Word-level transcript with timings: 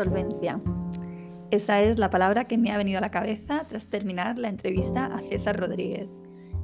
Solvencia. 0.00 0.56
Esa 1.50 1.82
es 1.82 1.98
la 1.98 2.08
palabra 2.08 2.44
que 2.44 2.56
me 2.56 2.72
ha 2.72 2.78
venido 2.78 2.96
a 2.96 3.02
la 3.02 3.10
cabeza 3.10 3.66
tras 3.68 3.88
terminar 3.88 4.38
la 4.38 4.48
entrevista 4.48 5.04
a 5.04 5.18
César 5.18 5.60
Rodríguez. 5.60 6.08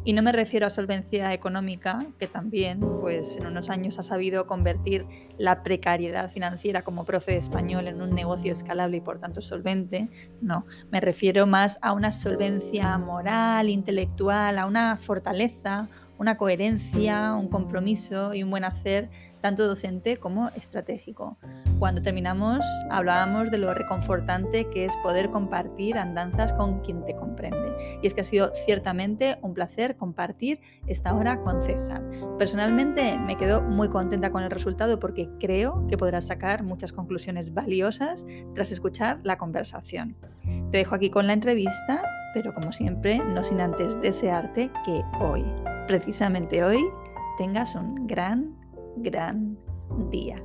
Y 0.05 0.15
no 0.15 0.23
me 0.23 0.33
refiero 0.33 0.67
a 0.67 0.71
solvencia 0.71 1.35
económica, 1.35 1.99
que 2.19 2.29
también, 2.29 2.81
pues 3.03 3.37
en 3.37 3.47
unos 3.47 3.69
años 3.69 3.99
ha 3.99 4.03
sabido 4.03 4.47
convertir 4.47 5.05
la 5.37 5.63
precariedad 5.63 6.31
financiera 6.31 6.83
como 6.83 7.05
profe 7.05 7.33
de 7.33 7.39
español 7.39 7.89
en 7.89 8.01
un 8.01 8.15
negocio 8.15 8.55
escalable 8.55 8.97
y 8.97 9.01
por 9.03 9.19
tanto 9.19 9.43
solvente. 9.43 10.09
No, 10.41 10.65
me 10.91 11.03
refiero 11.03 11.47
más 11.47 11.79
a 11.83 11.93
una 11.93 12.13
solvencia 12.13 12.97
moral, 12.97 13.69
intelectual, 13.69 14.59
a 14.59 14.65
una 14.65 14.97
fortaleza, 14.97 15.89
una 16.19 16.39
coherencia, 16.39 17.35
un 17.35 17.49
compromiso 17.49 18.33
y 18.33 18.43
un 18.43 18.51
buen 18.51 18.65
hacer 18.65 19.11
tanto 19.41 19.67
docente 19.67 20.17
como 20.17 20.49
estratégico. 20.51 21.39
Cuando 21.79 22.03
terminamos 22.03 22.65
hablábamos 22.91 23.51
de 23.51 23.59
lo 23.59 23.75
reconfortante 23.75 24.69
que 24.71 24.85
es 24.85 24.97
poder 25.03 25.31
compartir 25.31 25.99
andanzas 25.99 26.53
con 26.53 26.81
quien 26.81 27.05
te 27.05 27.15
comprende. 27.15 27.99
Y 28.03 28.07
es 28.07 28.15
que 28.15 28.23
ha 28.23 28.25
sido 28.25 28.51
ciertamente 28.65 29.39
un 29.43 29.55
placer 29.55 29.97
compartir 29.97 30.61
esta 30.87 31.15
hora 31.15 31.41
con 31.41 31.63
César. 31.63 32.03
Personalmente 32.39 33.19
me 33.19 33.37
quedo 33.37 33.63
muy 33.63 33.89
contenta 33.89 34.31
con 34.31 34.43
el 34.43 34.51
resultado 34.51 34.99
porque 34.99 35.29
creo 35.39 35.87
que 35.89 35.99
podrás 35.99 36.27
sacar 36.27 36.63
muchas 36.63 36.93
conclusiones 36.93 37.53
valiosas 37.53 38.25
tras 38.55 38.73
escuchar 38.73 39.21
la 39.23 39.37
conversación. 39.37 40.17
Te 40.71 40.79
dejo 40.79 40.95
aquí 40.95 41.11
con 41.11 41.27
la 41.27 41.33
entrevista, 41.33 42.03
pero 42.35 42.55
como 42.55 42.73
siempre, 42.73 43.19
no 43.19 43.45
sin 43.45 43.61
antes 43.61 44.01
desearte 44.01 44.71
que 44.85 45.03
hoy, 45.21 45.45
precisamente 45.87 46.63
hoy, 46.65 46.83
tengas 47.39 47.75
un 47.75 48.07
gran 48.07 48.57
gran 48.97 49.59
día. 50.11 50.37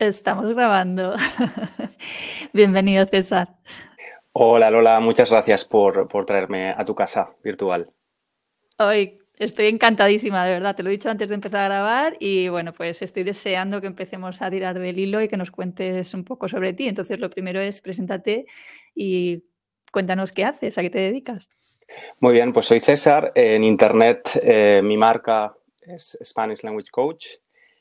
Estamos 0.00 0.48
grabando. 0.54 1.14
Bienvenido, 2.54 3.04
César. 3.06 3.58
Hola, 4.32 4.70
Lola. 4.70 4.98
Muchas 5.00 5.30
gracias 5.30 5.66
por, 5.66 6.08
traerme 6.24 6.70
a 6.70 6.84
tu 6.86 6.94
casa 6.94 7.36
virtual. 7.44 7.92
Hoy 8.78 9.19
estoy 9.44 9.66
encantadísima, 9.66 10.44
de 10.44 10.52
verdad. 10.52 10.76
Te 10.76 10.82
lo 10.82 10.90
he 10.90 10.92
dicho 10.92 11.10
antes 11.10 11.28
de 11.28 11.34
empezar 11.34 11.62
a 11.62 11.64
grabar 11.64 12.16
y 12.20 12.48
bueno, 12.48 12.72
pues 12.72 13.02
estoy 13.02 13.24
deseando 13.24 13.80
que 13.80 13.86
empecemos 13.86 14.40
a 14.42 14.50
tirar 14.50 14.78
del 14.78 14.98
hilo 14.98 15.20
y 15.22 15.28
que 15.28 15.36
nos 15.36 15.50
cuentes 15.50 16.14
un 16.14 16.24
poco 16.24 16.46
sobre 16.46 16.72
ti. 16.74 16.86
Entonces, 16.86 17.18
lo 17.18 17.30
primero 17.30 17.60
es 17.60 17.80
preséntate 17.80 18.46
y 18.94 19.42
cuéntanos 19.90 20.32
qué 20.32 20.44
haces, 20.44 20.76
a 20.78 20.82
qué 20.82 20.90
te 20.90 20.98
dedicas. 20.98 21.48
Muy 22.20 22.34
bien, 22.34 22.52
pues 22.52 22.66
soy 22.66 22.80
César. 22.80 23.32
En 23.34 23.64
Internet 23.64 24.38
eh, 24.42 24.82
mi 24.84 24.96
marca 24.96 25.56
es 25.80 26.18
Spanish 26.22 26.62
Language 26.62 26.90
Coach. 26.90 27.26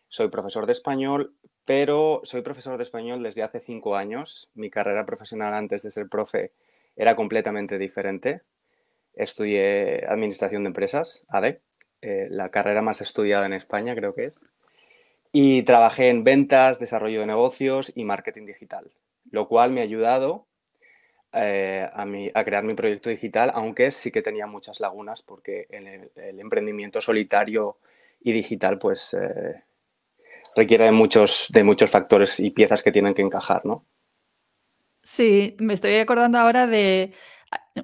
Soy 0.08 0.30
profesor 0.30 0.66
de 0.66 0.72
español, 0.72 1.36
pero 1.66 2.22
soy 2.24 2.42
profesor 2.42 2.78
de 2.78 2.84
español 2.84 3.22
desde 3.22 3.44
hace 3.44 3.60
cinco 3.60 3.96
años. 3.96 4.50
Mi 4.56 4.70
carrera 4.70 5.06
profesional 5.06 5.54
antes 5.54 5.84
de 5.84 5.92
ser 5.92 6.08
profe 6.08 6.54
era 6.96 7.16
completamente 7.16 7.78
diferente. 7.78 8.42
Estudié 9.16 10.06
Administración 10.08 10.64
de 10.64 10.68
Empresas, 10.68 11.24
ADE, 11.28 11.62
eh, 12.02 12.28
la 12.30 12.50
carrera 12.50 12.82
más 12.82 13.02
estudiada 13.02 13.46
en 13.46 13.54
España 13.54 13.96
creo 13.96 14.16
que 14.16 14.28
es. 14.28 14.40
Y 15.32 15.64
trabajé 15.64 16.10
en 16.10 16.24
ventas, 16.24 16.80
desarrollo 16.80 17.20
de 17.20 17.28
negocios 17.28 17.92
y 17.96 18.04
marketing 18.04 18.46
digital, 18.46 18.90
lo 19.30 19.48
cual 19.48 19.72
me 19.72 19.82
ha 19.82 19.84
ayudado 19.84 20.48
eh, 21.34 21.88
a, 21.94 22.44
crear 22.44 22.64
mi 22.64 22.74
proyecto 22.74 23.12
digital, 23.12 23.52
aunque 23.54 23.92
sí 23.92 24.12
que 24.12 24.24
tenía 24.24 24.48
muchas 24.48 24.80
lagunas 24.80 25.22
porque 25.22 25.68
el, 25.70 26.40
emprendimiento 26.40 27.02
solitario 27.02 27.78
y 28.22 28.32
digital 28.32 28.80
pues 28.80 29.14
eh, 29.14 29.64
requiere 30.56 30.86
de 30.86 30.92
muchos, 30.92 31.48
de 31.54 31.64
muchos 31.64 31.92
factores 31.92 32.40
y 32.40 32.50
piezas 32.50 32.82
que 32.82 32.92
tienen 32.92 33.14
que 33.14 33.22
encajar, 33.22 33.64
¿no? 33.66 33.86
Sí, 35.04 35.56
me 35.60 35.74
estoy 35.74 35.96
acordando 35.98 36.40
ahora 36.40 36.66
de 36.66 37.14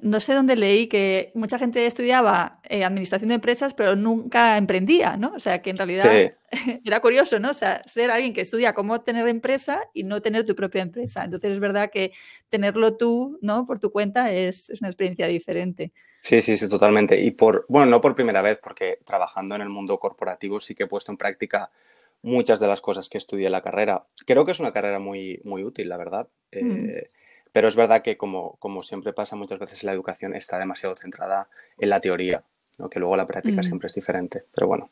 no 0.01 0.19
sé 0.19 0.33
dónde 0.33 0.55
leí 0.55 0.87
que 0.87 1.31
mucha 1.35 1.57
gente 1.57 1.85
estudiaba 1.85 2.59
eh, 2.63 2.83
administración 2.83 3.29
de 3.29 3.35
empresas, 3.35 3.73
pero 3.73 3.95
nunca 3.95 4.57
emprendía, 4.57 5.17
¿no? 5.17 5.33
O 5.33 5.39
sea, 5.39 5.61
que 5.61 5.69
en 5.69 5.77
realidad 5.77 6.33
era 6.83 6.99
curioso, 6.99 7.39
¿no? 7.39 7.51
O 7.51 7.53
sea, 7.53 7.81
ser 7.85 8.11
alguien 8.11 8.33
que 8.33 8.41
estudia 8.41 8.73
cómo 8.73 9.01
tener 9.01 9.27
empresa 9.27 9.81
y 9.93 10.03
no 10.03 10.21
tener 10.21 10.45
tu 10.45 10.55
propia 10.55 10.81
empresa. 10.81 11.23
Entonces 11.23 11.53
es 11.53 11.59
verdad 11.59 11.89
que 11.91 12.11
tenerlo 12.49 12.97
tú, 12.97 13.39
¿no? 13.41 13.65
Por 13.65 13.79
tu 13.79 13.91
cuenta 13.91 14.31
es, 14.31 14.69
es 14.69 14.81
una 14.81 14.89
experiencia 14.89 15.27
diferente. 15.27 15.91
Sí, 16.21 16.41
sí, 16.41 16.57
sí, 16.57 16.67
totalmente. 16.67 17.19
Y 17.19 17.31
por, 17.31 17.65
bueno, 17.69 17.89
no 17.89 18.01
por 18.01 18.15
primera 18.15 18.41
vez, 18.41 18.57
porque 18.61 18.99
trabajando 19.05 19.55
en 19.55 19.61
el 19.61 19.69
mundo 19.69 19.99
corporativo 19.99 20.59
sí 20.59 20.75
que 20.75 20.83
he 20.83 20.87
puesto 20.87 21.11
en 21.11 21.17
práctica 21.17 21.71
muchas 22.23 22.59
de 22.59 22.67
las 22.67 22.81
cosas 22.81 23.09
que 23.09 23.19
estudié 23.19 23.45
en 23.45 23.51
la 23.51 23.61
carrera. 23.61 24.05
Creo 24.25 24.45
que 24.45 24.51
es 24.51 24.59
una 24.59 24.73
carrera 24.73 24.97
muy, 24.97 25.39
muy 25.43 25.63
útil, 25.63 25.87
la 25.87 25.97
verdad. 25.97 26.27
Mm. 26.51 26.89
Eh, 26.89 27.07
pero 27.55 27.69
es 27.69 27.77
verdad 27.77 28.01
que, 28.01 28.17
como, 28.17 28.57
como 28.57 28.83
siempre 28.83 29.13
pasa 29.13 29.37
muchas 29.37 29.59
veces, 29.59 29.85
la 29.85 29.93
educación 29.93 30.35
está 30.35 30.59
demasiado 30.59 30.93
centrada 30.97 31.47
en 31.79 31.89
la 31.89 32.01
teoría, 32.01 32.43
¿no? 32.77 32.89
que 32.89 32.99
luego 32.99 33.15
la 33.15 33.25
práctica 33.25 33.61
mm. 33.61 33.63
siempre 33.63 33.87
es 33.87 33.93
diferente. 33.93 34.43
Pero 34.53 34.67
bueno. 34.67 34.89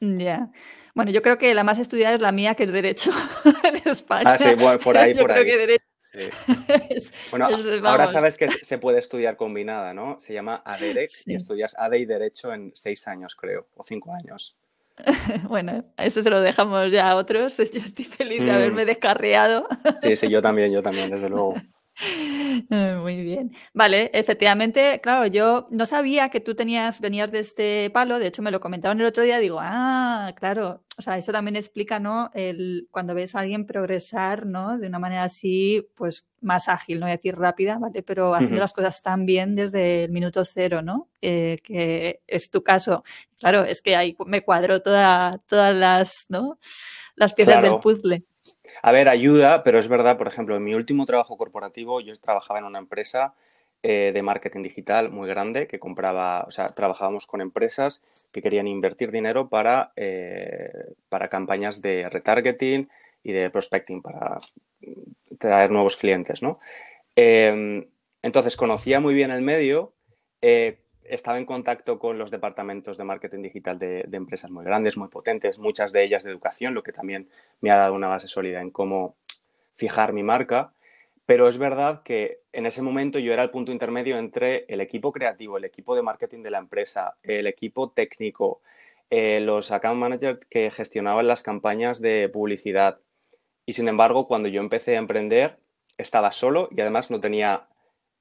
Ya. 0.00 0.50
Bueno, 0.94 1.10
yo 1.10 1.20
creo 1.20 1.36
que 1.36 1.52
la 1.52 1.64
más 1.64 1.78
estudiada 1.78 2.14
es 2.14 2.22
la 2.22 2.32
mía, 2.32 2.54
que 2.54 2.62
es 2.62 2.72
Derecho 2.72 3.10
en 3.64 3.86
España. 3.86 4.30
Ah, 4.30 4.38
sí, 4.38 4.54
bueno, 4.54 4.78
por 4.78 4.96
ahí, 4.96 5.14
por 5.14 5.30
ahí. 5.30 5.76
Sí. 5.98 6.30
bueno, 7.30 7.50
ahora 7.84 8.08
sabes 8.08 8.38
que 8.38 8.48
se 8.48 8.78
puede 8.78 8.98
estudiar 8.98 9.36
combinada, 9.36 9.92
¿no? 9.92 10.18
Se 10.20 10.32
llama 10.32 10.62
ADEREC 10.64 11.10
y 11.26 11.34
estudias 11.34 11.76
ADE 11.78 11.98
y 11.98 12.06
Derecho 12.06 12.50
en 12.50 12.72
seis 12.74 13.06
años, 13.08 13.36
creo, 13.36 13.68
o 13.74 13.84
cinco 13.84 14.14
años. 14.14 14.56
Bueno, 15.48 15.84
eso 15.96 16.22
se 16.22 16.30
lo 16.30 16.40
dejamos 16.40 16.90
ya 16.92 17.10
a 17.10 17.16
otros. 17.16 17.56
Yo 17.72 17.80
estoy 17.80 18.04
feliz 18.04 18.40
de 18.40 18.50
haberme 18.50 18.84
mm. 18.84 18.86
descarriado. 18.86 19.68
Sí, 20.02 20.16
sí, 20.16 20.28
yo 20.28 20.42
también, 20.42 20.72
yo 20.72 20.82
también, 20.82 21.10
desde 21.10 21.28
luego. 21.28 21.54
Muy 23.02 23.22
bien. 23.22 23.52
Vale, 23.74 24.10
efectivamente, 24.14 25.00
claro, 25.02 25.26
yo 25.26 25.66
no 25.70 25.84
sabía 25.84 26.28
que 26.28 26.40
tú 26.40 26.54
tenías, 26.54 27.00
venías 27.00 27.30
de 27.32 27.40
este 27.40 27.90
palo, 27.90 28.18
de 28.18 28.28
hecho 28.28 28.42
me 28.42 28.50
lo 28.50 28.60
comentaron 28.60 29.00
el 29.00 29.06
otro 29.06 29.24
día, 29.24 29.38
digo, 29.38 29.58
ah, 29.60 30.32
claro, 30.36 30.84
o 30.96 31.02
sea, 31.02 31.18
eso 31.18 31.32
también 31.32 31.56
explica, 31.56 31.98
¿no? 31.98 32.30
El, 32.34 32.88
cuando 32.90 33.14
ves 33.14 33.34
a 33.34 33.40
alguien 33.40 33.66
progresar, 33.66 34.46
¿no? 34.46 34.78
De 34.78 34.86
una 34.86 34.98
manera 35.00 35.24
así, 35.24 35.88
pues 35.96 36.24
más 36.40 36.68
ágil, 36.68 37.00
no 37.00 37.06
voy 37.06 37.12
a 37.12 37.16
decir 37.16 37.36
rápida, 37.36 37.78
¿vale? 37.78 38.02
Pero 38.02 38.34
haciendo 38.34 38.60
las 38.60 38.72
cosas 38.72 39.02
tan 39.02 39.26
bien 39.26 39.56
desde 39.56 40.04
el 40.04 40.12
minuto 40.12 40.44
cero, 40.44 40.82
¿no? 40.82 41.08
Eh, 41.20 41.56
que 41.64 42.20
es 42.28 42.50
tu 42.50 42.62
caso. 42.62 43.02
Claro, 43.38 43.64
es 43.64 43.82
que 43.82 43.96
ahí 43.96 44.16
me 44.26 44.42
cuadro 44.42 44.82
toda, 44.82 45.38
todas 45.48 45.74
las, 45.74 46.26
¿no? 46.28 46.58
Las 47.16 47.34
piezas 47.34 47.62
del 47.62 47.78
puzzle. 47.80 48.24
A 48.82 48.92
ver, 48.92 49.08
ayuda, 49.08 49.62
pero 49.64 49.78
es 49.78 49.88
verdad, 49.88 50.16
por 50.16 50.28
ejemplo, 50.28 50.56
en 50.56 50.64
mi 50.64 50.74
último 50.74 51.06
trabajo 51.06 51.36
corporativo 51.36 52.00
yo 52.00 52.14
trabajaba 52.16 52.60
en 52.60 52.64
una 52.64 52.78
empresa 52.78 53.34
eh, 53.82 54.10
de 54.12 54.22
marketing 54.22 54.62
digital 54.62 55.10
muy 55.10 55.28
grande 55.28 55.66
que 55.68 55.78
compraba, 55.78 56.44
o 56.46 56.50
sea, 56.50 56.68
trabajábamos 56.68 57.26
con 57.26 57.40
empresas 57.40 58.02
que 58.32 58.42
querían 58.42 58.66
invertir 58.66 59.10
dinero 59.10 59.48
para, 59.48 59.92
eh, 59.96 60.70
para 61.08 61.28
campañas 61.28 61.82
de 61.82 62.08
retargeting 62.08 62.88
y 63.22 63.32
de 63.32 63.50
prospecting 63.50 64.02
para 64.02 64.40
traer 65.38 65.70
nuevos 65.70 65.96
clientes, 65.96 66.42
¿no? 66.42 66.58
Em, 67.16 67.86
entonces 68.22 68.56
conocía 68.56 69.00
muy 69.00 69.14
bien 69.14 69.30
el 69.30 69.42
medio, 69.42 69.92
eh, 70.42 70.78
estaba 71.10 71.38
en 71.38 71.46
contacto 71.46 71.98
con 71.98 72.18
los 72.18 72.30
departamentos 72.30 72.96
de 72.96 73.04
marketing 73.04 73.42
digital 73.42 73.78
de, 73.78 74.08
empresas 74.12 74.50
muy 74.50 74.64
grandes, 74.64 74.96
muy 74.96 75.08
potentes, 75.08 75.58
muchas 75.58 75.92
de 75.92 76.04
ellas 76.04 76.24
de 76.24 76.30
educación, 76.30 76.74
lo 76.74 76.82
que 76.82 76.92
también 76.92 77.28
me 77.60 77.70
ha 77.70 77.76
dado 77.76 77.94
una 77.94 78.08
base 78.08 78.28
sólida 78.28 78.60
en 78.60 78.70
cómo 78.70 79.16
fijar 79.74 80.12
mi 80.12 80.22
marca. 80.22 80.72
Pero 81.26 81.48
es 81.48 81.58
verdad 81.58 82.02
que 82.02 82.40
en 82.52 82.64
ese 82.64 82.80
momento 82.80 83.18
yo 83.18 83.32
era 83.32 83.42
el 83.42 83.50
punto 83.50 83.70
intermedio 83.70 84.16
entre 84.18 84.64
el 84.68 84.80
equipo 84.80 85.12
creativo, 85.12 85.58
el 85.58 85.64
equipo 85.64 85.94
de 85.94 86.02
marketing 86.02 86.42
de 86.42 86.50
la 86.50 86.58
empresa, 86.58 87.16
el 87.22 87.46
equipo 87.46 87.90
técnico, 87.90 88.62
eh, 89.10 89.40
los 89.40 89.70
account 89.70 90.00
managers 90.00 90.40
que 90.48 90.70
gestionaban 90.70 91.26
las 91.26 91.42
campañas 91.42 92.00
de 92.00 92.30
publicidad. 92.30 93.00
Y 93.66 93.74
sin 93.74 93.88
embargo, 93.88 94.26
cuando 94.26 94.48
yo 94.48 94.60
empecé 94.60 94.96
a 94.96 95.00
emprender, 95.00 95.58
estaba 95.98 96.32
solo 96.32 96.68
y 96.70 96.80
además 96.80 97.10
no 97.10 97.20
tenía 97.20 97.68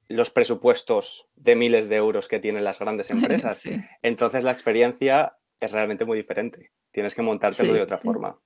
los 0.10 0.30
presupuestos 0.30 1.28
de 1.36 1.56
miles 1.56 1.90
de 1.90 1.98
euros 1.98 2.28
que 2.28 2.40
tienen 2.40 2.64
las 2.64 2.80
grandes 2.80 3.10
empresas. 3.12 3.64
Entonces 4.02 4.44
la 4.44 4.52
experiencia 4.52 5.38
es 5.60 5.72
realmente 5.72 6.06
muy 6.06 6.18
diferente. 6.18 6.72
Tienes 6.92 7.16
que 7.16 7.22
montártelo 7.22 7.74
de 7.74 7.82
otra 7.82 7.98
forma. 7.98 8.40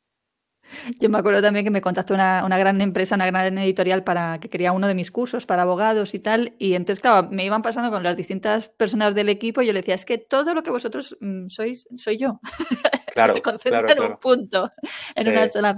Yo 1.00 1.10
me 1.10 1.18
acuerdo 1.18 1.42
también 1.42 1.66
que 1.66 1.72
me 1.72 1.82
contactó 1.82 2.14
una, 2.14 2.58
gran 2.58 2.80
empresa, 2.82 3.16
una 3.16 3.26
gran 3.26 3.58
editorial 3.58 4.04
para 4.04 4.40
que 4.40 4.50
quería 4.50 4.72
uno 4.72 4.88
de 4.88 4.96
mis 4.96 5.12
cursos 5.12 5.46
para 5.46 5.64
abogados 5.64 6.14
y 6.14 6.20
tal. 6.20 6.56
Y 6.60 6.76
entonces, 6.76 7.02
claro, 7.02 7.30
me 7.30 7.46
iban 7.46 7.62
pasando 7.62 7.92
con 7.92 8.04
las 8.04 8.16
distintas 8.16 8.70
personas 8.70 9.14
del 9.14 9.30
equipo 9.30 9.62
y 9.62 9.68
yo 9.68 9.74
le 9.74 9.82
decía, 9.82 9.96
es 9.96 10.06
que 10.06 10.18
todo 10.18 10.54
lo 10.54 10.64
que 10.64 10.72
vosotros 10.72 11.18
mm, 11.20 11.48
sois, 11.48 11.88
soy 11.98 12.18
yo. 12.18 12.40
Claro, 13.12 13.34
Se 13.34 13.42
concentra 13.42 13.92
en 13.92 14.02
un 14.02 14.18
punto, 14.18 14.70
en 15.16 15.28
una 15.28 15.50
sola 15.50 15.78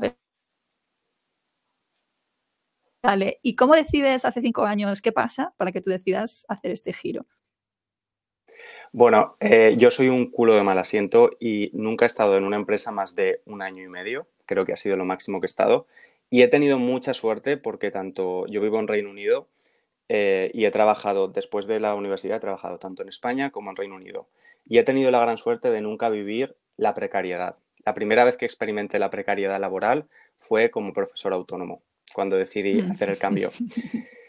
Vale, 3.03 3.39
¿y 3.41 3.57
cómo 3.57 3.75
decides 3.75 4.23
hace 4.23 4.39
cinco 4.39 4.63
años 4.63 5.01
qué 5.01 5.11
pasa 5.11 5.53
para 5.57 5.73
que 5.73 5.81
tú 5.81 5.89
decidas 5.89 6.45
hacer 6.47 6.71
este 6.71 6.93
giro? 6.93 7.25
Bueno, 8.93 9.35
eh, 9.41 9.75
yo 9.77 9.91
soy 9.91 10.07
un 10.07 10.31
culo 10.31 10.53
de 10.53 10.63
mal 10.63 10.77
asiento 10.77 11.31
y 11.37 11.69
nunca 11.73 12.05
he 12.05 12.07
estado 12.07 12.37
en 12.37 12.45
una 12.45 12.55
empresa 12.55 12.91
más 12.91 13.13
de 13.13 13.41
un 13.45 13.61
año 13.61 13.83
y 13.83 13.89
medio. 13.89 14.27
Creo 14.45 14.65
que 14.65 14.71
ha 14.71 14.77
sido 14.77 14.95
lo 14.95 15.03
máximo 15.03 15.41
que 15.41 15.45
he 15.45 15.47
estado. 15.47 15.85
Y 16.29 16.43
he 16.43 16.47
tenido 16.47 16.79
mucha 16.79 17.13
suerte 17.13 17.57
porque 17.57 17.91
tanto 17.91 18.45
yo 18.47 18.61
vivo 18.61 18.79
en 18.79 18.87
Reino 18.87 19.09
Unido 19.09 19.49
eh, 20.07 20.49
y 20.53 20.63
he 20.63 20.71
trabajado, 20.71 21.27
después 21.27 21.67
de 21.67 21.81
la 21.81 21.95
universidad, 21.95 22.37
he 22.37 22.39
trabajado 22.39 22.79
tanto 22.79 23.01
en 23.01 23.09
España 23.09 23.49
como 23.49 23.69
en 23.69 23.75
Reino 23.75 23.95
Unido. 23.95 24.29
Y 24.65 24.77
he 24.77 24.83
tenido 24.83 25.11
la 25.11 25.19
gran 25.19 25.37
suerte 25.37 25.71
de 25.71 25.81
nunca 25.81 26.09
vivir 26.09 26.55
la 26.77 26.93
precariedad. 26.93 27.57
La 27.85 27.93
primera 27.93 28.23
vez 28.23 28.37
que 28.37 28.45
experimenté 28.45 28.97
la 28.97 29.09
precariedad 29.09 29.59
laboral 29.59 30.07
fue 30.37 30.71
como 30.71 30.93
profesor 30.93 31.33
autónomo, 31.33 31.81
cuando 32.13 32.37
decidí 32.37 32.81
mm. 32.81 32.91
hacer 32.91 33.09
el 33.09 33.17
cambio. 33.17 33.51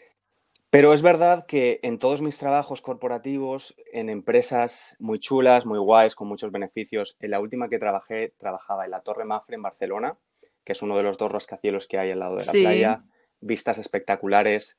Pero 0.75 0.93
es 0.93 1.01
verdad 1.01 1.45
que 1.45 1.79
en 1.83 1.99
todos 1.99 2.21
mis 2.21 2.37
trabajos 2.37 2.81
corporativos, 2.81 3.75
en 3.93 4.09
empresas 4.09 4.97
muy 4.99 5.19
chulas, 5.19 5.65
muy 5.65 5.79
guays, 5.79 6.15
con 6.15 6.27
muchos 6.27 6.51
beneficios, 6.51 7.15
en 7.21 7.31
la 7.31 7.39
última 7.39 7.69
que 7.69 7.79
trabajé, 7.79 8.33
trabajaba 8.37 8.83
en 8.83 8.91
la 8.91 8.99
Torre 8.99 9.23
Mafre 9.23 9.55
en 9.55 9.61
Barcelona, 9.61 10.17
que 10.65 10.73
es 10.73 10.81
uno 10.81 10.97
de 10.97 11.03
los 11.03 11.17
dos 11.17 11.31
rascacielos 11.31 11.87
que 11.87 11.97
hay 11.97 12.11
al 12.11 12.19
lado 12.19 12.35
de 12.35 12.45
la 12.45 12.51
playa, 12.51 13.03
vistas 13.39 13.77
espectaculares, 13.77 14.77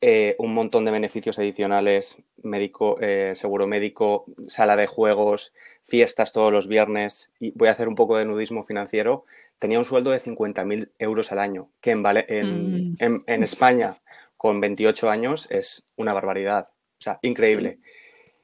eh, 0.00 0.36
un 0.38 0.54
montón 0.54 0.84
de 0.84 0.90
beneficios 0.90 1.38
adicionales, 1.38 2.16
médico, 2.42 2.98
eh, 3.00 3.32
seguro 3.34 3.66
médico, 3.66 4.26
sala 4.46 4.76
de 4.76 4.86
juegos, 4.86 5.52
fiestas 5.82 6.32
todos 6.32 6.52
los 6.52 6.68
viernes, 6.68 7.30
y 7.40 7.52
voy 7.52 7.68
a 7.68 7.72
hacer 7.72 7.88
un 7.88 7.94
poco 7.94 8.18
de 8.18 8.24
nudismo 8.24 8.64
financiero, 8.64 9.24
tenía 9.58 9.78
un 9.78 9.84
sueldo 9.84 10.10
de 10.10 10.20
50.000 10.20 10.90
euros 10.98 11.32
al 11.32 11.38
año, 11.38 11.70
que 11.80 11.92
en, 11.92 12.02
mm. 12.02 12.96
en, 12.98 13.24
en 13.26 13.42
España 13.42 14.00
con 14.36 14.60
28 14.60 15.10
años 15.10 15.48
es 15.50 15.86
una 15.96 16.12
barbaridad. 16.12 16.68
O 16.98 17.02
sea, 17.02 17.18
increíble. 17.22 17.78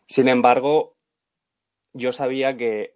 Sin 0.07 0.29
embargo, 0.29 0.97
yo 1.93 2.13
sabía 2.13 2.57
que, 2.57 2.93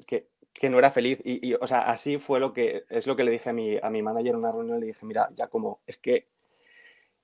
no 0.69 0.79
era 0.79 0.91
feliz 0.91 1.21
y, 1.25 1.55
o 1.55 1.67
sea, 1.67 1.91
así 1.91 2.19
fue 2.19 2.41
lo 2.41 2.53
que, 2.53 2.85
es 2.89 3.07
lo 3.07 3.17
que 3.17 3.25
le 3.25 3.31
dije 3.31 3.51
a 3.51 3.53
mi, 3.53 3.79
a 3.81 3.91
mi 3.91 4.03
manager 4.03 4.31
en 4.31 4.37
una 4.37 4.53
reunión, 4.53 4.81
le 4.81 4.87
dije, 4.87 5.07
mira, 5.07 5.29
ya 5.35 5.49
como, 5.49 5.81
es 5.87 5.97
que 5.99 6.27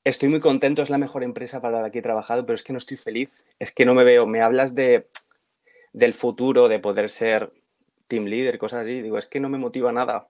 estoy 0.04 0.28
muy 0.28 0.40
contento, 0.40 0.82
es 0.82 0.90
la 0.90 0.98
mejor 0.98 1.22
empresa 1.22 1.60
para 1.60 1.80
la 1.80 1.90
que 1.90 2.00
he 2.00 2.02
trabajado, 2.02 2.44
pero 2.44 2.54
es 2.54 2.62
que 2.62 2.72
no 2.72 2.78
estoy 2.78 2.96
feliz, 2.96 3.30
es 3.58 3.72
que 3.72 3.84
no 3.84 3.94
me 3.94 4.04
veo, 4.04 4.26
me 4.26 4.40
hablas 4.40 4.74
de, 4.74 5.06
del 5.92 6.14
futuro, 6.14 6.68
de 6.68 6.78
poder 6.78 7.08
ser 7.08 7.52
team 8.08 8.24
leader, 8.24 8.58
cosas 8.58 8.82
así, 8.82 9.02
digo, 9.02 9.18
es 9.18 9.26
que 9.26 9.40
no 9.40 9.48
me 9.48 9.58
motiva 9.58 9.92
nada. 9.92 10.28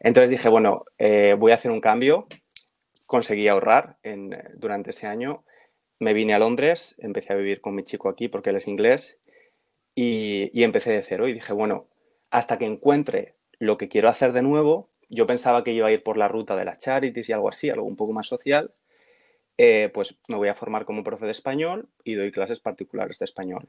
Entonces 0.00 0.30
dije, 0.30 0.48
bueno, 0.48 0.84
eh, 0.98 1.34
voy 1.38 1.52
a 1.52 1.54
hacer 1.56 1.70
un 1.70 1.80
cambio, 1.80 2.26
conseguí 3.06 3.48
ahorrar 3.48 3.96
en, 4.02 4.32
eh, 4.32 4.50
durante 4.54 4.90
ese 4.90 5.06
año. 5.06 5.44
Me 5.98 6.12
vine 6.12 6.34
a 6.34 6.38
Londres, 6.38 6.94
empecé 6.98 7.32
a 7.32 7.36
vivir 7.36 7.60
con 7.60 7.74
mi 7.74 7.84
chico 7.84 8.08
aquí 8.08 8.28
porque 8.28 8.50
él 8.50 8.56
es 8.56 8.68
inglés 8.68 9.18
y, 9.94 10.50
y 10.52 10.64
empecé 10.64 10.90
de 10.90 11.02
cero 11.02 11.26
y 11.28 11.32
dije, 11.32 11.52
bueno, 11.52 11.86
hasta 12.30 12.58
que 12.58 12.66
encuentre 12.66 13.34
lo 13.58 13.78
que 13.78 13.88
quiero 13.88 14.08
hacer 14.08 14.32
de 14.32 14.42
nuevo, 14.42 14.90
yo 15.08 15.26
pensaba 15.26 15.64
que 15.64 15.72
iba 15.72 15.88
a 15.88 15.92
ir 15.92 16.02
por 16.02 16.16
la 16.16 16.28
ruta 16.28 16.56
de 16.56 16.64
las 16.64 16.78
charities 16.78 17.28
y 17.28 17.32
algo 17.32 17.48
así, 17.48 17.70
algo 17.70 17.86
un 17.86 17.96
poco 17.96 18.12
más 18.12 18.26
social, 18.26 18.74
eh, 19.56 19.90
pues 19.94 20.18
me 20.28 20.36
voy 20.36 20.48
a 20.48 20.54
formar 20.54 20.84
como 20.84 21.04
profe 21.04 21.26
de 21.26 21.30
español 21.30 21.88
y 22.02 22.14
doy 22.14 22.32
clases 22.32 22.60
particulares 22.60 23.18
de 23.18 23.24
español. 23.24 23.68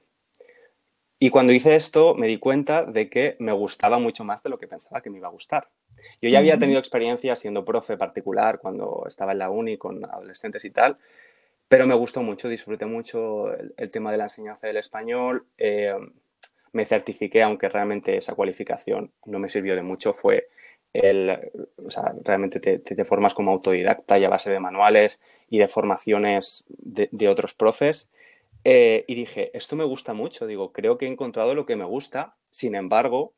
Y 1.19 1.29
cuando 1.29 1.53
hice 1.53 1.75
esto 1.75 2.15
me 2.15 2.27
di 2.27 2.37
cuenta 2.37 2.85
de 2.85 3.09
que 3.09 3.35
me 3.39 3.51
gustaba 3.53 3.99
mucho 3.99 4.23
más 4.23 4.43
de 4.43 4.49
lo 4.49 4.57
que 4.57 4.67
pensaba 4.67 5.01
que 5.01 5.09
me 5.09 5.17
iba 5.17 5.27
a 5.27 5.31
gustar. 5.31 5.69
Yo 6.21 6.29
ya 6.29 6.39
había 6.39 6.59
tenido 6.59 6.79
experiencia 6.79 7.35
siendo 7.35 7.63
profe 7.63 7.97
particular 7.97 8.59
cuando 8.59 9.05
estaba 9.07 9.31
en 9.31 9.39
la 9.39 9.49
uni 9.49 9.77
con 9.77 10.03
adolescentes 10.05 10.65
y 10.65 10.71
tal, 10.71 10.97
pero 11.67 11.87
me 11.87 11.95
gustó 11.95 12.21
mucho, 12.21 12.49
disfruté 12.49 12.85
mucho 12.85 13.53
el, 13.53 13.91
tema 13.91 14.11
de 14.11 14.17
la 14.17 14.25
enseñanza 14.25 14.67
del 14.67 14.77
español. 14.77 15.45
Eh, 15.57 15.95
me 16.73 16.85
certifiqué, 16.85 17.41
aunque 17.41 17.69
realmente 17.69 18.17
esa 18.17 18.35
cualificación 18.35 19.11
no 19.25 19.39
me 19.39 19.49
sirvió 19.49 19.75
de 19.75 19.81
mucho, 19.81 20.13
fue 20.13 20.49
el, 21.03 21.51
o 21.85 21.89
sea, 21.89 22.13
realmente 22.23 22.59
te, 22.59 23.05
formas 23.05 23.33
como 23.33 23.51
autodidacta 23.51 24.17
y 24.19 24.23
a 24.23 24.29
base 24.29 24.49
de 24.49 24.59
manuales 24.59 25.19
y 25.49 25.59
de 25.59 25.67
formaciones 25.67 26.65
de, 26.67 27.27
otros 27.27 27.53
profes. 27.53 28.07
Eh, 28.63 29.05
y 29.07 29.15
dije, 29.15 29.55
esto 29.55 29.75
me 29.75 29.83
gusta 29.83 30.13
mucho, 30.13 30.47
digo, 30.47 30.71
creo 30.71 30.97
que 30.97 31.05
he 31.05 31.09
encontrado 31.09 31.53
lo 31.53 31.65
que 31.65 31.75
me 31.75 31.85
gusta, 31.85 32.35
sin 32.49 32.73
embargo, 32.73 33.33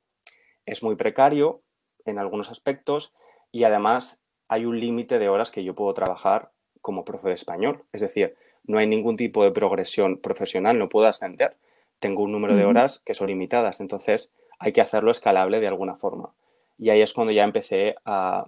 es 0.65 0.83
muy 0.83 0.95
precario, 0.95 1.62
en 2.07 2.18
algunos 2.18 2.50
aspectos 2.50 3.13
y 3.51 3.65
además 3.65 4.19
hay 4.48 4.65
un 4.65 4.80
límite 4.80 5.19
de 5.19 5.30
horas 5.30 5.51
que 5.51 5.63
yo 5.63 5.75
puedo 5.75 5.94
trabajar 5.94 6.51
como 6.81 7.06
profe 7.06 7.27
de 7.27 7.33
español. 7.33 7.83
Es 7.92 8.01
decir, 8.01 8.36
no 8.63 8.77
hay 8.80 8.88
ningún 8.88 9.18
tipo 9.18 9.44
de 9.44 9.51
progresión 9.51 10.18
profesional, 10.18 10.80
no 10.80 10.89
puedo 10.89 11.07
ascender. 11.07 11.57
Tengo 12.00 12.24
un 12.24 12.31
número 12.31 12.56
de 12.56 12.65
horas 12.65 13.01
que 13.06 13.13
son 13.13 13.27
limitadas, 13.27 13.81
entonces 13.81 14.31
hay 14.59 14.71
que 14.71 14.81
hacerlo 14.81 15.12
escalable 15.12 15.59
de 15.59 15.68
alguna 15.68 15.95
forma. 15.95 16.33
Y 16.78 16.90
ahí 16.90 17.02
es 17.02 17.14
cuando 17.14 17.34
ya 17.34 17.44
empecé 17.44 17.96
a 18.06 18.46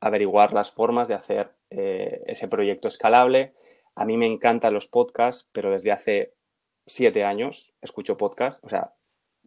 averiguar 0.00 0.52
las 0.52 0.70
formas 0.70 1.08
de 1.08 1.14
hacer 1.14 1.52
eh, 1.70 2.22
ese 2.26 2.48
proyecto 2.48 2.88
escalable. 2.88 3.54
A 3.94 4.04
mí 4.04 4.16
me 4.16 4.26
encantan 4.26 4.74
los 4.74 4.88
podcasts, 4.88 5.48
pero 5.52 5.70
desde 5.70 5.92
hace 5.92 6.34
siete 6.86 7.24
años 7.24 7.72
escucho 7.80 8.16
podcasts, 8.16 8.60
o 8.62 8.68
sea, 8.68 8.94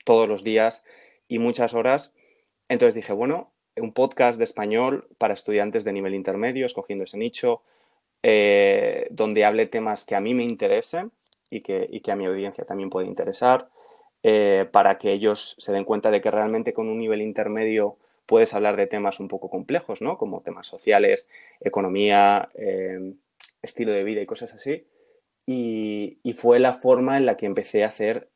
todos 0.04 0.28
los 0.28 0.44
días 0.44 0.84
y 1.28 1.40
muchas 1.40 1.74
horas 1.74 2.14
entonces 2.70 2.96
dije, 2.96 3.14
bueno, 3.14 3.54
un 3.78 3.94
podcast 3.94 4.38
de 4.38 4.44
español 4.44 5.08
para 5.18 5.34
estudiantes 5.34 5.84
de 5.84 5.94
nivel 5.94 6.16
intermedio, 6.16 6.66
escogiendo 6.66 7.06
ese 7.06 7.18
nicho, 7.18 7.62
eh, 8.24 9.08
donde 9.12 9.46
hable 9.46 9.68
temas 9.68 10.04
que 10.04 10.16
a 10.16 10.22
mí 10.22 10.34
me 10.34 10.44
interesen 10.44 11.12
y 11.50 11.62
que, 11.62 11.88
y 11.90 12.02
que 12.02 12.12
a 12.12 12.16
mi 12.16 12.26
audiencia 12.26 12.66
también 12.66 12.90
puede 12.90 13.08
interesar, 13.08 13.70
eh, 14.24 14.68
para 14.72 14.98
que 14.98 15.14
ellos 15.14 15.56
se 15.60 15.72
den 15.72 15.86
cuenta 15.86 16.12
de 16.12 16.22
que 16.22 16.32
realmente 16.32 16.74
con 16.74 16.90
un 16.90 16.98
nivel 16.98 17.22
intermedio 17.22 17.98
puedes 18.28 18.54
hablar 18.54 18.78
de 18.78 18.86
temas 18.86 19.20
un 19.20 19.28
poco 19.28 19.50
complejos, 19.50 20.02
¿no? 20.02 20.20
Como 20.20 20.42
temas 20.42 20.68
sociales, 20.68 21.28
economía, 21.60 22.50
eh, 22.54 23.16
estilo 23.64 23.92
de 23.92 24.04
vida 24.04 24.22
y 24.22 24.28
cosas 24.28 24.54
así. 24.54 24.86
Y, 25.46 26.20
fue 26.36 26.60
la 26.60 26.74
forma 26.74 27.18
en 27.18 27.26
la 27.26 27.36
que 27.36 27.48
empecé 27.48 27.84
a 27.84 27.88
hacer 27.88 28.30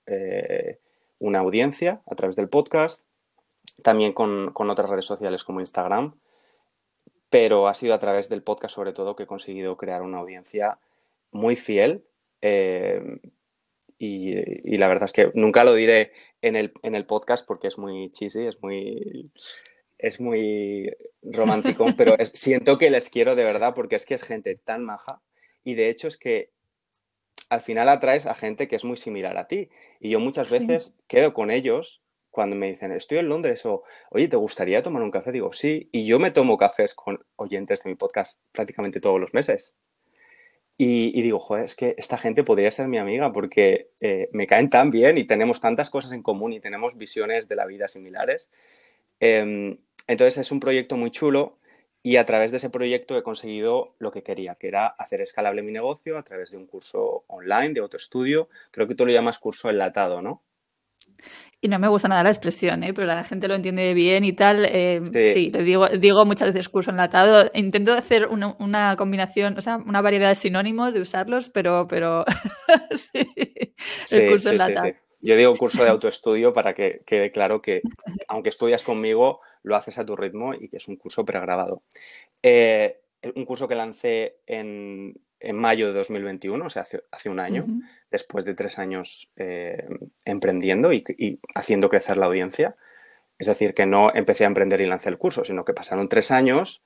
una 1.20 1.40
audiencia 1.40 2.02
a 2.08 2.16
través 2.16 2.36
del 2.36 2.50
podcast 2.50 3.04
también 3.82 4.14
con, 4.14 4.52
otras 4.56 4.90
redes 4.90 5.06
sociales 5.06 5.44
como 5.44 5.60
Instagram, 5.60 6.16
pero 7.30 7.68
ha 7.68 7.74
sido 7.74 7.94
a 7.94 8.00
través 8.00 8.30
del 8.30 8.44
podcast 8.44 8.76
sobre 8.76 8.94
todo 8.94 9.16
que 9.16 9.24
he 9.24 9.28
conseguido 9.28 9.78
crear 9.78 10.02
una 10.02 10.20
audiencia 10.20 10.80
muy 11.32 11.56
fiel 11.56 12.04
eh, 12.42 13.20
y, 13.98 14.78
la 14.78 14.88
verdad 14.88 15.06
es 15.06 15.14
que 15.14 15.32
nunca 15.36 15.64
lo 15.64 15.74
diré 15.74 16.12
en 16.42 16.56
el, 16.56 16.74
en 16.82 16.96
el 16.96 17.06
podcast 17.06 17.46
porque 17.46 17.68
es 17.68 17.78
muy 17.78 18.10
cheesy, 18.12 18.48
es 18.48 18.62
muy, 18.62 19.32
es 20.02 20.20
muy 20.20 20.92
romántico, 21.22 21.86
pero 21.98 22.16
siento 22.34 22.78
que 22.78 22.90
les 22.90 23.10
quiero 23.10 23.36
de 23.36 23.44
verdad 23.44 23.74
porque 23.74 23.96
es 23.96 24.06
que 24.06 24.16
es 24.16 24.24
gente 24.24 24.56
tan 24.56 24.84
maja 24.84 25.22
y 25.64 25.76
de 25.76 25.90
hecho 25.90 26.08
es 26.08 26.18
que 26.18 26.52
al 27.50 27.62
final 27.62 27.90
atraes 27.90 28.26
a 28.26 28.34
gente 28.34 28.68
que 28.68 28.76
es 28.76 28.84
muy 28.84 28.98
similar 28.98 29.38
a 29.38 29.48
ti 29.48 29.70
y 30.00 30.10
yo 30.10 30.20
muchas 30.20 30.50
veces 30.50 30.94
quedo 31.08 31.34
con 31.34 31.52
ellos 31.52 32.02
cuando 32.32 32.56
me 32.56 32.68
dicen, 32.68 32.92
estoy 32.94 33.20
en 33.20 33.28
Londres 33.28 33.66
o, 33.66 33.84
oye, 34.10 34.28
¿te 34.30 34.38
gustaría 34.38 34.82
tomar 34.82 35.04
un 35.04 35.12
café? 35.12 35.32
Digo, 35.34 35.52
sí. 35.52 35.90
Y 35.92 36.06
yo 36.06 36.18
me 36.18 36.32
tomo 36.32 36.58
cafés 36.58 36.96
con 36.96 37.20
oyentes 37.36 37.84
de 37.84 37.90
mi 37.90 37.96
podcast 37.96 38.42
prácticamente 38.54 39.02
todos 39.02 39.20
los 39.20 39.34
meses. 39.34 39.76
Y, 40.78 41.22
digo, 41.22 41.40
joder, 41.40 41.66
es 41.66 41.76
que 41.76 41.94
esta 42.00 42.18
gente 42.18 42.44
podría 42.44 42.72
ser 42.72 42.88
mi 42.88 42.98
amiga 42.98 43.32
porque 43.32 43.92
eh, 44.00 44.30
me 44.32 44.48
caen 44.48 44.72
tan 44.72 44.90
bien 44.90 45.16
y 45.20 45.26
tenemos 45.26 45.62
tantas 45.62 45.92
cosas 45.92 46.12
en 46.12 46.24
común 46.24 46.54
y 46.54 46.60
tenemos 46.60 46.98
visiones 46.98 47.48
de 47.48 47.56
la 47.56 47.68
vida 47.68 47.88
similares. 47.88 48.50
Em, 49.20 49.78
entonces 50.12 50.38
es 50.38 50.52
un 50.52 50.60
proyecto 50.60 50.98
muy 50.98 51.10
chulo 51.12 51.58
y 52.04 52.18
a 52.18 52.26
través 52.26 52.52
de 52.52 52.58
ese 52.58 52.70
proyecto 52.70 53.18
he 53.18 53.24
conseguido 53.24 53.96
lo 54.00 54.12
que 54.12 54.24
quería, 54.24 54.56
que 54.56 54.68
era 54.68 54.88
hacer 54.88 55.22
escalable 55.22 55.62
mi 55.62 55.72
negocio 55.72 56.18
a 56.18 56.24
través 56.24 56.52
de 56.52 56.58
un 56.58 56.66
curso 56.66 57.24
online, 57.28 57.74
de 57.74 57.80
autoestudio. 57.80 58.50
Creo 58.72 58.88
que 58.88 58.96
tú 58.96 59.06
lo 59.06 59.12
llamas 59.12 59.40
curso 59.40 59.70
enlatado, 59.70 60.22
¿no? 60.22 60.42
Y 61.64 61.68
no 61.68 61.78
me 61.78 61.88
gusta 61.88 62.08
nada 62.08 62.24
la 62.24 62.32
expresión, 62.32 62.84
¿eh? 62.84 62.92
pero 62.92 63.06
la 63.06 63.24
gente 63.24 63.48
lo 63.48 63.54
entiende 63.54 63.94
bien 63.94 64.26
y 64.26 64.34
tal. 64.34 64.66
Eh, 64.66 65.02
sí. 65.34 65.52
le 65.52 65.64
digo, 65.64 65.88
digo 65.90 66.26
muchas 66.26 66.48
veces 66.52 66.70
curso 66.70 66.90
enlatado. 66.90 67.52
Intento 67.54 67.94
hacer 67.94 68.28
una, 68.28 68.96
combinación, 68.98 69.56
o 69.56 69.62
sea, 69.62 69.78
una 69.78 70.02
variedad 70.02 70.30
de 70.30 70.36
sinónimos 70.36 70.92
de 70.94 71.02
usarlos, 71.02 71.52
pero, 71.52 71.88
pero 71.88 72.26
sí, 73.14 74.16
el 74.16 74.32
curso 74.32 74.50
enlatado. 74.50 74.92
Yo 75.22 75.36
digo 75.36 75.56
curso 75.56 75.84
de 75.84 75.90
autoestudio 75.90 76.54
para 76.54 76.74
que 76.74 77.02
quede 77.06 77.32
claro 77.32 77.62
que, 77.62 77.82
aunque 78.28 78.50
estudias 78.50 78.84
conmigo, 78.84 79.42
lo 79.64 79.76
haces 79.76 79.98
a 79.98 80.06
tu 80.06 80.16
ritmo 80.16 80.54
y 80.54 80.68
que 80.70 80.78
es 80.78 80.88
un 80.88 80.96
curso 80.96 81.26
pregrabado. 81.26 81.84
Eh, 82.42 83.02
un 83.36 83.46
curso 83.46 83.68
que 83.68 83.76
lancé 83.76 84.38
en, 84.48 85.16
en 85.42 85.56
mayo 85.56 85.88
de 85.88 85.94
2021, 85.94 86.64
o 86.66 86.70
sea, 86.70 86.86
hace, 87.12 87.30
un 87.30 87.40
año, 87.40 87.66
después 88.12 88.46
de 88.46 88.54
tres 88.54 88.78
años 88.78 89.32
eh, 89.36 89.88
emprendiendo 90.24 90.94
y, 90.94 91.04
haciendo 91.56 91.90
crecer 91.90 92.18
la 92.18 92.28
audiencia. 92.28 92.76
Es 93.40 93.48
decir, 93.48 93.74
que 93.74 93.88
no 93.88 94.14
empecé 94.14 94.44
a 94.44 94.48
emprender 94.48 94.82
y 94.82 94.86
lancé 94.86 95.10
el 95.10 95.18
curso, 95.18 95.44
sino 95.44 95.66
que 95.66 95.74
pasaron 95.74 96.10
tres 96.10 96.30
años 96.30 96.84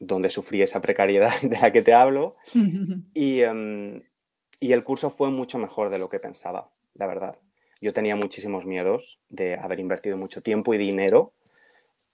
donde 0.00 0.30
sufrí 0.30 0.60
esa 0.62 0.80
precariedad 0.80 1.32
de 1.42 1.58
la 1.60 1.70
que 1.70 1.82
te 1.82 1.94
hablo 1.94 2.34
em, 3.14 4.02
y, 4.60 4.72
el 4.72 4.84
curso 4.84 5.10
fue 5.10 5.30
mucho 5.30 5.58
mejor 5.58 5.90
de 5.90 6.00
lo 6.00 6.08
que 6.08 6.18
pensaba, 6.18 6.70
la 6.94 7.06
verdad. 7.06 7.38
Yo 7.82 7.92
tenía 7.92 8.14
muchísimos 8.14 8.64
miedos 8.64 9.18
de 9.28 9.56
haber 9.56 9.80
invertido 9.80 10.16
mucho 10.16 10.40
tiempo 10.40 10.72
y 10.72 10.78
dinero 10.78 11.32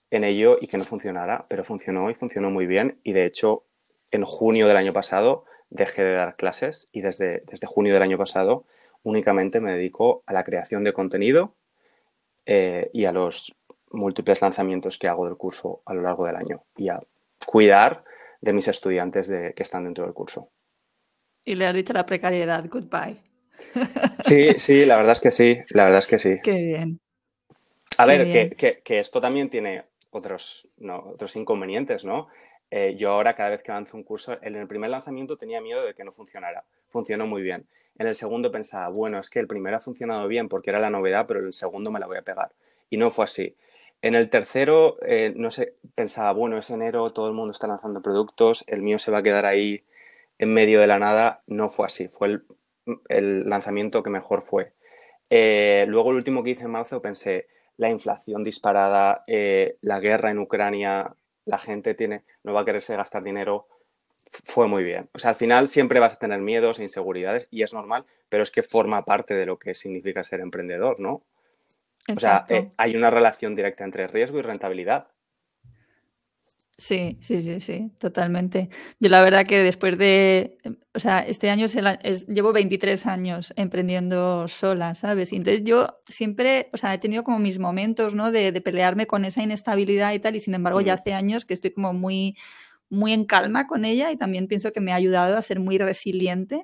en 0.09 0.23
ello 0.23 0.57
y 0.59 0.67
que 0.67 0.79
no 0.79 0.83
funcionara, 0.83 1.45
pero 1.47 1.63
funcionó 1.63 2.09
y 2.09 2.15
funcionó 2.15 2.49
muy 2.49 2.65
bien 2.65 2.99
y 3.03 3.13
de 3.13 3.25
hecho 3.25 3.65
en 4.09 4.25
junio 4.25 4.67
del 4.67 4.77
año 4.77 4.93
pasado 4.93 5.45
dejé 5.69 6.03
de 6.03 6.15
dar 6.15 6.35
clases 6.37 6.89
y 6.91 7.01
desde, 7.01 7.43
desde 7.45 7.67
junio 7.67 7.93
del 7.93 8.01
año 8.01 8.17
pasado 8.17 8.65
únicamente 9.03 9.59
me 9.59 9.73
dedico 9.73 10.23
a 10.25 10.33
la 10.33 10.43
creación 10.43 10.83
de 10.83 10.91
contenido 10.91 11.53
eh, 12.47 12.89
y 12.91 13.05
a 13.05 13.11
los 13.11 13.55
múltiples 13.91 14.41
lanzamientos 14.41 14.97
que 14.97 15.07
hago 15.07 15.25
del 15.25 15.37
curso 15.37 15.83
a 15.85 15.93
lo 15.93 16.01
largo 16.01 16.25
del 16.25 16.35
año 16.35 16.63
y 16.77 16.89
a 16.89 16.99
cuidar 17.45 18.03
de 18.41 18.53
mis 18.53 18.67
estudiantes 18.67 19.27
de, 19.27 19.53
que 19.53 19.61
están 19.61 19.83
dentro 19.83 20.03
del 20.03 20.15
curso. 20.15 20.49
Y 21.45 21.53
le 21.53 21.67
has 21.67 21.75
dicho 21.75 21.93
la 21.93 22.07
precariedad, 22.07 22.65
goodbye. 22.67 23.21
Sí, 24.23 24.53
sí, 24.57 24.85
la 24.85 24.97
verdad 24.97 25.13
es 25.13 25.21
que 25.21 25.31
sí, 25.31 25.57
la 25.69 25.85
verdad 25.85 25.99
es 25.99 26.07
que 26.07 26.19
sí. 26.19 26.35
Qué 26.43 26.53
bien. 26.53 26.99
A 27.97 28.05
ver, 28.05 28.55
Que, 28.55 28.81
que, 28.81 28.99
esto 28.99 29.19
también 29.19 29.49
tiene 29.49 29.83
otros, 30.11 30.67
no, 30.77 30.99
otros 31.13 31.35
inconvenientes, 31.35 32.05
¿no? 32.05 32.27
Eh, 32.71 32.95
yo 32.97 33.11
ahora 33.11 33.35
cada 33.35 33.49
vez 33.49 33.61
que 33.61 33.71
lanzo 33.71 33.97
un 33.97 34.03
curso, 34.03 34.37
en 34.41 34.55
el 34.55 34.67
primer 34.67 34.89
lanzamiento 34.89 35.35
tenía 35.35 35.59
miedo 35.59 35.83
de 35.85 35.93
que 35.93 36.03
no 36.03 36.11
funcionara. 36.11 36.63
Funcionó 36.87 37.27
muy 37.27 37.41
bien. 37.41 37.65
En 37.97 38.07
el 38.07 38.15
segundo 38.15 38.51
pensaba, 38.51 38.87
bueno, 38.89 39.19
es 39.19 39.29
que 39.29 39.39
el 39.39 39.47
primero 39.47 39.75
ha 39.75 39.81
funcionado 39.81 40.27
bien 40.27 40.47
porque 40.47 40.69
era 40.69 40.79
la 40.79 40.89
novedad, 40.89 41.25
pero 41.27 41.41
el 41.41 41.53
segundo 41.53 41.91
me 41.91 41.99
la 41.99 42.07
voy 42.07 42.17
a 42.17 42.21
pegar. 42.21 42.51
Y 42.89 42.97
no 42.97 43.09
fue 43.09 43.25
así. 43.25 43.55
En 44.01 44.15
el 44.15 44.29
tercero, 44.29 44.97
eh, 45.05 45.33
no 45.35 45.51
sé, 45.51 45.73
pensaba, 45.95 46.31
bueno, 46.31 46.57
es 46.57 46.69
enero, 46.69 47.11
todo 47.11 47.27
el 47.27 47.33
mundo 47.33 47.51
está 47.51 47.67
lanzando 47.67 48.01
productos, 48.01 48.63
el 48.67 48.81
mío 48.81 48.97
se 48.97 49.11
va 49.11 49.17
a 49.17 49.23
quedar 49.23 49.45
ahí 49.45 49.83
en 50.37 50.53
medio 50.53 50.79
de 50.79 50.87
la 50.87 50.99
nada. 50.99 51.41
No 51.47 51.67
fue 51.67 51.87
así, 51.87 52.07
fue 52.07 52.27
el, 52.29 52.43
lanzamiento 53.07 54.03
que 54.03 54.09
mejor 54.09 54.41
fue. 54.41 54.73
Eh, 55.29 55.85
luego 55.87 56.11
el 56.11 56.17
último 56.17 56.43
que 56.43 56.51
hice 56.51 56.63
en 56.63 56.71
marzo 56.71 57.01
pensé, 57.01 57.47
la 57.77 57.89
inflación 57.89 58.43
disparada, 58.43 59.23
la 59.27 59.99
guerra 59.99 60.31
en 60.31 60.39
Ucrania, 60.39 61.15
la 61.45 61.59
gente 61.59 61.93
tiene, 61.93 62.23
no 62.43 62.53
va 62.53 62.61
a 62.61 62.65
quererse 62.65 62.95
gastar 62.95 63.23
dinero, 63.23 63.67
fue 64.29 64.67
muy 64.67 64.83
bien. 64.83 65.09
O 65.13 65.19
sea, 65.19 65.31
al 65.31 65.35
final 65.35 65.67
siempre 65.67 65.99
vas 65.99 66.13
a 66.13 66.19
tener 66.19 66.39
miedos 66.39 66.79
e 66.79 66.83
inseguridades 66.83 67.47
y 67.51 67.63
es 67.63 67.73
normal, 67.73 68.05
pero 68.29 68.43
es 68.43 68.51
que 68.51 68.63
forma 68.63 69.03
parte 69.05 69.33
de 69.33 69.45
lo 69.45 69.57
que 69.57 69.73
significa 69.73 70.23
ser 70.23 70.39
emprendedor, 70.39 70.99
¿no? 70.99 71.23
O 72.15 72.19
sea, 72.19 72.45
eh, 72.49 72.71
hay 72.77 72.95
una 72.95 73.09
relación 73.09 73.55
directa 73.55 73.83
entre 73.83 74.07
riesgo 74.07 74.39
y 74.39 74.41
rentabilidad. 74.41 75.07
Sí, 76.79 77.17
sí, 77.19 77.41
sí, 77.41 77.59
sí, 77.59 77.91
totalmente. 77.97 78.69
Yo 79.01 79.09
la 79.09 79.21
verdad 79.21 79.45
que 79.45 79.61
después 79.61 79.97
de, 79.97 80.57
o 80.93 80.99
sea, 80.99 81.19
este 81.19 81.49
año 81.49 81.67
llevo 81.67 82.53
23 82.53 83.05
años 83.05 83.53
emprendiendo 83.57 84.47
sola, 84.47 84.95
¿sabes? 84.95 85.33
Y 85.33 85.35
entonces 85.35 85.65
yo 85.65 85.99
siempre, 86.07 86.69
o 86.71 86.77
sea, 86.77 86.93
he 86.93 86.97
tenido 86.97 87.25
como 87.25 87.37
mis 87.37 87.59
momentos, 87.59 88.15
¿no? 88.15 88.31
De, 88.31 88.53
pelearme 88.61 89.07
con 89.07 89.25
esa 89.25 89.43
inestabilidad 89.43 90.13
y 90.13 90.19
tal, 90.19 90.37
y 90.37 90.39
sin 90.39 90.53
embargo 90.53 90.79
ya 90.79 90.93
hace 90.93 91.11
años 91.11 91.43
que 91.43 91.53
estoy 91.53 91.71
como 91.71 91.91
muy, 91.91 92.37
muy 92.89 93.11
en 93.11 93.25
calma 93.25 93.67
con 93.67 93.83
ella 93.83 94.09
y 94.13 94.15
también 94.15 94.47
pienso 94.47 94.71
que 94.71 94.79
me 94.79 94.93
ha 94.93 94.95
ayudado 94.95 95.35
a 95.35 95.41
ser 95.41 95.59
muy 95.59 95.77
resiliente 95.77 96.63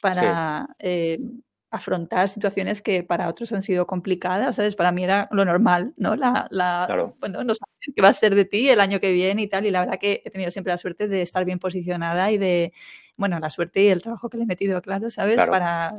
para, 0.00 0.68
eh, 0.78 1.18
afrontar 1.70 2.28
situaciones 2.28 2.80
que 2.82 3.02
para 3.02 3.28
otros 3.28 3.52
han 3.52 3.62
sido 3.62 3.86
complicadas, 3.86 4.56
¿sabes? 4.56 4.76
Para 4.76 4.92
mí 4.92 5.04
era 5.04 5.28
lo 5.32 5.44
normal, 5.44 5.92
¿no? 5.96 6.16
La, 6.16 6.46
la 6.50 7.12
bueno, 7.20 7.44
no 7.44 7.54
saber 7.54 7.94
qué 7.94 8.02
va 8.02 8.08
a 8.08 8.12
ser 8.12 8.34
de 8.34 8.44
ti 8.44 8.68
el 8.68 8.80
año 8.80 9.00
que 9.00 9.12
viene 9.12 9.42
y 9.42 9.48
tal, 9.48 9.66
y 9.66 9.70
la 9.70 9.80
verdad 9.80 9.98
que 10.00 10.22
he 10.24 10.30
tenido 10.30 10.50
siempre 10.50 10.72
la 10.72 10.78
suerte 10.78 11.08
de 11.08 11.22
estar 11.22 11.44
bien 11.44 11.58
posicionada 11.58 12.30
y 12.30 12.38
de, 12.38 12.72
bueno, 13.16 13.38
la 13.40 13.50
suerte 13.50 13.82
y 13.82 13.88
el 13.88 14.02
trabajo 14.02 14.28
que 14.28 14.36
le 14.36 14.44
he 14.44 14.46
metido, 14.46 14.80
claro, 14.82 15.08
¿sabes? 15.10 15.36
Para, 15.36 15.94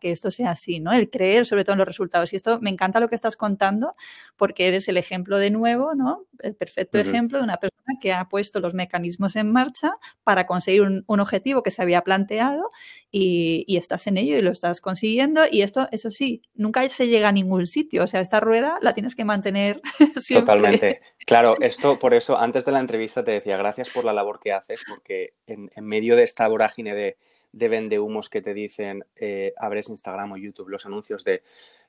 que 0.00 0.10
esto 0.10 0.30
sea 0.30 0.50
así, 0.50 0.80
¿no? 0.80 0.92
El 0.92 1.10
creer 1.10 1.46
sobre 1.46 1.64
todo 1.64 1.74
en 1.74 1.78
los 1.78 1.86
resultados. 1.86 2.32
Y 2.32 2.36
esto 2.36 2.58
me 2.60 2.70
encanta 2.70 3.00
lo 3.00 3.08
que 3.08 3.14
estás 3.14 3.36
contando 3.36 3.94
porque 4.36 4.66
eres 4.66 4.88
el 4.88 4.96
ejemplo 4.96 5.38
de 5.38 5.50
nuevo, 5.50 5.94
¿no? 5.94 6.24
El 6.40 6.54
perfecto 6.54 6.98
ejemplo 6.98 7.38
de 7.38 7.44
una 7.44 7.58
persona 7.58 7.98
que 8.00 8.12
ha 8.12 8.28
puesto 8.28 8.60
los 8.60 8.74
mecanismos 8.74 9.36
en 9.36 9.50
marcha 9.52 9.92
para 10.24 10.46
conseguir 10.46 10.82
un, 10.82 11.04
objetivo 11.20 11.62
que 11.62 11.70
se 11.70 11.80
había 11.80 12.02
planteado 12.02 12.70
y, 13.10 13.64
y, 13.66 13.78
estás 13.78 14.06
en 14.06 14.18
ello 14.18 14.36
y 14.36 14.42
lo 14.42 14.50
estás 14.50 14.80
consiguiendo. 14.80 15.42
Y 15.50 15.62
esto, 15.62 15.88
eso 15.92 16.10
sí, 16.10 16.42
nunca 16.54 16.86
se 16.88 17.08
llega 17.08 17.28
a 17.28 17.32
ningún 17.32 17.66
sitio. 17.66 18.04
O 18.04 18.06
sea, 18.06 18.20
esta 18.20 18.40
rueda 18.40 18.78
la 18.80 18.92
tienes 18.92 19.14
que 19.14 19.24
mantener 19.24 19.80
siempre. 20.16 20.40
Totalmente. 20.40 21.00
Claro, 21.26 21.56
esto 21.60 21.98
por 21.98 22.14
eso 22.14 22.38
antes 22.38 22.64
de 22.64 22.72
la 22.72 22.80
entrevista 22.80 23.24
te 23.24 23.32
decía 23.32 23.56
gracias 23.56 23.90
por 23.90 24.04
la 24.04 24.12
labor 24.12 24.38
que 24.40 24.52
haces 24.52 24.84
porque 24.88 25.34
en, 25.46 25.70
en 25.74 25.84
medio 25.84 26.14
de 26.14 26.22
esta 26.22 26.48
vorágine 26.56 26.94
de, 26.94 27.18
de 27.52 27.68
vendehumos 27.68 28.30
que 28.30 28.40
te 28.40 28.54
dicen, 28.54 29.04
eh, 29.16 29.52
abres 29.58 29.90
Instagram 29.90 30.32
o 30.32 30.36
YouTube, 30.38 30.70
los 30.70 30.86
anuncios 30.86 31.22
de 31.22 31.42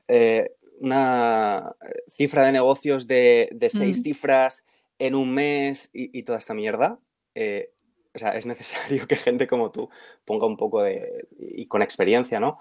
eh, 0.09 0.51
una 0.79 1.73
cifra 2.07 2.43
de 2.43 2.51
negocios 2.51 3.07
de, 3.07 3.49
seis 3.71 3.99
mm. 3.99 4.03
cifras 4.03 4.65
en 4.99 5.15
un 5.15 5.33
mes 5.33 5.89
y, 5.93 6.23
toda 6.23 6.37
esta 6.37 6.53
mierda. 6.53 6.99
Eh, 7.33 7.71
o 8.13 8.19
sea, 8.19 8.35
es 8.35 8.45
necesario 8.45 9.07
que 9.07 9.15
gente 9.15 9.47
como 9.47 9.71
tú 9.71 9.89
ponga 10.25 10.47
un 10.47 10.57
poco 10.57 10.83
de, 10.83 11.27
y 11.37 11.67
con 11.67 11.81
experiencia, 11.81 12.39
¿no? 12.39 12.59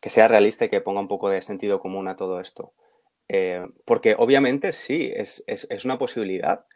Que 0.00 0.10
sea 0.10 0.28
realista 0.28 0.66
y 0.66 0.68
que 0.68 0.82
ponga 0.82 1.00
un 1.00 1.08
poco 1.08 1.30
de 1.30 1.40
sentido 1.40 1.80
común 1.80 2.08
a 2.08 2.16
todo 2.16 2.40
esto. 2.40 2.74
porque 3.84 4.14
obviamente 4.16 4.72
sí, 4.72 5.12
es, 5.14 5.84
una 5.84 5.98
posibilidad, 5.98 6.66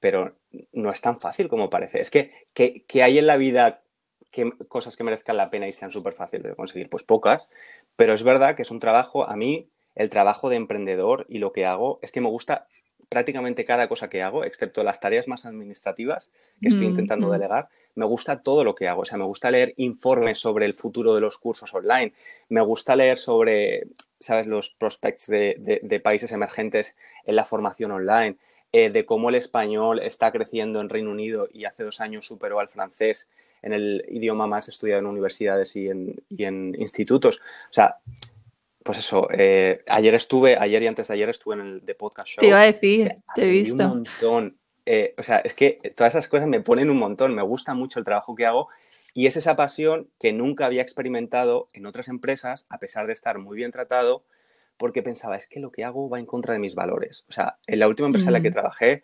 pero 0.00 0.36
no 0.72 0.90
es 0.90 1.00
tan 1.00 1.20
fácil 1.20 1.48
como 1.48 1.70
parece. 1.70 2.00
Es 2.00 2.10
que, 2.10 2.32
que, 2.54 3.02
hay 3.02 3.18
en 3.18 3.26
la 3.26 3.36
vida 3.36 3.82
que, 4.30 4.50
cosas 4.68 4.96
que 4.96 5.04
merezcan 5.04 5.36
la 5.36 5.50
pena 5.50 5.68
y 5.68 5.72
sean 5.72 5.90
súper 5.90 6.14
fáciles 6.14 6.50
de 6.50 6.56
conseguir, 6.56 6.88
pues 6.88 7.02
pocas, 7.02 7.48
pero 7.96 8.14
es 8.14 8.22
verdad 8.22 8.56
que 8.56 8.62
es 8.62 8.70
un 8.70 8.80
trabajo, 8.80 9.28
a 9.28 9.36
mí 9.36 9.68
el 9.94 10.10
trabajo 10.10 10.48
de 10.48 10.56
emprendedor 10.56 11.26
y 11.28 11.38
lo 11.38 11.52
que 11.52 11.66
hago 11.66 11.98
es 12.02 12.10
que 12.10 12.20
me 12.20 12.28
gusta 12.28 12.66
prácticamente 13.08 13.64
cada 13.64 13.88
cosa 13.88 14.08
que 14.08 14.22
hago, 14.22 14.44
excepto 14.44 14.82
las 14.82 14.98
tareas 14.98 15.28
más 15.28 15.44
administrativas 15.44 16.30
que 16.60 16.68
estoy 16.68 16.86
mm, 16.86 16.90
intentando 16.90 17.28
mm. 17.28 17.32
delegar, 17.32 17.68
me 17.94 18.06
gusta 18.06 18.42
todo 18.42 18.64
lo 18.64 18.74
que 18.74 18.88
hago. 18.88 19.02
O 19.02 19.04
sea, 19.04 19.18
me 19.18 19.24
gusta 19.24 19.50
leer 19.50 19.74
informes 19.76 20.38
sobre 20.38 20.66
el 20.66 20.74
futuro 20.74 21.14
de 21.14 21.20
los 21.20 21.38
cursos 21.38 21.72
online, 21.74 22.12
me 22.48 22.60
gusta 22.60 22.96
leer 22.96 23.18
sobre, 23.18 23.84
¿sabes?, 24.18 24.46
los 24.46 24.70
prospects 24.70 25.28
de 25.28 26.00
países 26.02 26.32
emergentes 26.32 26.96
en 27.24 27.36
la 27.36 27.44
formación 27.44 27.92
online, 27.92 28.36
eh, 28.76 28.90
de 28.90 29.06
cómo 29.06 29.28
el 29.28 29.36
español 29.36 30.00
está 30.00 30.32
creciendo 30.32 30.80
en 30.80 30.88
Reino 30.88 31.12
Unido 31.12 31.48
y 31.52 31.64
hace 31.64 31.84
dos 31.84 32.00
años 32.00 32.26
superó 32.26 32.58
al 32.58 32.66
francés 32.66 33.30
en 33.62 33.72
el 33.72 34.04
idioma 34.08 34.48
más 34.48 34.66
estudiado 34.66 34.98
en 34.98 35.06
universidades 35.06 35.76
y 35.76 35.88
en, 35.88 36.74
institutos. 36.76 37.36
O 37.36 37.72
sea, 37.72 37.98
pues 38.82 38.98
eso, 38.98 39.28
eh, 39.30 39.84
ayer 39.86 40.14
estuve, 40.14 40.56
ayer 40.58 40.82
y 40.82 40.88
antes 40.88 41.06
de 41.06 41.14
ayer 41.14 41.28
estuve 41.28 41.54
en 41.54 41.60
el 41.60 41.82
The 41.82 41.94
Podcast 41.94 42.30
Show. 42.30 42.40
Te 42.40 42.48
iba 42.48 42.62
a 42.62 42.64
decir, 42.64 43.14
te 43.36 43.44
he 43.44 43.48
visto. 43.48 43.76
Un 43.76 43.88
montón. 43.90 44.58
Eh, 44.86 45.14
o 45.18 45.22
sea, 45.22 45.38
es 45.38 45.54
que 45.54 45.78
todas 45.94 46.12
esas 46.12 46.26
cosas 46.26 46.48
me 46.48 46.60
ponen 46.60 46.90
un 46.90 46.98
montón, 46.98 47.32
me 47.32 47.42
gusta 47.42 47.74
mucho 47.74 48.00
el 48.00 48.04
trabajo 48.04 48.34
que 48.34 48.44
hago 48.44 48.70
y 49.14 49.26
es 49.26 49.36
esa 49.36 49.54
pasión 49.54 50.10
que 50.18 50.32
nunca 50.32 50.66
había 50.66 50.82
experimentado 50.82 51.68
en 51.74 51.86
otras 51.86 52.08
empresas, 52.08 52.66
a 52.70 52.78
pesar 52.80 53.06
de 53.06 53.12
estar 53.12 53.38
muy 53.38 53.56
bien 53.56 53.70
tratado, 53.70 54.24
porque 54.76 55.02
pensaba, 55.02 55.36
es 55.36 55.48
que 55.48 55.60
lo 55.60 55.70
que 55.70 55.84
hago 55.84 56.08
va 56.08 56.18
en 56.18 56.26
contra 56.26 56.54
de 56.54 56.60
mis 56.60 56.74
valores. 56.74 57.24
O 57.28 57.32
sea, 57.32 57.58
en 57.66 57.78
la 57.78 57.88
última 57.88 58.06
empresa 58.06 58.28
en 58.28 58.34
la 58.34 58.42
que 58.42 58.50
trabajé, 58.50 59.02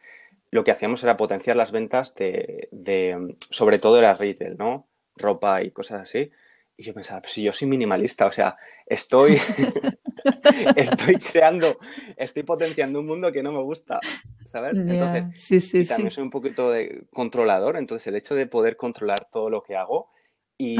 lo 0.51 0.65
que 0.65 0.73
hacíamos 0.73 1.03
era 1.05 1.17
potenciar 1.17 1.57
las 1.57 1.71
ventas 1.71 2.15
de, 2.15 3.37
sobre 3.51 3.79
todo 3.79 3.99
era 3.99 4.15
retail, 4.15 4.57
¿no? 4.57 4.89
Ropa 5.17 5.63
y 5.63 5.71
cosas 5.71 6.03
así. 6.03 6.31
Y 6.77 6.83
yo 6.83 6.95
pensaba, 6.95 7.21
pues 7.21 7.33
si 7.33 7.43
yo 7.43 7.53
soy 7.53 7.69
minimalista, 7.69 8.27
o 8.27 8.33
sea, 8.33 8.57
estoy, 8.87 9.35
estoy 10.77 11.17
creando, 11.17 11.77
estoy 12.17 12.43
potenciando 12.43 13.01
un 13.01 13.07
mundo 13.07 13.31
que 13.31 13.43
no 13.43 13.53
me 13.53 13.63
gusta, 13.63 14.01
¿sabes? 14.45 14.79
Entonces, 14.79 15.27
sí, 15.37 15.61
sí, 15.61 15.81
y 15.81 15.87
también 15.87 16.11
soy 16.11 16.25
un 16.25 16.31
poquito 16.31 16.71
de 16.71 17.05
controlador, 17.13 17.77
entonces 17.77 18.07
el 18.07 18.17
hecho 18.17 18.35
de 18.35 18.47
poder 18.47 18.77
controlar 18.77 19.29
todo 19.31 19.51
lo 19.51 19.63
que 19.63 19.77
hago 19.77 20.11
y, 20.57 20.79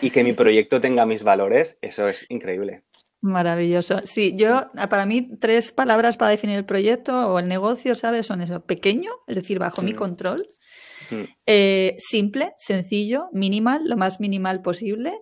y 0.00 0.10
que 0.10 0.24
mi 0.24 0.32
proyecto 0.32 0.80
tenga 0.80 1.04
mis 1.04 1.24
valores, 1.24 1.78
eso 1.82 2.08
es 2.08 2.26
increíble. 2.30 2.84
Maravilloso. 3.20 4.00
Sí, 4.04 4.34
yo, 4.36 4.68
para 4.88 5.04
mí, 5.04 5.28
tres 5.40 5.72
palabras 5.72 6.16
para 6.16 6.30
definir 6.30 6.56
el 6.56 6.64
proyecto 6.64 7.32
o 7.32 7.38
el 7.40 7.48
negocio, 7.48 7.94
¿sabes? 7.94 8.26
Son 8.26 8.40
eso, 8.40 8.64
pequeño, 8.64 9.10
es 9.26 9.36
decir, 9.36 9.58
bajo 9.58 9.82
mi 9.82 9.92
control, 9.92 10.44
eh, 11.44 11.96
simple, 11.98 12.52
sencillo, 12.58 13.28
minimal, 13.32 13.88
lo 13.88 13.96
más 13.96 14.20
minimal 14.20 14.62
posible, 14.62 15.20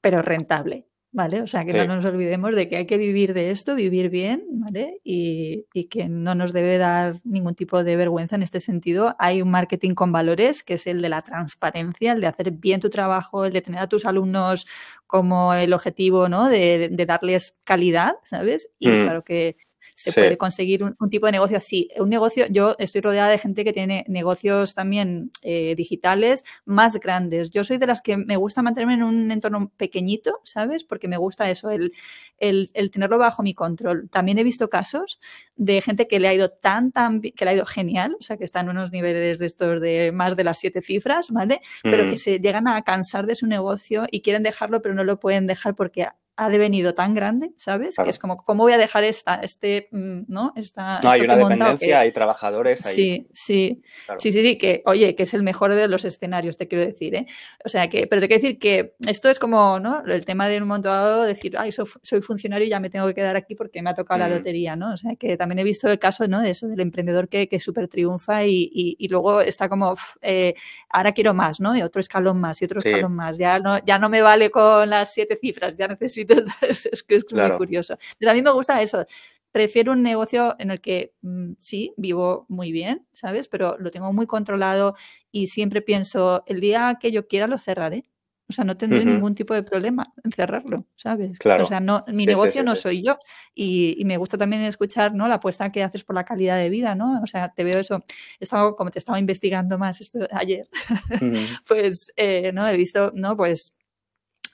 pero 0.00 0.22
rentable. 0.22 0.86
¿Vale? 1.14 1.40
O 1.42 1.46
sea, 1.46 1.62
que 1.62 1.72
no 1.72 1.94
nos 1.94 2.04
olvidemos 2.04 2.56
de 2.56 2.68
que 2.68 2.76
hay 2.76 2.86
que 2.86 2.98
vivir 2.98 3.34
de 3.34 3.50
esto, 3.50 3.76
vivir 3.76 4.10
bien, 4.10 4.44
¿vale? 4.50 5.00
Y, 5.04 5.64
y, 5.72 5.84
que 5.84 6.08
no 6.08 6.34
nos 6.34 6.52
debe 6.52 6.76
dar 6.76 7.20
ningún 7.22 7.54
tipo 7.54 7.84
de 7.84 7.94
vergüenza 7.94 8.34
en 8.34 8.42
este 8.42 8.58
sentido. 8.58 9.14
Hay 9.20 9.40
un 9.40 9.48
marketing 9.48 9.94
con 9.94 10.10
valores, 10.10 10.64
que 10.64 10.74
es 10.74 10.88
el 10.88 11.00
de 11.00 11.08
la 11.08 11.22
transparencia, 11.22 12.12
el 12.12 12.20
de 12.20 12.26
hacer 12.26 12.50
bien 12.50 12.80
tu 12.80 12.90
trabajo, 12.90 13.44
el 13.44 13.52
de 13.52 13.62
tener 13.62 13.80
a 13.80 13.88
tus 13.88 14.06
alumnos 14.06 14.66
como 15.06 15.54
el 15.54 15.72
objetivo, 15.72 16.28
¿no? 16.28 16.48
De, 16.48 16.88
de 16.90 17.06
darles 17.06 17.56
calidad, 17.62 18.14
¿sabes? 18.24 18.68
Y 18.80 18.88
mm. 18.88 19.04
claro 19.04 19.22
que 19.22 19.56
se 19.94 20.12
puede 20.12 20.36
conseguir 20.36 20.82
un, 20.82 21.10
tipo 21.10 21.26
de 21.26 21.32
negocio 21.32 21.56
así. 21.56 21.88
Un 21.98 22.08
negocio, 22.08 22.46
yo 22.50 22.74
estoy 22.78 23.00
rodeada 23.00 23.30
de 23.30 23.38
gente 23.38 23.64
que 23.64 23.72
tiene 23.72 24.04
negocios 24.08 24.74
también 24.74 25.30
eh, 25.42 25.74
digitales 25.76 26.44
más 26.64 26.98
grandes. 26.98 27.50
Yo 27.50 27.62
soy 27.62 27.78
de 27.78 27.86
las 27.86 28.02
que 28.02 28.16
me 28.16 28.36
gusta 28.36 28.62
mantenerme 28.62 28.94
en 28.94 29.02
un 29.04 29.30
entorno 29.30 29.70
pequeñito, 29.76 30.40
¿sabes? 30.44 30.82
Porque 30.84 31.06
me 31.06 31.16
gusta 31.16 31.48
eso, 31.48 31.70
el, 31.70 31.92
el, 32.38 32.70
el 32.74 32.90
tenerlo 32.90 33.18
bajo 33.18 33.42
mi 33.42 33.54
control. 33.54 34.08
También 34.10 34.38
he 34.38 34.44
visto 34.44 34.68
casos 34.68 35.20
de 35.56 35.80
gente 35.80 36.08
que 36.08 36.18
le 36.18 36.28
ha 36.28 36.34
ido 36.34 36.50
tan, 36.50 36.90
tan, 36.90 37.20
que 37.20 37.44
le 37.44 37.50
ha 37.50 37.54
ido 37.54 37.64
genial, 37.64 38.16
o 38.18 38.22
sea, 38.22 38.36
que 38.36 38.44
está 38.44 38.60
en 38.60 38.70
unos 38.70 38.90
niveles 38.90 39.38
de 39.38 39.46
estos 39.46 39.80
de 39.80 40.10
más 40.12 40.36
de 40.36 40.44
las 40.44 40.58
siete 40.58 40.82
cifras, 40.82 41.30
¿vale? 41.30 41.60
Pero 41.82 42.04
que 42.04 42.16
mm. 42.16 42.18
se 42.18 42.40
llegan 42.40 42.66
a 42.66 42.82
cansar 42.82 43.26
de 43.26 43.36
su 43.36 43.46
negocio 43.46 44.06
y 44.10 44.22
quieren 44.22 44.42
dejarlo, 44.42 44.82
pero 44.82 44.94
no 44.94 45.04
lo 45.04 45.20
pueden 45.20 45.46
dejar 45.46 45.74
porque 45.76 46.08
ha 46.36 46.48
devenido 46.48 46.94
tan 46.94 47.14
grande, 47.14 47.52
¿sabes? 47.56 47.96
Que 47.96 48.10
es 48.10 48.18
como, 48.18 48.38
¿cómo 48.38 48.64
voy 48.64 48.72
a 48.72 48.78
dejar 48.78 49.04
esta, 49.04 49.36
este, 49.36 49.88
mm, 49.92 50.22
¿no? 50.26 50.52
Esta, 50.56 50.98
no, 51.00 51.10
hay 51.10 51.20
una 51.20 51.36
dependencia, 51.36 52.00
hay 52.00 52.10
trabajadores 52.10 52.84
ahí. 52.84 52.94
Sí, 52.94 53.28
sí, 53.32 53.82
sí, 54.18 54.32
sí, 54.32 54.42
sí, 54.42 54.58
que, 54.58 54.82
oye, 54.86 55.14
que 55.14 55.22
es 55.22 55.34
el 55.34 55.44
mejor 55.44 55.74
de 55.74 55.86
los 55.86 56.04
escenarios, 56.04 56.56
te 56.56 56.66
quiero 56.66 56.84
decir, 56.84 57.14
¿eh? 57.14 57.26
O 57.64 57.68
sea, 57.68 57.88
que, 57.88 58.08
pero 58.08 58.20
te 58.20 58.26
quiero 58.26 58.42
decir 58.42 58.58
que 58.58 58.94
esto 59.06 59.30
es 59.30 59.38
como, 59.38 59.78
¿no? 59.78 60.02
El 60.04 60.24
tema 60.24 60.48
de 60.48 60.58
un 60.58 60.66
momento 60.66 60.88
dado 60.88 61.22
decir, 61.22 61.56
ay, 61.56 61.70
soy, 61.70 62.20
funcionario 62.20 62.66
y 62.66 62.70
ya 62.70 62.80
me 62.80 62.90
tengo 62.90 63.06
que 63.06 63.14
quedar 63.14 63.36
aquí 63.36 63.54
porque 63.54 63.80
me 63.80 63.90
ha 63.90 63.94
tocado 63.94 64.18
la 64.20 64.28
mm. 64.28 64.32
lotería, 64.32 64.76
¿no? 64.76 64.94
O 64.94 64.96
sea, 64.96 65.14
que 65.14 65.36
también 65.36 65.60
he 65.60 65.64
visto 65.64 65.88
el 65.88 66.00
caso, 66.00 66.26
¿no? 66.26 66.40
De 66.40 66.50
eso, 66.50 66.66
del 66.66 66.80
emprendedor 66.80 67.28
que, 67.28 67.48
que 67.48 67.60
súper 67.60 67.86
triunfa 67.86 68.44
y, 68.44 68.70
y, 68.72 69.08
luego 69.08 69.40
está 69.40 69.68
como, 69.68 69.94
eh, 70.20 70.54
ahora 70.90 71.12
quiero 71.12 71.32
más, 71.32 71.60
¿no? 71.60 71.76
Y 71.76 71.82
otro 71.82 72.00
escalón 72.00 72.40
más 72.40 72.60
y 72.60 72.64
otro 72.64 72.80
escalón 72.80 73.14
más. 73.14 73.38
Ya 73.38 73.60
no, 73.60 73.78
ya 73.84 73.98
no 73.98 74.08
me 74.08 74.20
vale 74.20 74.50
con 74.50 74.90
las 74.90 75.12
siete 75.12 75.36
cifras, 75.36 75.76
ya 75.76 75.86
necesito 75.86 76.23
es 76.62 77.02
que 77.02 77.16
es 77.16 77.24
muy 77.32 77.50
curioso. 77.56 77.96
Pero 78.18 78.30
a 78.30 78.34
mí 78.34 78.42
me 78.42 78.52
gusta 78.52 78.80
eso. 78.82 79.04
Prefiero 79.52 79.92
un 79.92 80.02
negocio 80.02 80.56
en 80.58 80.72
el 80.72 80.80
que 80.80 81.14
mm, 81.22 81.52
sí, 81.60 81.94
vivo 81.96 82.44
muy 82.48 82.72
bien, 82.72 83.06
¿sabes? 83.12 83.48
Pero 83.48 83.76
lo 83.78 83.90
tengo 83.90 84.12
muy 84.12 84.26
controlado 84.26 84.96
y 85.30 85.46
siempre 85.46 85.80
pienso, 85.80 86.42
el 86.46 86.60
día 86.60 86.98
que 87.00 87.12
yo 87.12 87.28
quiera 87.28 87.46
lo 87.46 87.58
cerraré. 87.58 88.04
O 88.46 88.52
sea, 88.52 88.64
no 88.64 88.76
tendré 88.76 89.04
ningún 89.06 89.34
tipo 89.34 89.54
de 89.54 89.62
problema 89.62 90.12
en 90.22 90.30
cerrarlo, 90.30 90.84
¿sabes? 90.96 91.38
O 91.44 91.64
sea, 91.64 91.80
no, 91.80 92.04
mi 92.08 92.26
negocio 92.26 92.62
no 92.62 92.74
soy 92.74 93.02
yo. 93.02 93.16
Y, 93.54 94.02
me 94.04 94.18
gusta 94.18 94.36
también 94.36 94.62
escuchar, 94.62 95.14
¿no? 95.14 95.28
La 95.28 95.36
apuesta 95.36 95.72
que 95.72 95.82
haces 95.82 96.04
por 96.04 96.14
la 96.14 96.24
calidad 96.24 96.58
de 96.58 96.68
vida, 96.68 96.94
¿no? 96.94 97.22
O 97.22 97.26
sea, 97.26 97.54
te 97.54 97.64
veo 97.64 97.78
eso. 97.78 98.04
Estaba, 98.38 98.76
como 98.76 98.90
te 98.90 98.98
estaba 98.98 99.18
investigando 99.18 99.78
más 99.78 100.00
esto 100.02 100.28
ayer, 100.30 100.68
pues, 101.66 102.12
eh, 102.16 102.52
¿no? 102.52 102.68
He 102.68 102.76
visto, 102.76 103.12
¿no? 103.14 103.34
Pues 103.34 103.72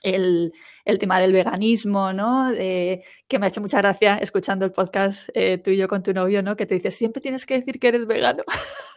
el, 0.01 0.53
el, 0.85 0.99
tema 0.99 1.19
del 1.19 1.33
veganismo, 1.33 2.13
¿no? 2.13 2.51
que 2.51 3.39
me 3.39 3.45
ha 3.45 3.49
hecho 3.49 3.61
mucha 3.61 3.77
gracia 3.77 4.17
escuchando 4.17 4.65
el 4.65 4.71
podcast 4.71 5.29
eh, 5.33 5.57
tú 5.57 5.71
y 5.71 5.77
yo 5.77 5.87
con 5.87 6.03
tu 6.03 6.13
novio, 6.13 6.43
¿no? 6.43 6.55
Que 6.55 6.65
te 6.65 6.75
dice, 6.75 6.91
siempre 6.91 7.21
tienes 7.21 7.45
que 7.45 7.55
decir 7.55 7.79
que 7.79 7.87
eres 7.87 8.05
vegano. 8.05 8.43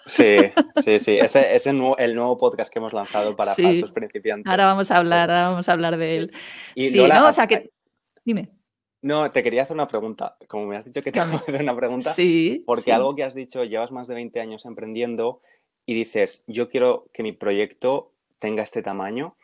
Sí, 0.07 0.37
sí, 0.85 0.99
sí. 0.99 1.17
Este 1.17 1.55
es 1.55 1.67
el 1.67 1.79
nuevo, 1.79 2.37
podcast 2.37 2.71
que 2.71 2.79
hemos 2.79 2.93
lanzado 2.93 3.35
para 3.35 3.55
falsos 3.55 3.91
principiantes. 3.91 4.51
Ahora 4.51 4.67
vamos 4.67 4.91
a 4.91 4.99
hablar, 4.99 5.31
ahora 5.31 5.49
vamos 5.49 5.69
a 5.69 5.73
hablar 5.73 5.97
de 5.97 6.17
él. 6.19 6.33
Y 6.75 6.91
sí, 6.91 6.99
¿no? 6.99 7.27
O 7.27 7.33
sea 7.33 7.47
que... 7.47 7.71
Dime. 8.23 8.51
No, 9.01 9.31
te 9.31 9.43
quería 9.43 9.63
hacer 9.63 9.75
una 9.75 9.87
pregunta. 9.87 10.37
Como 10.49 10.67
me 10.67 10.77
has 10.77 10.85
dicho 10.85 11.03
que 11.03 11.13
te 11.13 11.21
voy 11.21 11.33
a 11.33 11.37
hacer 11.37 11.63
una 11.63 11.77
pregunta, 11.77 12.15
sí, 12.15 12.63
porque 12.67 12.93
algo 12.93 13.15
que 13.15 13.23
has 13.23 13.35
dicho, 13.35 13.63
llevas 13.65 13.93
más 13.93 14.09
de 14.09 14.15
20 14.15 14.41
años 14.41 14.65
emprendiendo 14.65 15.43
y 15.85 15.93
dices, 15.93 16.43
yo 16.47 16.71
quiero 16.71 17.11
que 17.13 17.23
mi 17.23 17.33
proyecto 17.33 18.15
tenga 18.39 18.63
este 18.63 18.83
tamaño 18.83 19.37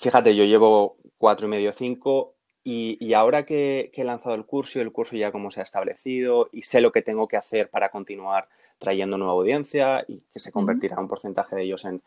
fíjate, 0.00 0.34
yo 0.34 0.44
llevo 0.44 0.96
cuatro 1.18 1.46
y 1.46 1.50
medio, 1.50 1.72
cinco, 1.72 2.36
y, 2.68 3.14
ahora 3.14 3.46
que, 3.46 3.92
he 3.94 4.02
lanzado 4.02 4.34
el 4.34 4.44
curso 4.44 4.80
y 4.80 4.82
el 4.82 4.90
curso 4.90 5.14
ya 5.16 5.30
como 5.30 5.52
se 5.52 5.60
ha 5.60 5.62
establecido 5.62 6.48
y 6.50 6.62
sé 6.62 6.80
lo 6.80 6.90
que 6.90 7.00
tengo 7.00 7.28
que 7.28 7.36
hacer 7.36 7.70
para 7.70 7.90
continuar 7.90 8.48
trayendo 8.78 9.16
nueva 9.16 9.34
audiencia 9.34 10.04
y 10.08 10.22
que 10.32 10.40
se 10.40 10.50
convertirá 10.50 10.98
un 10.98 11.06
porcentaje 11.06 11.54
de 11.54 11.62
ellos 11.62 11.84
en, 11.84 12.02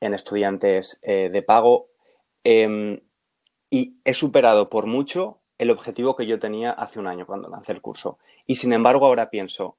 estudiantes 0.00 0.98
eh, 1.02 1.30
de 1.32 1.42
pago, 1.42 1.86
em, 2.42 2.98
y 3.70 4.00
he 4.04 4.12
superado 4.14 4.66
por 4.66 4.86
mucho 4.86 5.38
el 5.58 5.70
objetivo 5.70 6.16
que 6.16 6.26
yo 6.26 6.40
tenía 6.40 6.72
hace 6.72 6.98
un 6.98 7.06
año 7.06 7.24
cuando 7.24 7.48
lancé 7.48 7.70
el 7.70 7.80
curso. 7.80 8.18
Y 8.44 8.56
sin 8.56 8.72
embargo 8.72 9.06
ahora 9.06 9.30
pienso, 9.30 9.76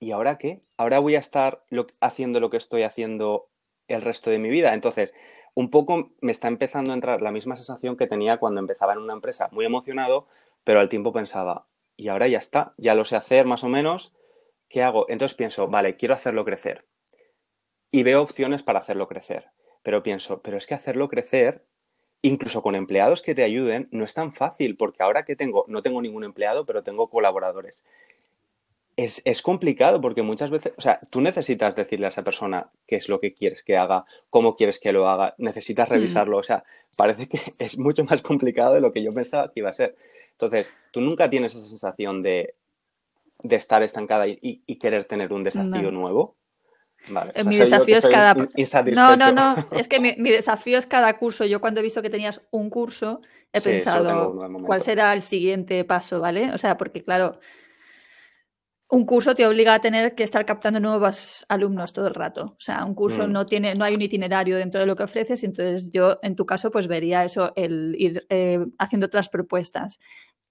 ¿y 0.00 0.12
ahora 0.12 0.38
qué? 0.38 0.62
Ahora 0.78 0.98
voy 0.98 1.16
a 1.16 1.18
estar 1.18 1.62
haciendo 2.00 2.40
lo 2.40 2.48
que 2.48 2.56
estoy 2.56 2.84
haciendo 2.84 3.50
el 3.88 4.00
resto 4.00 4.30
de 4.30 4.38
mi 4.38 4.48
vida. 4.48 4.72
Entonces, 4.72 5.12
un 5.54 5.70
poco 5.70 6.12
me 6.20 6.32
está 6.32 6.48
empezando 6.48 6.92
a 6.92 6.94
entrar 6.94 7.22
la 7.22 7.32
misma 7.32 7.56
sensación 7.56 7.96
que 7.96 8.06
tenía 8.06 8.38
cuando 8.38 8.60
empezaba 8.60 8.92
en 8.92 9.00
una 9.00 9.12
empresa, 9.12 9.48
muy 9.52 9.64
emocionado, 9.64 10.26
pero 10.64 10.80
al 10.80 10.88
tiempo 10.88 11.12
pensaba, 11.12 11.66
y 11.96 12.08
ahora 12.08 12.28
ya 12.28 12.38
está, 12.38 12.74
ya 12.78 12.94
lo 12.94 13.04
sé 13.04 13.16
hacer 13.16 13.46
más 13.46 13.64
o 13.64 13.68
menos, 13.68 14.14
¿qué 14.68 14.82
hago? 14.82 15.06
Entonces 15.08 15.36
pienso, 15.36 15.68
vale, 15.68 15.96
quiero 15.96 16.14
hacerlo 16.14 16.44
crecer. 16.44 16.86
Y 17.90 18.02
veo 18.02 18.22
opciones 18.22 18.62
para 18.62 18.78
hacerlo 18.78 19.06
crecer. 19.06 19.50
Pero 19.82 20.02
pienso, 20.02 20.40
pero 20.40 20.56
es 20.56 20.66
que 20.66 20.74
hacerlo 20.74 21.08
crecer, 21.08 21.66
incluso 22.22 22.62
con 22.62 22.74
empleados 22.74 23.20
que 23.20 23.34
te 23.34 23.42
ayuden, 23.42 23.88
no 23.90 24.04
es 24.04 24.14
tan 24.14 24.32
fácil, 24.32 24.76
porque 24.76 25.02
ahora 25.02 25.24
que 25.24 25.36
tengo, 25.36 25.64
no 25.68 25.82
tengo 25.82 26.00
ningún 26.00 26.24
empleado, 26.24 26.64
pero 26.64 26.82
tengo 26.82 27.10
colaboradores 27.10 27.84
es, 28.96 29.42
complicado 29.42 30.00
porque 30.00 30.22
muchas 30.22 30.50
veces, 30.50 30.72
o 30.76 30.80
sea, 30.80 31.00
tú 31.10 31.20
necesitas 31.20 31.74
decirle 31.74 32.06
a 32.06 32.10
esa 32.10 32.24
persona 32.24 32.70
qué 32.86 32.96
es 32.96 33.08
lo 33.08 33.20
que 33.20 33.34
quieres 33.34 33.62
que 33.62 33.76
haga, 33.76 34.04
cómo 34.30 34.54
quieres 34.54 34.78
que 34.78 34.92
lo 34.92 35.08
haga, 35.08 35.34
necesitas 35.38 35.88
mm. 35.88 35.92
revisarlo, 35.92 36.38
o 36.38 36.42
sea, 36.42 36.64
parece 36.96 37.28
que 37.28 37.40
es 37.58 37.78
mucho 37.78 38.04
más 38.04 38.22
complicado 38.22 38.74
de 38.74 38.80
lo 38.80 38.92
que 38.92 39.02
yo 39.02 39.12
pensaba 39.12 39.50
que 39.52 39.60
iba 39.60 39.70
a 39.70 39.74
ser. 39.74 39.96
Entonces, 40.32 40.72
tú 40.90 41.00
nunca 41.00 41.30
tienes 41.30 41.54
esa 41.54 41.66
sensación 41.66 42.22
de, 42.22 42.54
estar 43.42 43.82
estancada 43.82 44.26
y, 44.26 44.76
querer 44.76 45.04
tener 45.04 45.32
un 45.32 45.42
desafío 45.42 45.90
nuevo. 45.90 46.36
Vale, 47.08 47.32
mi 47.44 47.56
desafío 47.56 47.96
es 47.96 48.06
cada. 48.06 48.34
No, 48.34 49.16
no, 49.16 49.32
no. 49.32 49.56
Es 49.72 49.88
que 49.88 49.98
mi, 49.98 50.30
desafío 50.30 50.78
es 50.78 50.86
cada 50.86 51.18
curso. 51.18 51.44
Yo 51.44 51.60
cuando 51.60 51.80
he 51.80 51.82
visto 51.82 52.00
que 52.02 52.10
tenías 52.10 52.40
un 52.50 52.70
curso, 52.70 53.20
he 53.52 53.60
pensado 53.60 54.38
cuál 54.64 54.82
será 54.82 55.12
el 55.12 55.22
siguiente 55.22 55.84
paso, 55.84 56.20
¿vale? 56.20 56.52
O 56.52 56.58
sea, 56.58 56.76
porque 56.76 57.02
claro, 57.02 57.40
un 58.92 59.06
curso 59.06 59.34
te 59.34 59.46
obliga 59.46 59.72
a 59.72 59.80
tener 59.80 60.14
que 60.14 60.22
estar 60.22 60.44
captando 60.44 60.78
nuevos 60.78 61.46
alumnos 61.48 61.94
todo 61.94 62.08
el 62.08 62.14
rato. 62.14 62.56
O 62.58 62.60
sea, 62.60 62.84
un 62.84 62.94
curso 62.94 63.26
mm. 63.26 63.32
no 63.32 63.46
tiene, 63.46 63.74
no 63.74 63.86
hay 63.86 63.94
un 63.94 64.02
itinerario 64.02 64.58
dentro 64.58 64.80
de 64.80 64.86
lo 64.86 64.94
que 64.94 65.04
ofreces, 65.04 65.42
entonces 65.44 65.90
yo, 65.90 66.18
en 66.22 66.36
tu 66.36 66.44
caso, 66.44 66.70
pues 66.70 66.88
vería 66.88 67.24
eso, 67.24 67.54
el 67.56 67.94
ir 67.98 68.26
eh, 68.28 68.58
haciendo 68.78 69.06
otras 69.06 69.30
propuestas. 69.30 69.98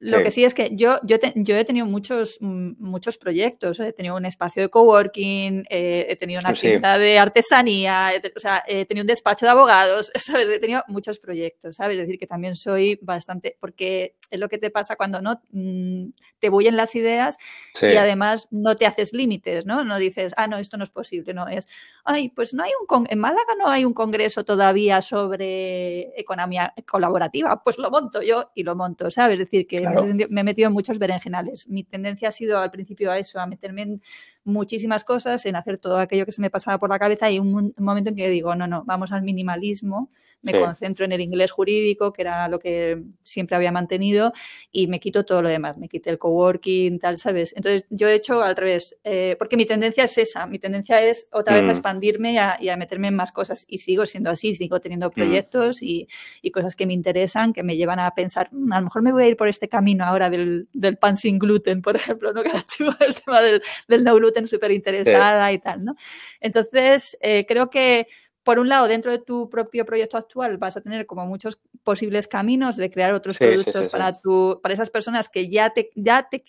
Lo 0.02 0.24
que 0.24 0.32
sí 0.32 0.44
es 0.44 0.56
que 0.56 0.76
yo, 0.76 1.00
yo, 1.04 1.18
yo 1.36 1.56
he 1.56 1.64
tenido 1.64 1.86
muchos, 1.86 2.38
mm, 2.42 2.72
muchos 2.80 3.18
proyectos. 3.18 3.80
He 3.80 3.94
tenido 3.94 4.16
un 4.16 4.26
espacio 4.26 4.64
de 4.64 4.70
coworking, 4.70 5.66
eh, 5.70 6.08
he 6.10 6.16
tenido 6.16 6.40
una 6.40 6.54
tienda 6.54 6.98
de 6.98 7.20
artesanía, 7.20 8.16
he, 8.16 8.22
o 8.36 8.40
sea, 8.40 8.64
he 8.68 8.86
tenido 8.86 9.04
un 9.04 9.08
despacho 9.08 9.46
de 9.46 9.52
abogados, 9.52 10.12
¿sabes? 10.16 10.50
He 10.50 10.60
tenido 10.60 10.84
muchos 10.88 11.20
proyectos, 11.20 11.76
¿sabes? 11.76 12.00
Es 12.00 12.08
decir, 12.08 12.20
que 12.20 12.26
también 12.26 12.56
soy 12.56 12.98
bastante, 13.02 13.58
porque 13.60 14.16
es 14.32 14.40
lo 14.40 14.50
que 14.50 14.58
te 14.58 14.72
pasa 14.72 14.96
cuando 14.96 15.22
no 15.22 15.42
mm, 15.52 16.10
te 16.40 16.50
voy 16.50 16.68
en 16.68 16.78
las 16.78 16.96
ideas 16.96 17.38
y 17.82 17.96
además 17.96 18.48
no 18.50 18.76
te 18.78 18.88
haces 18.88 19.14
límites, 19.14 19.66
¿no? 19.66 19.84
No 19.84 20.00
dices, 20.00 20.34
ah, 20.36 20.48
no, 20.48 20.58
esto 20.58 20.78
no 20.78 20.84
es 20.84 20.90
posible, 20.90 21.34
no 21.34 21.48
es, 21.48 21.68
ay, 22.06 22.30
pues 22.30 22.54
no 22.56 22.64
hay 22.64 22.72
un, 22.90 23.06
en 23.08 23.20
Málaga 23.20 23.56
no 23.58 23.68
hay 23.68 23.86
un 23.86 23.94
congreso 23.94 24.44
todavía 24.44 25.02
sobre 25.02 26.20
economía 26.20 26.74
colaborativa, 26.90 27.62
pues 27.64 27.78
lo 27.78 27.92
monto 27.92 28.22
yo 28.22 28.52
y 28.56 28.64
lo 28.64 28.76
monto, 28.76 29.12
¿sabes? 29.12 29.34
Es 29.34 29.40
decir, 29.46 29.68
que 29.68 29.91
me 30.30 30.42
he 30.42 30.44
metido 30.44 30.68
en 30.68 30.74
muchos 30.74 31.00
berenjenales. 31.00 31.68
Mi 31.68 31.84
tendencia 31.84 32.30
ha 32.30 32.32
sido 32.32 32.60
al 32.60 32.72
principio 32.72 33.12
a 33.12 33.18
eso, 33.18 33.40
a 33.40 33.48
meterme 33.48 33.82
en 33.84 34.02
muchísimas 34.44 35.04
cosas, 35.04 35.46
en 35.46 35.56
hacer 35.56 35.78
todo 35.78 36.00
aquello 36.00 36.26
que 36.26 36.32
se 36.32 36.42
me 36.42 36.50
pasaba 36.50 36.80
por 36.80 36.90
la 36.90 36.98
cabeza 36.98 37.30
y 37.30 37.40
un, 37.40 37.74
momento 37.78 38.10
en 38.10 38.16
que 38.16 38.30
digo, 38.30 38.56
no, 38.56 38.68
no, 38.68 38.84
vamos 38.86 39.12
al 39.12 39.22
minimalismo, 39.22 40.10
me 40.42 40.60
concentro 40.60 41.06
en 41.06 41.12
el 41.12 41.22
inglés 41.22 41.52
jurídico, 41.52 42.12
que 42.12 42.24
era 42.24 42.48
lo 42.48 42.60
que 42.60 43.04
siempre 43.24 43.56
había 43.56 43.72
mantenido, 43.72 44.34
y 44.72 44.88
me 44.88 45.00
quito 45.00 45.24
todo 45.24 45.44
lo 45.44 45.50
demás, 45.50 45.78
me 45.78 45.88
quité 45.88 46.10
el 46.10 46.18
coworking, 46.18 46.98
tal, 47.00 47.20
¿sabes? 47.20 47.54
Entonces 47.56 47.86
yo 47.90 48.08
he 48.08 48.16
hecho 48.16 48.42
al 48.42 48.56
revés, 48.56 48.98
eh, 49.04 49.36
porque 49.38 49.58
mi 49.58 49.66
tendencia 49.66 50.06
es 50.06 50.18
esa, 50.18 50.48
mi 50.48 50.58
tendencia 50.58 51.02
es 51.02 51.28
otra 51.32 51.54
vez 51.54 51.64
a 51.64 51.68
mm. 51.68 51.70
expandirme 51.70 52.34
y 52.60 52.70
a, 52.70 52.78
meterme 52.78 53.10
en 53.10 53.16
más 53.16 53.32
cosas, 53.32 53.66
y 53.68 53.78
sigo 53.78 54.06
siendo 54.08 54.32
así, 54.32 54.56
sigo 54.56 54.80
teniendo 54.80 55.10
mm. 55.10 55.12
proyectos 55.12 55.82
y, 55.82 56.08
cosas 56.52 56.76
que 56.76 56.86
me 56.86 56.92
interesan, 56.92 57.54
que 57.54 57.64
me 57.64 57.78
llevan 57.78 58.00
a 58.00 58.12
pensar, 58.12 58.50
mm, 58.52 58.74
a 58.74 58.80
lo 58.80 58.86
mejor 58.86 59.04
me 59.04 59.14
voy 59.14 59.24
a 59.24 59.28
ir 59.28 59.38
por 59.38 59.48
este 59.48 59.70
camino 59.70 60.04
ahora 60.04 60.30
del, 60.30 60.68
del 60.74 60.98
pan 60.98 61.16
sin 61.16 61.40
gluten, 61.40 61.82
por 61.82 61.96
ejemplo, 61.96 62.34
¿no? 62.34 62.44
que 62.44 62.50
el 62.50 63.16
tema 63.16 63.42
del, 63.42 63.62
del 63.88 64.04
no 64.04 64.16
gluten 64.16 64.31
súper 64.48 64.72
interesada 64.72 65.52
y 65.52 65.60
tal, 65.60 65.84
¿no? 65.84 65.96
Entonces, 66.40 67.18
eh, 67.22 67.46
creo 67.46 67.70
que 67.70 68.08
por 68.44 68.58
un 68.58 68.70
lado, 68.70 68.88
dentro 68.88 69.12
de 69.12 69.20
tu 69.20 69.50
propio 69.50 69.86
proyecto 69.86 70.18
actual 70.18 70.58
vas 70.58 70.76
a 70.76 70.82
tener 70.82 71.06
como 71.06 71.26
muchos 71.28 71.62
posibles 71.84 72.28
caminos 72.28 72.76
de 72.76 72.90
crear 72.90 73.14
otros 73.14 73.38
productos 73.38 73.88
para, 73.88 74.12
tu, 74.14 74.60
para 74.64 74.74
esas 74.74 74.90
personas 74.90 75.30
que 75.30 75.48
ya, 75.48 75.70
te, 75.72 75.90
ya 75.96 76.28
te, 76.28 76.44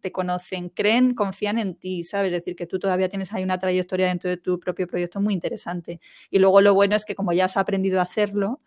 te, 0.00 0.12
conocen, 0.12 0.68
creen, 0.68 1.14
confían 1.14 1.58
en 1.58 1.74
ti, 1.76 2.04
¿sabes? 2.04 2.32
Es 2.32 2.40
decir, 2.40 2.54
que 2.54 2.66
tú 2.66 2.78
todavía 2.78 3.08
tienes 3.08 3.32
ahí 3.32 3.42
una 3.42 3.58
trayectoria 3.58 4.08
dentro 4.08 4.28
de 4.28 4.36
tu 4.36 4.60
propio 4.60 4.86
proyecto 4.86 5.20
muy 5.20 5.32
interesante. 5.32 6.00
Y 6.30 6.38
luego 6.38 6.60
lo 6.60 6.74
bueno 6.74 6.96
es 6.96 7.06
que 7.06 7.14
como 7.14 7.32
ya 7.32 7.46
has 7.46 7.56
aprendido 7.56 8.00
a 8.00 8.02
hacerlo, 8.02 8.60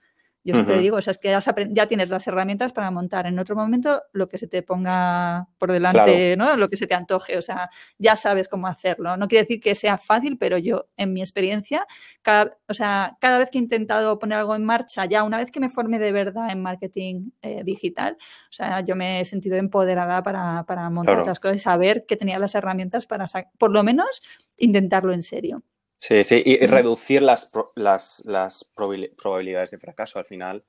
yo 0.43 0.53
siempre 0.53 0.79
digo, 0.79 0.97
o 0.97 1.01
sea, 1.01 1.11
es 1.11 1.17
que 1.17 1.37
ya, 1.71 1.87
tienes 1.87 2.09
las 2.09 2.25
herramientas 2.27 2.71
para 2.71 2.89
montar 2.91 3.27
en 3.27 3.37
otro 3.39 3.55
momento 3.55 4.01
lo 4.13 4.29
que 4.29 4.37
se 4.37 4.47
te 4.47 4.63
ponga 4.63 5.47
por 5.57 5.71
delante, 5.71 6.35
¿no? 6.37 6.55
Lo 6.55 6.69
que 6.69 6.77
se 6.77 6.87
te 6.87 6.93
antoje, 6.93 7.37
o 7.37 7.41
sea, 7.41 7.69
ya 7.97 8.15
sabes 8.15 8.47
cómo 8.47 8.67
hacerlo. 8.67 9.17
No 9.17 9.27
quiere 9.27 9.43
decir 9.43 9.59
que 9.59 9.75
sea 9.75 9.97
fácil, 9.97 10.37
pero 10.37 10.57
yo, 10.57 10.87
en 10.95 11.11
mi 11.13 11.21
experiencia, 11.21 11.85
cada, 12.21 12.57
o 12.67 12.73
sea, 12.73 13.17
cada 13.19 13.37
vez 13.37 13.49
que 13.51 13.57
he 13.57 13.61
intentado 13.61 14.17
poner 14.17 14.39
algo 14.39 14.55
en 14.55 14.63
marcha, 14.63 15.05
ya 15.05 15.23
una 15.23 15.37
vez 15.37 15.51
que 15.51 15.59
me 15.59 15.69
formé 15.69 15.99
de 15.99 16.11
verdad 16.11 16.49
en 16.51 16.61
marketing 16.61 17.31
eh, 17.41 17.63
digital, 17.63 18.17
o 18.19 18.53
sea, 18.53 18.81
yo 18.81 18.95
me 18.95 19.21
he 19.21 19.25
sentido 19.25 19.57
empoderada 19.57 20.23
para, 20.23 20.63
para 20.65 20.89
montar 20.89 21.25
las 21.25 21.39
cosas 21.39 21.57
y 21.57 21.59
saber 21.59 22.05
que 22.07 22.15
tenía 22.15 22.39
las 22.39 22.55
herramientas 22.55 23.05
para, 23.05 23.25
por 23.57 23.71
lo 23.71 23.83
menos, 23.83 24.21
intentarlo 24.57 25.13
en 25.13 25.23
serio. 25.23 25.63
Sí, 25.99 26.23
sí, 26.23 26.41
y, 26.45 26.65
reducir 26.65 27.21
las, 27.21 27.51
las, 27.75 28.23
las, 28.25 28.63
probabilidades 28.63 29.71
de 29.71 29.77
fracaso 29.77 30.17
al 30.17 30.25
final. 30.25 30.63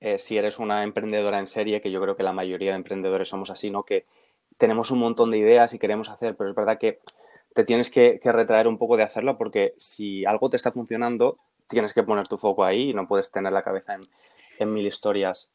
Eh, 0.00 0.18
si 0.18 0.38
eres 0.38 0.60
una 0.60 0.84
emprendedora 0.84 1.40
en 1.40 1.46
serie, 1.46 1.80
que 1.80 1.90
yo 1.90 2.00
creo 2.00 2.16
que 2.16 2.22
la 2.22 2.32
mayoría 2.32 2.70
de 2.70 2.76
emprendedores 2.76 3.28
somos 3.28 3.50
así, 3.50 3.70
¿no? 3.70 3.82
Que 3.82 4.06
tenemos 4.56 4.92
un 4.92 5.00
montón 5.00 5.32
de 5.32 5.38
ideas 5.38 5.74
y 5.74 5.80
queremos 5.80 6.08
hacer, 6.08 6.36
pero 6.36 6.50
es 6.50 6.56
verdad 6.56 6.78
que 6.78 7.00
te 7.54 7.64
tienes 7.64 7.90
que, 7.90 8.20
que 8.20 8.30
retraer 8.30 8.68
un 8.68 8.78
poco 8.78 8.96
de 8.96 9.02
hacerlo 9.02 9.36
porque 9.36 9.74
si 9.78 10.24
algo 10.24 10.48
te 10.48 10.56
está 10.56 10.70
funcionando, 10.70 11.38
tienes 11.66 11.92
que 11.92 12.04
poner 12.04 12.28
tu 12.28 12.38
foco 12.38 12.64
ahí 12.64 12.90
y 12.90 12.94
no 12.94 13.08
puedes 13.08 13.32
tener 13.32 13.52
la 13.52 13.64
cabeza 13.64 13.94
en, 13.94 14.00
en 14.60 14.72
mil 14.72 14.86
historias 14.86 15.50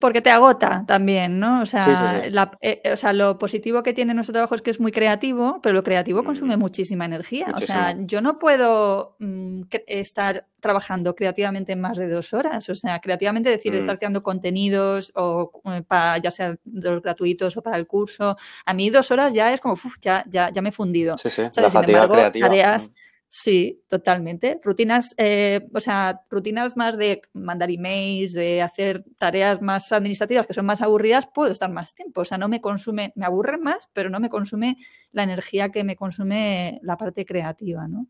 porque 0.00 0.22
te 0.22 0.30
agota 0.30 0.82
también, 0.86 1.38
¿no? 1.38 1.60
O 1.60 1.66
sea, 1.66 2.22
eh, 2.62 2.82
o 2.90 2.96
sea, 2.96 3.12
lo 3.12 3.38
positivo 3.38 3.82
que 3.82 3.92
tiene 3.92 4.14
nuestro 4.14 4.32
trabajo 4.32 4.54
es 4.54 4.62
que 4.62 4.70
es 4.70 4.80
muy 4.80 4.92
creativo, 4.92 5.60
pero 5.62 5.74
lo 5.74 5.84
creativo 5.84 6.24
consume 6.24 6.56
mm. 6.56 6.60
muchísima 6.60 7.04
energía. 7.04 7.48
O 7.54 7.60
sea, 7.60 7.94
yo 7.98 8.22
no 8.22 8.38
puedo 8.38 9.16
mm, 9.18 9.64
estar 9.86 10.46
trabajando 10.58 11.14
creativamente 11.14 11.76
más 11.76 11.98
de 11.98 12.08
dos 12.08 12.32
horas. 12.32 12.66
O 12.70 12.74
sea, 12.74 12.98
creativamente 13.00 13.50
decir, 13.50 13.74
estar 13.74 13.96
mm. 13.96 13.98
creando 13.98 14.22
contenidos 14.22 15.12
o 15.16 15.52
eh, 15.66 15.82
para, 15.86 16.16
ya 16.16 16.30
sea 16.30 16.56
de 16.64 16.90
los 16.90 17.02
gratuitos 17.02 17.58
o 17.58 17.62
para 17.62 17.76
el 17.76 17.86
curso. 17.86 18.38
A 18.64 18.72
mí 18.72 18.88
dos 18.88 19.10
horas 19.10 19.34
ya 19.34 19.52
es 19.52 19.60
como, 19.60 19.74
uf, 19.74 19.96
ya, 20.00 20.24
ya, 20.26 20.50
ya 20.50 20.62
me 20.62 20.70
he 20.70 20.72
fundido. 20.72 21.18
Sí, 21.18 21.28
sí, 21.28 21.42
la 21.56 21.68
fatiga 21.68 22.08
creativa. 22.08 22.48
Tareas, 22.48 22.90
Sí, 23.32 23.84
totalmente. 23.88 24.58
Rutinas, 24.60 25.14
eh, 25.16 25.60
o 25.72 25.78
sea, 25.78 26.22
rutinas 26.28 26.76
más 26.76 26.98
de 26.98 27.22
mandar 27.32 27.70
emails, 27.70 28.32
de 28.32 28.60
hacer 28.60 29.04
tareas 29.18 29.62
más 29.62 29.92
administrativas 29.92 30.48
que 30.48 30.52
son 30.52 30.66
más 30.66 30.82
aburridas, 30.82 31.28
puedo 31.32 31.52
estar 31.52 31.70
más 31.70 31.94
tiempo. 31.94 32.22
O 32.22 32.24
sea, 32.24 32.38
no 32.38 32.48
me 32.48 32.60
consume, 32.60 33.12
me 33.14 33.24
aburre 33.24 33.56
más, 33.56 33.88
pero 33.92 34.10
no 34.10 34.18
me 34.18 34.30
consume 34.30 34.78
la 35.12 35.22
energía 35.22 35.68
que 35.68 35.84
me 35.84 35.94
consume 35.94 36.80
la 36.82 36.96
parte 36.96 37.24
creativa, 37.24 37.86
¿no? 37.86 38.08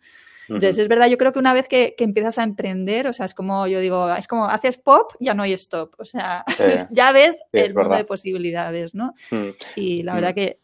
Entonces, 0.48 0.78
es 0.78 0.88
verdad, 0.88 1.09
yo 1.09 1.18
creo 1.18 1.35
que 1.35 1.38
una 1.38 1.52
vez 1.52 1.68
que, 1.68 1.94
empiezas 1.98 2.38
a 2.38 2.42
emprender, 2.42 3.06
o 3.06 3.12
sea, 3.12 3.26
es 3.26 3.35
como, 3.35 3.66
yo 3.66 3.78
digo, 3.78 4.12
es 4.14 4.26
como 4.26 4.46
haces 4.46 4.78
pop, 4.78 5.12
ya 5.20 5.35
no 5.35 5.42
hay 5.42 5.52
stop. 5.52 5.96
O 5.98 6.04
sea, 6.06 6.46
ya 6.90 7.12
ves 7.12 7.37
el 7.52 7.74
mundo 7.74 7.94
de 7.94 8.04
posibilidades, 8.04 8.94
¿no? 8.94 9.14
Mm. 9.30 9.48
Y 9.76 10.02
la 10.02 10.14
verdad 10.14 10.30
mm. 10.30 10.35
que, 10.35 10.61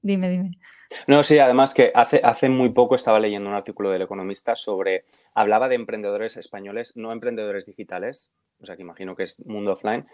dime, 0.00 0.30
dime. 0.30 0.58
No, 1.06 1.22
sí, 1.22 1.38
además 1.38 1.74
que 1.74 1.92
hace, 1.94 2.20
hace 2.24 2.48
muy 2.48 2.70
poco 2.70 2.94
estaba 2.94 3.20
leyendo 3.20 3.48
un 3.48 3.54
artículo 3.54 3.90
del 3.90 4.02
Economista 4.02 4.56
sobre, 4.56 5.04
hablaba 5.34 5.68
de 5.68 5.74
emprendedores 5.74 6.36
españoles, 6.36 6.96
no 6.96 7.12
emprendedores 7.12 7.66
digitales, 7.66 8.30
o 8.60 8.66
sea 8.66 8.76
que 8.76 8.82
imagino 8.82 9.14
que 9.14 9.24
es 9.24 9.44
mundo 9.46 9.72
offline, 9.72 10.06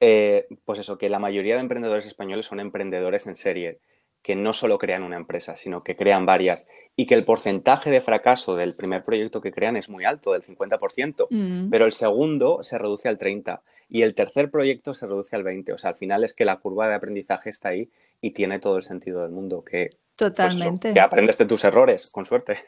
eh, 0.00 0.46
pues 0.64 0.78
eso, 0.78 0.98
que 0.98 1.08
la 1.08 1.18
mayoría 1.18 1.54
de 1.54 1.60
emprendedores 1.60 2.06
españoles 2.06 2.46
son 2.46 2.60
emprendedores 2.60 3.26
en 3.26 3.36
serie, 3.36 3.80
que 4.22 4.36
no 4.36 4.52
solo 4.52 4.78
crean 4.78 5.02
una 5.02 5.16
empresa, 5.16 5.56
sino 5.56 5.82
que 5.82 5.96
crean 5.96 6.26
varias 6.26 6.68
y 6.94 7.06
que 7.06 7.14
el 7.14 7.24
porcentaje 7.24 7.90
de 7.90 8.00
fracaso 8.00 8.54
del 8.54 8.74
primer 8.74 9.04
proyecto 9.04 9.40
que 9.40 9.52
crean 9.52 9.76
es 9.76 9.88
muy 9.88 10.04
alto, 10.04 10.32
del 10.32 10.42
50%, 10.42 11.26
mm. 11.30 11.70
pero 11.70 11.86
el 11.86 11.92
segundo 11.92 12.62
se 12.62 12.78
reduce 12.78 13.08
al 13.08 13.18
30% 13.18 13.60
y 13.88 14.02
el 14.02 14.14
tercer 14.14 14.50
proyecto 14.50 14.94
se 14.94 15.06
reduce 15.06 15.34
al 15.36 15.44
20%. 15.44 15.74
O 15.74 15.78
sea, 15.78 15.90
al 15.90 15.96
final 15.96 16.22
es 16.22 16.34
que 16.34 16.44
la 16.44 16.56
curva 16.56 16.88
de 16.88 16.94
aprendizaje 16.94 17.50
está 17.50 17.70
ahí 17.70 17.90
y 18.20 18.30
tiene 18.30 18.60
todo 18.60 18.76
el 18.76 18.82
sentido 18.84 19.22
del 19.22 19.32
mundo, 19.32 19.64
que, 19.64 19.90
pues 20.20 20.34
Totalmente. 20.34 20.92
que 20.92 21.00
aprendes 21.00 21.38
de 21.38 21.46
tus 21.46 21.64
errores, 21.64 22.10
con 22.10 22.26
suerte. 22.26 22.58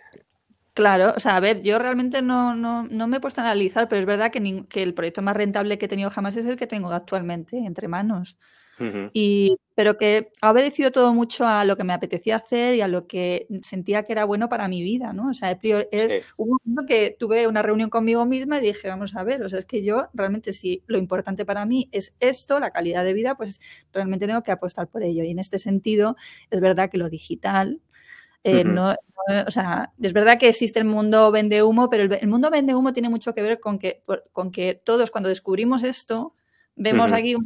Claro, 0.75 1.13
o 1.15 1.21
sea, 1.21 1.37
a 1.37 1.41
ver, 1.41 1.61
yo 1.61 1.79
realmente 1.79 2.23
no, 2.23 2.55
no, 2.55 2.85
no 2.85 3.07
me 3.07 3.19
he 3.19 3.21
puesto 3.21 3.43
a 3.43 3.45
analizar, 3.45 3.89
pero 3.89 4.01
es 4.01 4.07
verdad 4.07 4.31
que, 4.31 4.65
que 4.69 4.83
el 4.83 4.95
proyecto 4.95 5.21
más 5.21 5.37
rentable 5.37 5.77
que 5.77 5.85
he 5.85 5.89
tenido 5.89 6.09
jamás 6.09 6.37
es 6.37 6.47
el 6.47 6.57
que 6.57 6.67
tengo 6.67 6.91
actualmente 6.91 7.59
entre 7.59 7.89
manos. 7.89 8.39
Y, 9.13 9.57
pero 9.75 9.97
que 9.97 10.31
ha 10.41 10.51
obedecido 10.51 10.91
todo 10.91 11.15
mucho 11.15 11.47
a 11.47 11.65
lo 11.65 11.77
que 11.77 11.85
me 11.85 11.93
apetecía 11.93 12.37
hacer 12.37 12.75
y 12.75 12.81
a 12.81 12.89
lo 12.89 13.07
que 13.07 13.47
sentía 13.63 14.03
que 14.03 14.13
era 14.13 14.25
bueno 14.25 14.49
para 14.49 14.69
mi 14.69 14.83
vida, 14.83 15.13
¿no? 15.13 15.31
O 15.31 15.35
sea, 15.35 15.59
prior, 15.59 15.89
hubo 16.37 16.53
un 16.53 16.59
momento 16.65 16.87
que 16.87 17.17
tuve 17.19 17.47
una 17.47 17.63
reunión 17.63 17.91
conmigo 17.91 18.25
misma 18.25 18.59
y 18.59 18.63
dije, 18.63 18.89
vamos 18.89 19.15
a 19.17 19.25
ver, 19.25 19.43
o 19.43 19.49
sea, 19.49 19.59
es 19.59 19.67
que 19.67 19.83
yo 19.83 20.09
realmente 20.15 20.53
si 20.53 20.83
lo 20.87 20.99
importante 20.99 21.45
para 21.45 21.65
mí 21.65 21.89
es 21.93 22.15
esto, 22.21 22.61
la 22.61 22.71
calidad 22.71 23.05
de 23.05 23.15
vida, 23.15 23.37
pues 23.37 23.61
realmente 23.93 24.27
tengo 24.27 24.43
que 24.43 24.53
apostar 24.53 24.89
por 24.89 25.03
ello. 25.03 25.25
Y 25.25 25.31
en 25.31 25.39
este 25.39 25.59
sentido, 25.59 26.17
es 26.51 26.61
verdad 26.61 26.91
que 26.91 26.99
lo 26.99 27.09
digital, 27.09 27.81
eh, 28.45 28.65
no, 28.65 28.95
o 29.47 29.51
sea, 29.51 29.93
es 30.01 30.13
verdad 30.13 30.39
que 30.39 30.49
existe 30.49 30.81
el 30.81 30.85
mundo 30.85 31.31
vende 31.31 31.63
humo, 31.63 31.89
pero 31.89 32.03
el, 32.03 32.13
el, 32.13 32.29
mundo 32.29 32.51
vende 32.51 32.75
humo 32.75 32.93
tiene 32.93 33.09
mucho 33.09 33.35
que 33.35 33.43
ver 33.43 33.61
con 33.61 33.79
que, 33.79 34.03
con 34.33 34.51
que 34.51 34.75
todos 34.75 35.11
cuando 35.11 35.29
descubrimos 35.29 35.85
esto, 35.85 36.35
vemos 36.77 37.13
aquí 37.13 37.37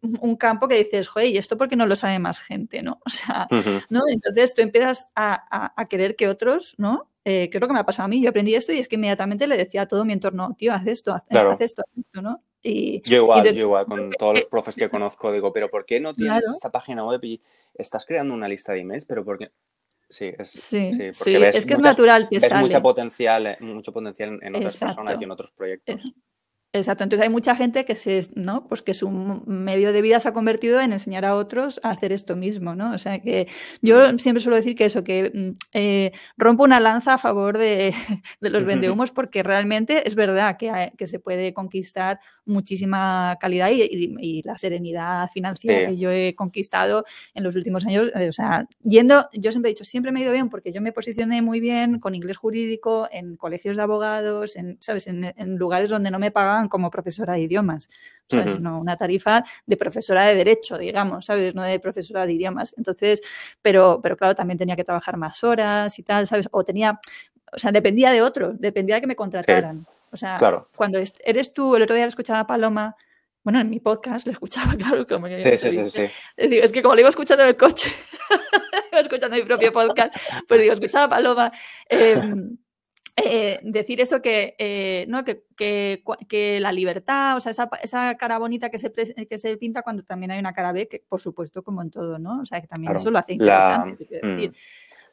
un 0.00 0.36
campo 0.36 0.68
que 0.68 0.76
dices, 0.76 1.08
joder, 1.08 1.28
¿y 1.28 1.38
esto 1.38 1.56
por 1.56 1.68
qué 1.68 1.76
no 1.76 1.86
lo 1.86 1.96
sabe 1.96 2.18
más 2.18 2.38
gente? 2.38 2.82
¿no? 2.82 3.00
O 3.06 3.10
sea, 3.10 3.48
¿no? 3.90 4.02
Entonces 4.08 4.54
tú 4.54 4.62
empiezas 4.62 5.08
a, 5.14 5.72
querer 5.88 6.16
que 6.16 6.28
otros, 6.28 6.74
¿no? 6.78 7.10
Eh, 7.24 7.48
que 7.48 7.56
es 7.56 7.60
lo 7.60 7.66
que 7.66 7.72
me 7.72 7.80
ha 7.80 7.86
pasado 7.86 8.04
a 8.04 8.08
mí. 8.08 8.22
Yo 8.22 8.30
aprendí 8.30 8.54
esto 8.54 8.72
y 8.72 8.78
es 8.78 8.88
que 8.88 8.96
inmediatamente 8.96 9.46
le 9.46 9.56
decía 9.56 9.82
a 9.82 9.88
todo 9.88 10.04
mi 10.04 10.12
entorno, 10.12 10.54
tío, 10.58 10.74
haz 10.74 10.86
esto, 10.86 11.14
haz, 11.14 11.22
esto, 11.30 11.82
haz 11.82 11.98
esto, 11.98 12.22
¿no? 12.22 12.42
Y, 12.62 13.02
yo 13.08 13.16
igual, 13.18 13.44
yo 13.52 13.60
igual, 13.60 13.86
con 13.86 14.10
todos 14.10 14.34
los 14.34 14.46
profes 14.46 14.74
que 14.74 14.88
conozco, 14.88 15.32
digo, 15.32 15.52
pero 15.52 15.70
¿por 15.70 15.84
qué 15.84 16.00
no 16.00 16.14
tienes 16.14 16.46
esta 16.48 16.70
página 16.70 17.04
web 17.04 17.22
y 17.24 17.42
estás 17.74 18.04
creando 18.06 18.34
una 18.34 18.48
lista 18.48 18.72
de 18.72 18.80
emails? 18.80 19.04
Pero 19.04 19.24
¿por 19.24 19.38
qué? 19.38 19.52
Sí, 20.08 20.32
es, 20.38 20.50
sí, 20.50 20.92
sí, 20.92 21.34
es 21.34 21.66
que 21.66 21.74
es 21.74 21.78
natural 21.80 22.28
que 22.28 22.38
ves 22.38 22.54
mucha 22.54 22.80
potencial, 22.80 23.46
eh, 23.46 23.56
mucho 23.60 23.92
potencial 23.92 24.38
en 24.42 24.54
otras 24.54 24.76
personas 24.76 25.20
y 25.20 25.24
en 25.24 25.30
otros 25.30 25.50
proyectos. 25.52 26.12
Exacto, 26.74 27.04
entonces 27.04 27.22
hay 27.22 27.30
mucha 27.30 27.54
gente 27.54 27.84
que 27.84 27.94
se, 27.94 28.28
¿no? 28.34 28.66
Pues 28.66 28.82
que 28.82 28.94
su 28.94 29.08
medio 29.08 29.92
de 29.92 30.02
vida 30.02 30.18
se 30.18 30.28
ha 30.28 30.32
convertido 30.32 30.80
en 30.80 30.92
enseñar 30.92 31.24
a 31.24 31.36
otros 31.36 31.78
a 31.84 31.90
hacer 31.90 32.10
esto 32.10 32.34
mismo, 32.34 32.74
¿no? 32.74 32.92
O 32.92 32.98
sea 32.98 33.20
que 33.20 33.46
yo 33.80 34.18
siempre 34.18 34.42
suelo 34.42 34.56
decir 34.56 34.74
que 34.74 34.86
eso, 34.86 35.04
que 35.04 35.30
mm, 35.32 35.50
eh, 35.72 36.10
rompo 36.36 36.64
una 36.64 36.80
lanza 36.80 37.14
a 37.14 37.18
favor 37.18 37.58
de, 37.58 37.94
los 38.40 38.64
vendehumos 38.64 39.12
porque 39.12 39.44
realmente 39.44 40.08
es 40.08 40.16
verdad 40.16 40.56
que, 40.56 40.92
que 40.98 41.06
se 41.06 41.20
puede 41.20 41.54
conquistar 41.54 42.18
muchísima 42.44 43.36
calidad 43.40 43.70
y, 43.70 44.42
la 44.42 44.58
serenidad 44.58 45.28
financiera 45.30 45.90
que 45.90 45.96
yo 45.96 46.10
he 46.10 46.34
conquistado 46.34 47.04
en 47.34 47.44
los 47.44 47.54
últimos 47.54 47.86
años. 47.86 48.10
Eh, 48.16 48.28
o 48.28 48.32
sea, 48.32 48.66
yendo, 48.82 49.28
yo 49.32 49.52
siempre 49.52 49.70
he 49.70 49.74
dicho, 49.74 49.84
siempre 49.84 50.10
me 50.10 50.20
he 50.20 50.22
ido 50.24 50.32
bien 50.32 50.50
porque 50.50 50.72
yo 50.72 50.80
me 50.80 50.90
posicioné 50.90 51.40
muy 51.40 51.60
bien 51.60 52.00
con 52.00 52.16
inglés 52.16 52.36
jurídico 52.36 53.08
en 53.12 53.36
colegios 53.36 53.76
de 53.76 53.82
abogados, 53.84 54.56
en, 54.56 54.76
¿sabes? 54.80 55.06
En, 55.06 55.32
en 55.36 55.56
lugares 55.56 55.88
donde 55.88 56.10
no 56.10 56.18
me 56.18 56.32
pagaban 56.32 56.63
como 56.68 56.90
profesora 56.90 57.34
de 57.34 57.40
idiomas, 57.40 57.88
¿sabes? 58.28 58.60
No 58.60 58.80
una 58.80 58.96
tarifa 58.96 59.44
de 59.66 59.76
profesora 59.76 60.26
de 60.26 60.34
derecho, 60.34 60.78
digamos, 60.78 61.26
¿sabes? 61.26 61.54
No 61.54 61.62
de 61.62 61.78
profesora 61.80 62.26
de 62.26 62.32
idiomas. 62.32 62.74
Entonces, 62.76 63.20
pero, 63.62 64.00
pero 64.02 64.16
claro, 64.16 64.34
también 64.34 64.58
tenía 64.58 64.76
que 64.76 64.84
trabajar 64.84 65.16
más 65.16 65.42
horas 65.44 65.98
y 65.98 66.02
tal, 66.02 66.26
¿sabes? 66.26 66.48
O 66.52 66.64
tenía, 66.64 67.00
o 67.52 67.58
sea, 67.58 67.72
dependía 67.72 68.12
de 68.12 68.22
otro, 68.22 68.52
dependía 68.52 68.96
de 68.96 69.00
que 69.02 69.06
me 69.06 69.16
contrataran. 69.16 69.86
O 70.10 70.16
sea, 70.16 70.38
cuando 70.76 70.98
eres 71.24 71.52
tú, 71.52 71.74
el 71.74 71.82
otro 71.82 71.96
día 71.96 72.06
escuchaba 72.06 72.40
a 72.40 72.46
Paloma 72.46 72.96
bueno, 73.44 73.60
en 73.60 73.68
mi 73.68 73.78
podcast 73.78 74.26
lo 74.26 74.32
escuchaba, 74.32 74.74
claro, 74.76 75.06
como 75.06 75.26
que 75.26 75.42
sí, 75.42 75.58
sí, 75.58 75.90
sí, 75.90 76.06
Es 76.36 76.72
que 76.72 76.82
como 76.82 76.94
lo 76.94 77.00
iba 77.00 77.10
escuchando 77.10 77.44
en 77.44 77.50
el 77.50 77.56
coche, 77.56 77.90
iba 78.90 79.00
escuchando 79.02 79.36
mi 79.36 79.42
propio 79.42 79.70
podcast, 79.72 80.16
pues 80.48 80.62
digo, 80.62 80.72
escuchaba 80.72 81.04
a 81.04 81.08
Paloma. 81.10 81.52
Em, 81.88 82.56
eh, 83.16 83.60
decir 83.62 84.00
eso 84.00 84.20
que, 84.20 84.56
eh, 84.58 85.06
¿no? 85.08 85.24
Que, 85.24 85.44
que, 85.56 86.58
la 86.60 86.72
libertad, 86.72 87.36
o 87.36 87.40
sea, 87.40 87.52
esa, 87.52 87.68
esa 87.82 88.16
cara 88.16 88.38
bonita 88.38 88.70
que 88.70 88.78
se, 88.78 88.92
que 88.92 89.38
se 89.38 89.56
pinta 89.56 89.82
cuando 89.82 90.02
también 90.02 90.32
hay 90.32 90.40
una 90.40 90.52
cara 90.52 90.72
B, 90.72 90.88
que 90.88 91.04
por 91.08 91.20
supuesto, 91.20 91.62
como 91.62 91.82
en 91.82 91.90
todo, 91.90 92.18
¿no? 92.18 92.40
O 92.40 92.46
sea, 92.46 92.60
que 92.60 92.66
también 92.66 92.94
eso 92.94 93.10
lo 93.10 93.18
hace 93.18 93.34
interesante. 93.34 94.06
decir. 94.10 94.52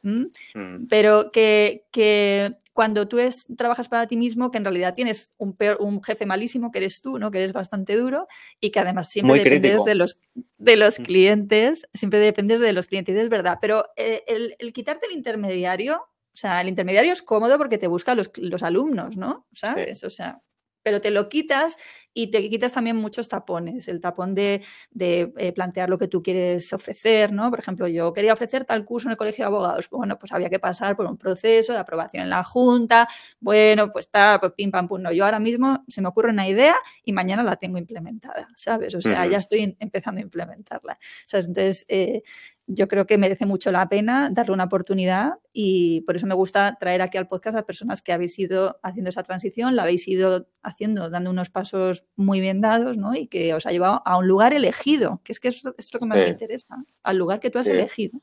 Mm. 0.02 0.26
Mm. 0.54 0.88
Pero 0.88 1.32
que, 1.32 1.86
que, 1.92 2.56
cuando 2.74 3.08
tú 3.08 3.20
es, 3.20 3.46
trabajas 3.58 3.90
para 3.90 4.08
ti 4.08 4.18
mismo, 4.18 4.50
que 4.50 4.58
en 4.58 4.64
realidad 4.64 4.94
tienes 4.94 5.32
un, 5.38 5.56
un 5.80 6.02
jefe 6.02 6.26
malísimo, 6.26 6.72
que 6.72 6.80
eres 6.80 7.02
tú, 7.02 7.20
¿no? 7.20 7.30
Que 7.30 7.40
eres 7.40 7.54
bastante 7.54 7.96
duro 7.96 8.28
y 8.60 8.72
que 8.72 8.80
además 8.80 9.10
siempre 9.10 9.44
dependes 9.44 9.84
de 9.84 9.96
los, 9.96 10.20
de 10.58 10.76
los 10.78 11.00
mm. 11.00 11.04
clientes, 11.04 11.88
siempre 11.94 12.20
dependes 12.20 12.62
de 12.62 12.74
los 12.74 12.88
clientes, 12.88 13.16
es 13.18 13.30
verdad. 13.30 13.60
Pero 13.62 13.86
eh, 13.96 14.24
el, 14.28 14.56
el, 14.58 14.74
quitarte 14.74 15.06
el 15.08 15.14
intermediario, 15.14 16.02
o 16.34 16.38
sea, 16.38 16.62
el 16.62 16.70
intermediario 16.70 17.14
es 17.14 17.22
cómodo 17.22 17.58
porque 17.58 17.78
te 17.78 17.88
busca 17.88 18.16
los, 18.16 18.32
los 18.38 18.64
alumnos, 18.64 19.18
¿no? 19.18 19.48
¿Sabes? 19.52 20.04
O 20.04 20.10
sea, 20.10 20.42
pero 20.84 21.02
te 21.02 21.12
lo 21.12 21.30
quitas 21.30 21.78
y 22.14 22.28
te 22.28 22.50
quitas 22.50 22.74
también 22.74 22.98
muchos 22.98 23.28
tapones, 23.28 23.88
el 23.88 24.02
tapón 24.02 24.36
de, 24.36 24.62
eh, 25.00 25.52
plantear 25.54 25.90
lo 25.90 25.98
que 25.98 26.08
tú 26.08 26.22
quieres 26.22 26.72
ofrecer, 26.74 27.32
¿no? 27.32 27.50
Por 27.50 27.60
ejemplo, 27.60 27.88
yo 27.88 28.14
quería 28.14 28.34
ofrecer 28.34 28.66
tal 28.66 28.86
curso 28.86 29.08
en 29.08 29.12
el 29.12 29.18
Colegio 29.18 29.44
de 29.44 29.48
Abogados, 29.48 29.90
bueno, 29.90 30.18
pues 30.20 30.32
había 30.32 30.50
que 30.50 30.60
pasar 30.60 30.96
por 30.96 31.06
un 31.06 31.18
proceso 31.18 31.74
de 31.74 31.80
aprobación 31.80 32.24
en 32.24 32.30
la 32.30 32.44
Junta, 32.44 33.08
bueno, 33.40 33.92
pues 33.92 34.06
está, 34.08 34.40
pues 34.40 34.54
pim, 34.54 34.72
pam, 34.72 34.88
pum, 34.88 35.02
no, 35.02 35.12
yo 35.12 35.26
ahora 35.26 35.40
mismo 35.40 35.84
se 35.88 36.02
me 36.02 36.10
ocurre 36.10 36.30
una 36.32 36.48
idea 36.48 36.76
y 37.04 37.14
mañana 37.14 37.44
la 37.44 37.56
tengo 37.56 37.78
implementada, 37.78 38.48
¿sabes? 38.56 38.94
O 38.96 39.02
sea, 39.02 39.26
ya 39.28 39.38
estoy 39.38 39.76
empezando 39.80 40.20
a 40.20 40.24
implementarla. 40.24 40.98
Entonces, 41.32 41.86
eh, 41.88 42.24
yo 42.68 42.88
creo 42.88 43.06
que 43.06 43.18
merece 43.18 43.46
mucho 43.46 43.72
la 43.72 43.90
pena 43.90 44.30
darle 44.32 44.54
una 44.54 44.66
oportunidad 44.66 45.34
y 45.52 46.02
por 46.02 46.16
eso 46.16 46.28
me 46.28 46.36
gusta 46.36 46.78
traer 46.80 47.02
aquí 47.02 47.18
al 47.18 47.28
podcast 47.28 47.58
a 47.58 47.66
personas 47.66 48.02
que 48.02 48.14
habéis 48.14 48.38
ido 48.40 48.80
haciendo 48.84 49.10
esa 49.10 49.24
transición, 49.24 49.76
la 49.76 49.84
habéis 49.84 50.08
ido 50.08 50.48
haciendo, 50.64 51.10
dando 51.10 51.30
unos 51.30 51.50
pasos 51.50 52.01
muy 52.16 52.40
bien 52.40 52.62
dados, 52.62 52.98
¿no? 52.98 53.16
Y 53.16 53.28
que 53.28 53.54
os 53.54 53.66
ha 53.66 53.72
llevado 53.72 54.02
a 54.06 54.18
un 54.18 54.28
lugar 54.28 54.54
elegido, 54.54 55.22
que 55.24 55.32
es 55.32 55.40
que 55.40 55.50
es, 55.50 55.64
lo 55.64 55.74
que 55.74 56.08
más 56.08 56.18
me 56.18 56.30
interesa, 56.30 56.84
al 57.04 57.18
lugar 57.18 57.40
que 57.40 57.50
tú 57.50 57.60
has 57.60 57.68
elegido. 57.68 58.20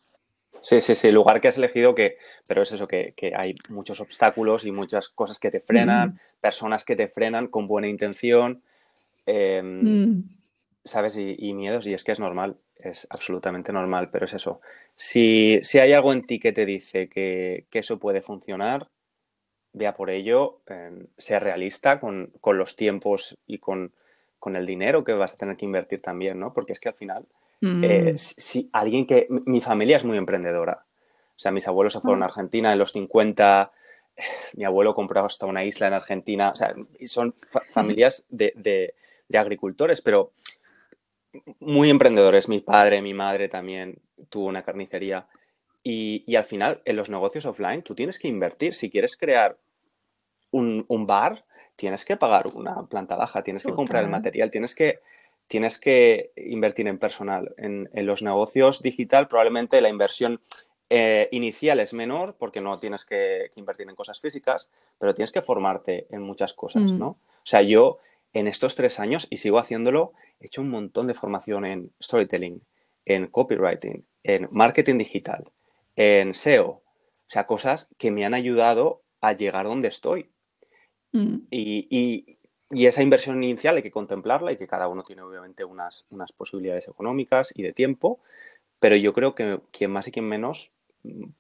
Sí, 0.61 0.81
sí, 0.81 0.95
sí, 0.95 1.09
el 1.09 1.15
lugar 1.15 1.41
que 1.41 1.49
has 1.49 1.59
elegido, 1.59 1.95
que, 1.95 2.17
pero 2.47 2.63
es 2.63 2.73
eso, 2.73 2.89
que, 2.89 3.15
hay 3.37 3.55
muchos 3.69 4.01
obstáculos 4.01 4.65
y 4.65 4.73
muchas 4.73 5.09
cosas 5.09 5.39
que 5.39 5.51
te 5.51 5.61
frenan, 5.61 6.21
personas 6.41 6.85
que 6.85 6.97
te 6.97 7.09
frenan 7.09 7.47
con 7.47 7.69
buena 7.69 7.89
intención, 7.89 8.63
em, 9.25 10.17
mm. 10.17 10.31
¿sabes? 10.85 11.17
Y, 11.17 11.37
y, 11.39 11.55
miedos, 11.55 11.87
y 11.87 11.95
es 11.95 12.03
que 12.03 12.13
es 12.13 12.19
normal 12.19 12.57
es 12.79 13.07
absolutamente 13.11 13.73
normal, 13.73 14.11
pero 14.11 14.27
es 14.27 14.35
eso. 14.35 14.61
Si, 14.95 15.61
hay 15.75 15.93
algo 15.93 16.13
en 16.13 16.27
ti 16.27 16.39
que 16.39 16.53
te 16.53 16.67
dice 16.67 17.09
que, 17.09 17.67
eso 17.73 17.99
puede 17.99 18.23
funcionar, 18.23 18.89
vea 19.79 19.95
por 19.95 20.11
ello, 20.11 20.61
eh, 20.69 21.07
sea 21.17 21.39
realista 21.39 22.01
con, 22.01 22.33
los 22.45 22.77
tiempos 22.77 23.39
y 23.47 23.59
con, 23.59 23.93
el 24.45 24.67
dinero 24.67 25.05
que 25.05 25.13
vas 25.13 25.35
a 25.35 25.37
tener 25.37 25.57
que 25.57 25.67
invertir 25.67 26.01
también, 26.01 26.41
¿no? 26.41 26.53
Porque 26.53 26.73
es 26.73 26.81
que 26.81 26.89
al 26.89 26.95
final, 26.95 27.27
eh, 27.61 28.13
mm. 28.13 28.17
si, 28.17 28.71
alguien 28.73 29.07
que... 29.07 29.27
Mi 29.29 29.61
familia 29.61 29.99
es 29.99 30.05
muy 30.05 30.17
emprendedora. 30.17 30.85
O 31.37 31.39
sea, 31.39 31.53
mis 31.53 31.69
abuelos 31.69 31.93
se 31.93 32.01
fueron 32.01 32.23
a 32.23 32.27
ah. 32.27 32.29
Argentina 32.29 32.73
en 32.73 32.79
los 32.79 32.93
50, 32.93 33.71
mi 34.55 34.65
abuelo 34.65 34.95
compró 34.95 35.25
hasta 35.25 35.47
una 35.47 35.65
isla 35.65 35.89
en 35.89 35.95
Argentina. 35.95 36.51
O 36.51 36.57
sea, 36.57 36.75
son 37.05 37.35
familias 37.71 38.25
de, 38.31 38.53
de 39.29 39.39
agricultores, 39.39 40.01
pero 40.01 40.33
muy 41.61 41.91
emprendedores. 41.91 42.49
Mi 42.49 42.61
padre, 42.61 43.03
mi 43.03 43.15
madre 43.15 43.49
también 43.49 43.99
tuvo 44.31 44.47
una 44.47 44.63
carnicería. 44.63 45.27
Y, 45.83 46.37
al 46.37 46.45
final, 46.45 46.83
en 46.85 46.97
los 46.97 47.09
negocios 47.09 47.47
offline, 47.47 47.83
tú 47.83 47.95
tienes 47.95 48.19
que 48.19 48.29
invertir. 48.29 48.75
Si 48.75 48.91
quieres 48.91 49.17
crear 49.17 49.57
un, 50.51 51.07
bar, 51.07 51.45
tienes 51.77 52.05
que 52.05 52.17
pagar 52.17 52.47
una 52.55 52.87
planta 52.87 53.17
baja, 53.17 53.43
tienes 53.43 53.63
que 53.63 53.73
comprar 53.73 54.05
el 54.05 54.11
material, 54.11 54.51
tienes 54.51 54.75
que, 54.75 55.01
tienes 55.47 55.79
que 55.79 56.33
invertir 56.37 56.89
en 56.89 56.99
personal. 56.99 57.55
En, 57.57 57.89
los 58.07 58.23
negocios 58.23 58.83
digital, 58.83 59.29
probablemente 59.29 59.81
la 59.81 59.89
inversión 59.89 60.41
eh, 60.91 61.29
inicial 61.33 61.81
es 61.81 61.93
menor 61.93 62.37
porque 62.39 62.61
no 62.61 62.79
tienes 62.79 63.05
que, 63.05 63.51
invertir 63.57 63.89
en 63.89 63.97
cosas 63.97 64.21
físicas, 64.21 64.71
pero 64.99 65.15
tienes 65.15 65.33
que 65.33 65.43
formarte 65.43 66.07
en 66.11 66.23
muchas 66.23 66.55
cosas, 66.55 66.93
mm. 66.93 66.99
¿no? 66.99 67.09
O 67.09 67.51
sea, 67.51 67.63
yo 67.63 67.99
en 68.33 68.47
estos 68.47 68.75
tres 68.75 69.01
años, 69.01 69.27
y 69.31 69.39
sigo 69.39 69.59
haciéndolo, 69.59 70.13
he 70.41 70.47
hecho 70.47 70.61
un 70.61 70.71
montón 70.71 71.07
de 71.07 71.15
formación 71.15 71.65
en 71.65 71.93
storytelling, 72.03 72.63
en 73.05 73.27
copywriting, 73.27 74.07
en 74.23 74.49
marketing 74.51 74.99
digital, 74.99 75.51
en 75.97 76.35
SEO. 76.35 76.69
O 76.69 77.31
sea, 77.31 77.47
cosas 77.47 77.89
que 77.99 78.11
me 78.11 78.25
han 78.25 78.35
ayudado 78.35 79.03
a 79.21 79.33
llegar 79.33 79.67
donde 79.67 79.89
estoy. 79.89 80.31
Mm. 81.13 81.37
Y, 81.51 82.37
esa 82.71 83.03
inversión 83.03 83.43
inicial 83.43 83.77
hay 83.77 83.83
que 83.83 83.91
contemplarla 83.91 84.53
y 84.53 84.57
que 84.59 84.67
cada 84.67 84.89
uno 84.89 85.03
tiene 85.03 85.23
obviamente 85.23 85.65
unas, 85.65 86.05
unas 86.11 86.33
posibilidades 86.33 86.87
económicas 86.87 87.51
y 87.57 87.63
de 87.63 87.73
tiempo, 87.73 88.21
pero 88.79 88.95
yo 88.95 89.15
creo 89.15 89.35
que 89.35 89.61
quien 89.71 89.91
más 89.91 90.07
y 90.09 90.13
quien 90.13 90.27
menos 90.27 90.71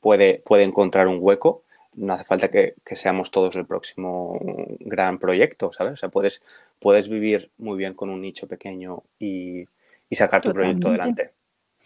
puede, 0.00 0.42
puede 0.46 0.64
encontrar 0.64 1.06
un 1.06 1.18
hueco 1.20 1.64
no 1.98 2.12
hace 2.12 2.24
falta 2.24 2.48
que, 2.48 2.74
seamos 2.92 3.30
todos 3.30 3.56
el 3.56 3.66
próximo 3.66 4.38
gran 4.80 5.18
proyecto, 5.18 5.72
¿sabes? 5.72 5.94
O 5.94 5.96
sea, 5.96 6.08
puedes, 6.08 6.42
puedes 6.78 7.08
vivir 7.08 7.50
muy 7.58 7.76
bien 7.76 7.94
con 7.94 8.08
un 8.08 8.22
nicho 8.22 8.46
pequeño 8.46 9.02
y, 9.18 9.66
sacar 10.12 10.40
tu 10.40 10.52
proyecto 10.52 10.88
adelante. 10.88 11.32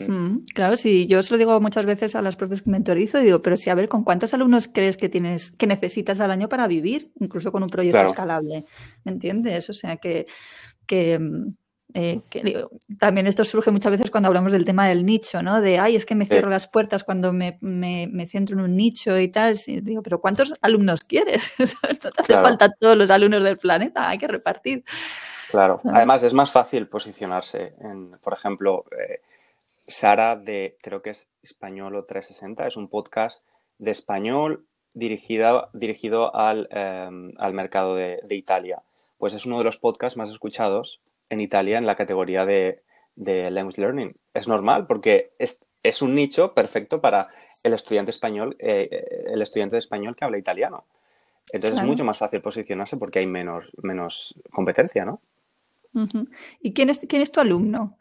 Mm. 0.08 0.44
Claro, 0.54 0.76
sí, 0.76 1.06
yo 1.06 1.22
se 1.22 1.32
lo 1.34 1.38
digo 1.38 1.60
muchas 1.60 1.86
veces 1.86 2.14
a 2.14 2.22
las 2.22 2.36
profes 2.36 2.62
que 2.62 2.70
mentorizo 2.70 3.20
y 3.20 3.24
digo, 3.24 3.42
pero 3.42 3.56
si 3.56 3.70
a 3.70 3.74
ver, 3.74 3.88
¿con 3.88 4.04
cuántos 4.04 4.34
alumnos 4.34 4.68
crees 4.72 4.96
que 4.96 5.08
tienes, 5.08 5.50
que 5.52 5.66
necesitas 5.66 6.20
al 6.20 6.30
año 6.30 6.48
para 6.48 6.66
vivir? 6.66 7.12
Incluso 7.20 7.52
con 7.52 7.62
un 7.62 7.68
proyecto 7.68 8.00
escalable, 8.00 8.64
¿me 9.04 9.12
entiendes? 9.12 9.68
O 9.70 9.72
sea 9.72 9.96
que, 9.96 10.26
que 10.86 11.18
mm, 11.18 11.54
eh, 11.94 12.22
también 12.98 13.26
esto 13.26 13.44
surge 13.44 13.70
muchas 13.70 13.92
veces 13.92 14.10
cuando 14.10 14.28
hablamos 14.28 14.52
del 14.52 14.64
tema 14.64 14.88
del 14.88 15.04
nicho, 15.04 15.42
¿no? 15.42 15.60
De, 15.60 15.78
ay, 15.78 15.96
es 15.96 16.06
que 16.06 16.14
me 16.14 16.24
cierro 16.24 16.48
las 16.48 16.68
puertas 16.68 17.04
cuando 17.04 17.32
me, 17.32 17.58
centro 18.28 18.56
en 18.56 18.62
un 18.62 18.76
nicho 18.76 19.18
y 19.18 19.28
tal. 19.28 19.58
digo, 19.66 20.02
pero 20.02 20.20
¿cuántos 20.20 20.54
alumnos 20.62 21.04
quieres? 21.04 21.52
no 21.58 22.10
te 22.10 22.22
hace 22.22 22.34
falta 22.34 22.72
todos 22.72 22.96
los 22.96 23.10
alumnos 23.10 23.42
del 23.42 23.58
planeta, 23.58 24.08
hay 24.08 24.18
que 24.18 24.28
repartir. 24.28 24.84
Claro, 25.50 25.80
además 25.84 26.22
es 26.22 26.32
más 26.32 26.50
fácil 26.50 26.88
posicionarse. 26.88 27.74
En, 27.80 28.16
por 28.22 28.32
ejemplo, 28.32 28.86
eh, 28.92 29.20
Sara 29.86 30.36
de, 30.36 30.76
creo 30.82 31.02
que 31.02 31.10
es 31.10 31.28
Español 31.42 32.04
360, 32.06 32.66
es 32.66 32.76
un 32.76 32.88
podcast 32.88 33.44
de 33.78 33.90
español 33.90 34.66
dirigido, 34.94 35.68
dirigido 35.72 36.34
al, 36.34 36.68
em, 36.70 37.32
mercado 37.52 37.94
de, 37.96 38.20
de 38.22 38.34
Italia. 38.34 38.82
Pues 39.18 39.34
es 39.34 39.46
uno 39.46 39.58
de 39.58 39.64
los 39.64 39.78
podcasts 39.78 40.16
más 40.16 40.30
escuchados 40.30 41.00
en 41.32 41.40
Italia 41.40 41.78
en 41.78 41.86
la 41.86 41.96
categoría 41.96 42.44
de, 42.44 42.82
Language 43.16 43.80
Learning. 43.80 44.14
Es 44.34 44.48
normal 44.48 44.86
porque 44.86 45.32
es, 45.38 45.60
es, 45.82 46.02
un 46.02 46.14
nicho 46.14 46.54
perfecto 46.54 47.00
para 47.00 47.26
el 47.62 47.72
estudiante 47.74 48.10
español, 48.10 48.56
eh, 48.58 48.88
el 49.26 49.42
estudiante 49.42 49.76
de 49.76 49.80
español 49.80 50.16
que 50.16 50.24
habla 50.24 50.38
italiano. 50.38 50.84
Entonces 51.50 51.80
es 51.80 51.86
mucho 51.86 52.04
más 52.04 52.18
fácil 52.18 52.40
posicionarse 52.40 52.96
porque 52.96 53.18
hay 53.18 53.26
menos, 53.26 53.66
menos 53.82 54.34
competencia, 54.50 55.04
¿no? 55.04 55.20
¿Y 56.60 56.72
quién 56.72 56.88
es, 56.88 57.00
quién 57.00 57.20
es 57.20 57.32
tu 57.32 57.40
alumno? 57.40 57.98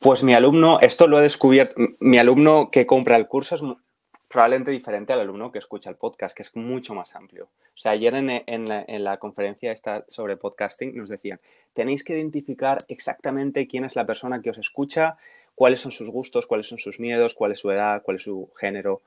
Pues 0.00 0.22
mi 0.22 0.32
alumno, 0.32 0.80
esto 0.80 1.06
lo 1.08 1.18
he 1.18 1.22
descubierto, 1.22 1.74
mi 1.98 2.16
alumno 2.16 2.70
que 2.70 2.86
compra 2.86 3.16
el 3.16 3.28
curso 3.28 3.54
es 3.54 3.62
probablemente 4.28 4.70
diferente 4.70 5.12
al 5.12 5.20
alumno 5.20 5.52
que 5.52 5.58
escucha 5.58 5.90
el 5.90 5.96
podcast, 5.96 6.34
que 6.34 6.42
es 6.42 6.56
mucho 6.56 6.94
más 6.94 7.14
amplio. 7.14 7.50
O 7.66 7.76
sea, 7.76 7.92
ayer 7.92 8.14
en, 8.14 9.04
la, 9.04 9.16
conferencia 9.18 9.72
esta 9.72 10.06
sobre 10.08 10.38
podcasting 10.38 10.96
nos 10.96 11.10
decían, 11.10 11.38
tenéis 11.74 12.02
que 12.02 12.14
identificar 12.14 12.82
exactamente 12.88 13.66
quién 13.66 13.84
es 13.84 13.94
la 13.94 14.06
persona 14.06 14.40
que 14.40 14.48
os 14.48 14.56
escucha, 14.56 15.18
cuáles 15.54 15.80
son 15.80 15.92
sus 15.92 16.08
gustos, 16.08 16.46
cuáles 16.46 16.66
son 16.66 16.78
sus 16.78 16.98
miedos, 16.98 17.34
cuál 17.34 17.52
es 17.52 17.58
su 17.58 17.70
edad, 17.70 18.02
cuál 18.02 18.16
es 18.16 18.22
su 18.22 18.50
género. 18.56 19.02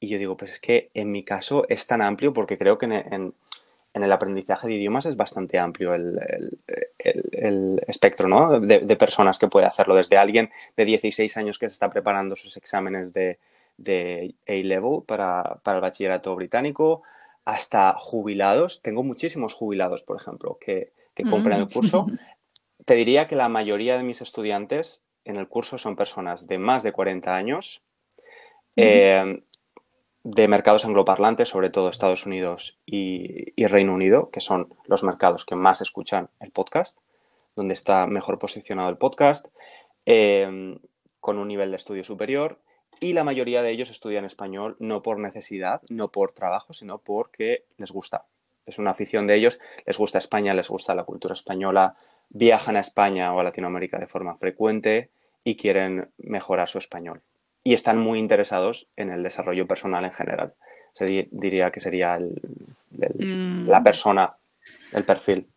Y 0.00 0.08
yo 0.08 0.18
digo, 0.18 0.36
pues 0.36 0.50
es 0.50 0.58
que 0.58 0.90
en 0.92 1.12
mi 1.12 1.22
caso 1.22 1.66
es 1.68 1.86
tan 1.86 2.02
amplio 2.02 2.32
porque 2.32 2.58
creo 2.58 2.78
que 2.78 2.86
en, 2.86 3.32
el 3.94 4.12
aprendizaje 4.12 4.68
de 4.68 4.74
idiomas 4.74 5.06
es 5.06 5.16
bastante 5.16 5.58
amplio 5.58 5.94
el, 5.94 6.18
espectro 7.86 8.28
¿no? 8.28 8.60
de, 8.60 8.78
de, 8.80 8.96
personas 8.96 9.38
que 9.38 9.48
puede 9.48 9.66
hacerlo, 9.66 9.94
desde 9.94 10.16
alguien 10.16 10.50
de 10.76 10.84
16 10.84 11.36
años 11.36 11.58
que 11.58 11.68
se 11.68 11.74
está 11.74 11.90
preparando 11.90 12.36
sus 12.36 12.56
exámenes 12.56 13.12
de, 13.12 13.38
de 13.76 14.34
A-Level 14.46 15.02
para, 15.06 15.60
el 15.64 15.80
bachillerato 15.80 16.34
británico, 16.34 17.02
hasta 17.44 17.94
jubilados. 17.94 18.80
Tengo 18.82 19.02
muchísimos 19.02 19.54
jubilados, 19.54 20.02
por 20.02 20.20
ejemplo, 20.20 20.58
que, 20.60 20.92
compran 21.28 21.60
el 21.60 21.68
curso. 21.68 22.04
Mm. 22.04 22.18
Te 22.84 22.94
diría 22.94 23.28
que 23.28 23.36
la 23.36 23.48
mayoría 23.48 23.96
de 23.96 24.02
mis 24.02 24.22
estudiantes 24.22 25.02
en 25.24 25.36
el 25.36 25.46
curso 25.46 25.78
son 25.78 25.94
personas 25.94 26.48
de 26.48 26.58
más 26.58 26.82
de 26.82 26.92
40 26.92 27.34
años, 27.34 27.82
eh, 28.74 29.42
de 30.24 30.46
mercados 30.48 30.84
angloparlantes, 30.84 31.48
sobre 31.48 31.70
todo 31.70 31.88
Estados 31.88 32.26
Unidos 32.26 32.78
y, 32.86 33.54
Reino 33.66 33.94
Unido, 33.94 34.30
que 34.30 34.40
son 34.40 34.74
los 34.86 35.02
mercados 35.02 35.44
que 35.44 35.56
más 35.56 35.80
escuchan 35.80 36.28
el 36.40 36.50
podcast, 36.50 36.96
donde 37.56 37.74
está 37.74 38.06
mejor 38.06 38.38
posicionado 38.38 38.88
el 38.88 38.96
podcast, 38.96 39.46
em, 40.06 40.78
con 41.20 41.38
un 41.38 41.48
nivel 41.48 41.70
de 41.70 41.76
estudio 41.76 42.04
superior 42.04 42.58
y 43.00 43.14
la 43.14 43.24
mayoría 43.24 43.62
de 43.62 43.70
ellos 43.70 43.90
estudian 43.90 44.24
español 44.24 44.76
no 44.78 45.02
por 45.02 45.18
necesidad, 45.18 45.82
no 45.88 46.12
por 46.12 46.32
trabajo, 46.32 46.72
sino 46.72 46.98
porque 46.98 47.64
les 47.76 47.90
gusta. 47.90 48.26
Es 48.64 48.78
una 48.78 48.92
afición 48.92 49.26
de 49.26 49.36
ellos, 49.36 49.58
les 49.86 49.98
gusta 49.98 50.18
España, 50.18 50.54
les 50.54 50.68
gusta 50.68 50.94
la 50.94 51.04
cultura 51.04 51.34
española, 51.34 51.96
viajan 52.28 52.76
a 52.76 52.80
España 52.80 53.34
o 53.34 53.40
a 53.40 53.44
Latinoamérica 53.44 53.98
de 53.98 54.06
forma 54.06 54.36
frecuente 54.36 55.10
y 55.42 55.56
quieren 55.56 56.10
mejorar 56.18 56.68
su 56.68 56.78
español. 56.78 57.22
Y 57.64 57.74
están 57.74 57.98
muy 57.98 58.18
interesados 58.18 58.88
en 58.96 59.10
el 59.10 59.22
desarrollo 59.22 59.66
personal 59.66 60.04
en 60.04 60.12
general. 60.12 60.54
diría 61.30 61.70
que 61.70 61.80
sería 61.80 62.18
mm. 62.18 63.66
la 63.66 63.82
persona, 63.82 64.36
el 64.92 65.04
perfil. 65.04 65.48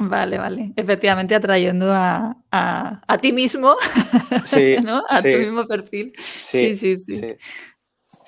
Vale, 0.00 0.38
vale. 0.38 0.72
Efectivamente, 0.74 1.36
atrayendo 1.36 1.92
a, 1.92 3.18
ti 3.20 3.32
mismo, 3.32 3.76
sí, 4.44 4.76
¿no? 4.84 5.04
A 5.08 5.22
tu 5.22 5.28
mismo 5.28 5.66
perfil. 5.66 6.12
Sí, 6.40 6.74
sí, 6.74 6.98
sí. 6.98 7.36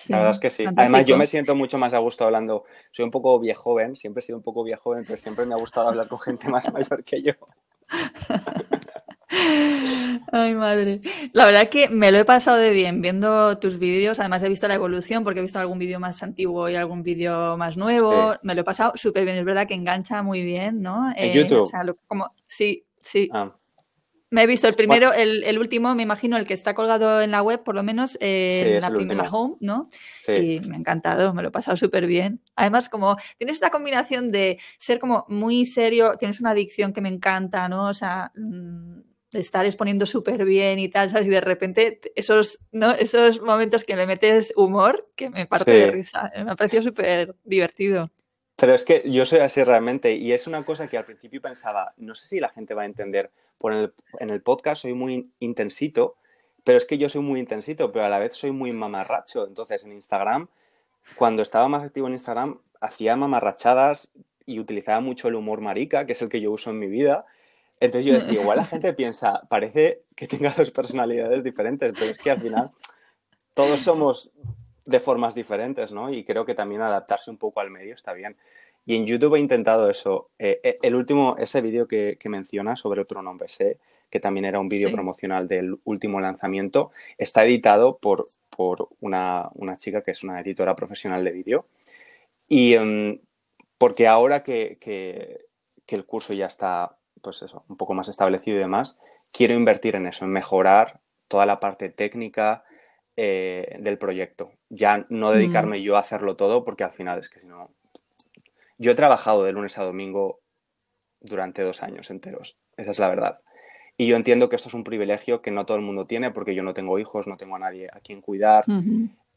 La 0.08 0.18
verdad 0.18 0.32
es 0.32 0.38
que 0.38 0.50
sí. 0.50 0.64
Además, 0.76 1.04
yo 1.04 1.16
me 1.16 1.26
siento 1.26 1.56
mucho 1.56 1.78
más 1.78 1.92
a 1.92 1.98
gusto 1.98 2.24
hablando. 2.24 2.64
Soy 2.92 3.04
un 3.04 3.10
poco 3.10 3.40
viejo 3.40 3.62
joven, 3.62 3.96
siempre 3.96 4.20
he 4.20 4.22
sido 4.22 4.38
un 4.38 4.44
poco 4.44 4.62
viejo 4.62 4.82
joven, 4.84 5.04
pero 5.04 5.16
siempre 5.16 5.44
me 5.46 5.54
ha 5.54 5.58
gustado 5.58 5.88
hablar 5.88 6.06
con 6.08 6.20
gente 6.20 6.48
más 6.48 6.72
mayor 6.72 7.02
que 7.02 7.22
yo. 7.22 7.32
Ay, 10.32 10.54
madre. 10.54 11.00
La 11.32 11.46
verdad 11.46 11.62
es 11.62 11.68
que 11.68 11.88
me 11.88 12.12
lo 12.12 12.18
he 12.18 12.24
pasado 12.24 12.58
de 12.58 12.70
bien 12.70 13.00
viendo 13.00 13.58
tus 13.58 13.78
vídeos. 13.78 14.20
Además, 14.20 14.42
he 14.42 14.48
visto 14.48 14.68
la 14.68 14.74
evolución 14.74 15.24
porque 15.24 15.40
he 15.40 15.42
visto 15.42 15.58
algún 15.58 15.78
vídeo 15.78 15.98
más 15.98 16.22
antiguo 16.22 16.68
y 16.68 16.76
algún 16.76 17.02
vídeo 17.02 17.56
más 17.56 17.76
nuevo. 17.76 18.34
Me 18.42 18.54
lo 18.54 18.60
he 18.60 18.64
pasado 18.64 18.92
súper 18.94 19.24
bien. 19.24 19.36
Es 19.36 19.44
verdad 19.44 19.66
que 19.66 19.74
engancha 19.74 20.22
muy 20.22 20.42
bien, 20.42 20.80
¿no? 20.80 21.10
En 21.16 21.30
eh, 21.30 21.34
YouTube. 21.34 21.68
como, 22.06 22.32
sí, 22.46 22.84
sí. 23.02 23.28
Ah. 23.32 23.56
Me 24.28 24.42
he 24.42 24.46
visto 24.48 24.66
el 24.66 24.74
primero, 24.74 25.12
el, 25.12 25.56
último, 25.56 25.94
me 25.94 26.02
imagino, 26.02 26.36
el 26.36 26.46
que 26.46 26.54
está 26.54 26.74
colgado 26.74 27.22
en 27.22 27.30
la 27.30 27.42
web, 27.42 27.62
por 27.62 27.76
lo 27.76 27.84
menos, 27.84 28.18
eh, 28.20 28.74
en 28.74 28.80
la 28.80 28.90
primera 28.90 29.30
home, 29.30 29.54
¿no? 29.60 29.88
Sí. 30.22 30.32
Y 30.32 30.60
me 30.60 30.74
ha 30.74 30.78
encantado, 30.78 31.32
me 31.32 31.42
lo 31.42 31.48
he 31.48 31.52
pasado 31.52 31.76
súper 31.76 32.06
bien. 32.06 32.42
Además, 32.56 32.88
como 32.88 33.16
tienes 33.38 33.56
esta 33.56 33.70
combinación 33.70 34.32
de 34.32 34.58
ser 34.78 34.98
como 34.98 35.24
muy 35.28 35.64
serio, 35.64 36.14
tienes 36.18 36.40
una 36.40 36.50
adicción 36.50 36.92
que 36.92 37.00
me 37.00 37.08
encanta, 37.08 37.68
¿no? 37.68 37.86
O 37.86 37.94
sea, 37.94 38.32
mm, 38.34 38.98
estar 39.32 39.66
exponiendo 39.66 40.06
súper 40.06 40.44
bien 40.44 40.78
y 40.78 40.88
tal, 40.88 41.10
¿sabes? 41.10 41.26
Y 41.26 41.30
de 41.30 41.40
repente 41.40 42.00
esos, 42.14 42.58
¿no? 42.72 42.92
esos 42.92 43.40
momentos 43.40 43.84
que 43.84 43.96
le 43.96 44.06
metes 44.06 44.52
humor, 44.56 45.08
que 45.16 45.30
me 45.30 45.46
parte 45.46 45.70
de 45.72 45.90
risa. 45.90 46.30
Me 46.36 46.52
ha 46.52 46.56
parecido 46.56 46.82
súper 46.82 47.34
divertido. 47.44 48.10
Pero 48.56 48.74
es 48.74 48.84
que 48.84 49.02
yo 49.04 49.26
soy 49.26 49.40
así 49.40 49.62
realmente 49.62 50.14
y 50.14 50.32
es 50.32 50.46
una 50.46 50.64
cosa 50.64 50.88
que 50.88 50.96
al 50.96 51.04
principio 51.04 51.42
pensaba, 51.42 51.92
no 51.98 52.14
sé 52.14 52.26
si 52.26 52.40
la 52.40 52.48
gente 52.48 52.72
va 52.72 52.82
a 52.82 52.86
entender, 52.86 53.30
por 53.58 53.72
el, 53.72 53.92
en 54.18 54.30
el 54.30 54.42
podcast 54.42 54.82
soy 54.82 54.94
muy 54.94 55.30
intensito, 55.40 56.16
pero 56.64 56.78
es 56.78 56.86
que 56.86 56.98
yo 56.98 57.08
soy 57.08 57.20
muy 57.20 57.38
intensito, 57.38 57.92
pero 57.92 58.06
a 58.06 58.08
la 58.08 58.18
vez 58.18 58.34
soy 58.34 58.52
muy 58.52 58.72
mamarracho. 58.72 59.46
Entonces 59.46 59.84
en 59.84 59.92
Instagram, 59.92 60.48
cuando 61.16 61.42
estaba 61.42 61.68
más 61.68 61.84
activo 61.84 62.06
en 62.06 62.14
Instagram, 62.14 62.60
hacía 62.80 63.16
mamarrachadas 63.16 64.10
y 64.46 64.58
utilizaba 64.58 65.00
mucho 65.00 65.28
el 65.28 65.34
humor 65.34 65.60
marica, 65.60 66.06
que 66.06 66.12
es 66.12 66.22
el 66.22 66.28
que 66.28 66.40
yo 66.40 66.50
uso 66.50 66.70
en 66.70 66.78
mi 66.78 66.86
vida. 66.86 67.26
Entonces 67.80 68.06
yo 68.06 68.18
decía, 68.18 68.40
igual 68.40 68.58
la 68.58 68.64
gente 68.66 68.92
piensa, 68.94 69.40
parece 69.48 70.02
que 70.14 70.26
tenga 70.26 70.50
dos 70.50 70.70
personalidades 70.70 71.42
diferentes, 71.44 71.92
pero 71.92 72.10
es 72.10 72.18
que 72.18 72.30
al 72.30 72.40
final 72.40 72.70
todos 73.54 73.80
somos 73.80 74.30
de 74.84 75.00
formas 75.00 75.34
diferentes, 75.34 75.92
¿no? 75.92 76.10
Y 76.10 76.24
creo 76.24 76.46
que 76.46 76.54
también 76.54 76.82
adaptarse 76.82 77.30
un 77.30 77.38
poco 77.38 77.60
al 77.60 77.70
medio 77.70 77.94
está 77.94 78.12
bien. 78.12 78.36
Y 78.84 78.94
en 78.96 79.06
YouTube 79.06 79.34
he 79.34 79.40
intentado 79.40 79.90
eso. 79.90 80.30
Eh, 80.38 80.60
eh, 80.62 80.78
el 80.80 80.94
último, 80.94 81.36
ese 81.38 81.60
vídeo 81.60 81.88
que, 81.88 82.16
que, 82.20 82.28
menciona 82.28 82.76
sobre 82.76 83.00
otro 83.00 83.20
nombre 83.20 83.48
sé, 83.48 83.78
que 84.10 84.20
también 84.20 84.44
era 84.44 84.60
un 84.60 84.68
vídeo 84.68 84.92
promocional 84.92 85.48
del 85.48 85.76
último 85.84 86.20
lanzamiento, 86.20 86.92
está 87.18 87.44
editado 87.44 87.98
por, 87.98 88.26
por 88.48 88.88
una, 89.00 89.50
una, 89.54 89.76
chica 89.76 90.02
que 90.02 90.12
es 90.12 90.22
una 90.22 90.40
editora 90.40 90.76
profesional 90.76 91.24
de 91.24 91.32
vídeo. 91.32 91.66
Y 92.48 92.74
em, 92.74 93.18
porque 93.78 94.06
ahora 94.06 94.44
que, 94.44 94.78
que, 94.80 95.46
que, 95.84 95.96
el 95.96 96.06
curso 96.06 96.32
ya 96.32 96.46
está, 96.46 96.96
pues 97.26 97.42
eso, 97.42 97.64
un 97.68 97.76
poco 97.76 97.92
más 97.92 98.06
establecido 98.06 98.56
y 98.56 98.60
demás, 98.60 98.96
quiero 99.32 99.54
invertir 99.54 99.96
en 99.96 100.06
eso, 100.06 100.24
en 100.24 100.30
mejorar 100.30 101.00
toda 101.26 101.44
la 101.44 101.58
parte 101.58 101.88
técnica, 101.88 102.62
eh, 103.16 103.78
del 103.80 103.98
proyecto. 103.98 104.52
Ya 104.68 105.06
no 105.08 105.32
dedicarme 105.32 105.82
yo 105.82 105.96
a 105.96 106.00
hacerlo 106.00 106.36
todo 106.36 106.64
porque 106.64 106.84
al 106.84 106.92
final 106.92 107.18
es 107.18 107.28
que 107.28 107.40
si 107.40 107.46
no... 107.46 107.70
Yo 108.78 108.92
he 108.92 108.94
trabajado 108.94 109.42
de 109.42 109.50
lunes 109.50 109.76
a 109.76 109.82
domingo 109.82 110.38
durante 111.18 111.62
dos 111.62 111.82
años 111.82 112.10
enteros, 112.10 112.58
esa 112.76 112.92
es 112.92 112.98
la 113.00 113.08
verdad. 113.08 113.40
Y 113.96 114.06
yo 114.06 114.14
entiendo 114.14 114.48
que 114.48 114.54
esto 114.54 114.68
es 114.68 114.74
un 114.74 114.84
privilegio 114.84 115.42
que 115.42 115.50
no 115.50 115.66
todo 115.66 115.78
el 115.78 115.82
mundo 115.82 116.06
tiene 116.06 116.30
porque 116.30 116.54
yo 116.54 116.62
no 116.62 116.74
tengo 116.74 117.00
hijos, 117.00 117.26
no 117.26 117.36
tengo 117.36 117.56
a 117.56 117.58
nadie 117.58 117.88
a 117.92 117.98
quien 117.98 118.20
cuidar. 118.20 118.64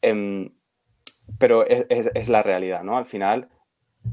Em, 0.00 0.50
pero 1.38 1.66
es, 1.66 2.10
es, 2.14 2.28
la 2.28 2.44
realidad, 2.44 2.84
¿no? 2.84 2.96
Al 2.96 3.06
final 3.06 3.48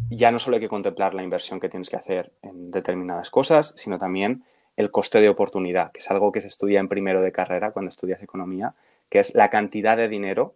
ya 0.10 0.32
no 0.32 0.40
solo 0.40 0.56
hay 0.56 0.62
que 0.62 0.70
contemplar 0.70 1.14
la 1.14 1.24
inversión 1.24 1.60
que 1.60 1.70
tienes 1.70 1.90
que 1.90 1.96
hacer 1.96 2.34
en 2.42 2.72
determinadas 2.72 3.30
cosas, 3.30 3.74
sino 3.78 3.98
también 3.98 4.44
el 4.76 4.92
coste 4.92 5.22
de 5.22 5.30
oportunidad, 5.30 5.92
que 5.92 6.00
es 6.00 6.12
algo 6.12 6.32
que 6.32 6.42
se 6.42 6.48
estudia 6.48 6.80
en 6.80 6.88
primero 6.88 7.22
de 7.22 7.32
carrera 7.32 7.72
cuando 7.72 7.90
estudias 7.90 8.22
economía 8.22 8.76
que 9.10 9.20
es 9.20 9.34
la 9.36 9.50
cantidad 9.50 9.98
de 9.98 10.08
dinero 10.08 10.56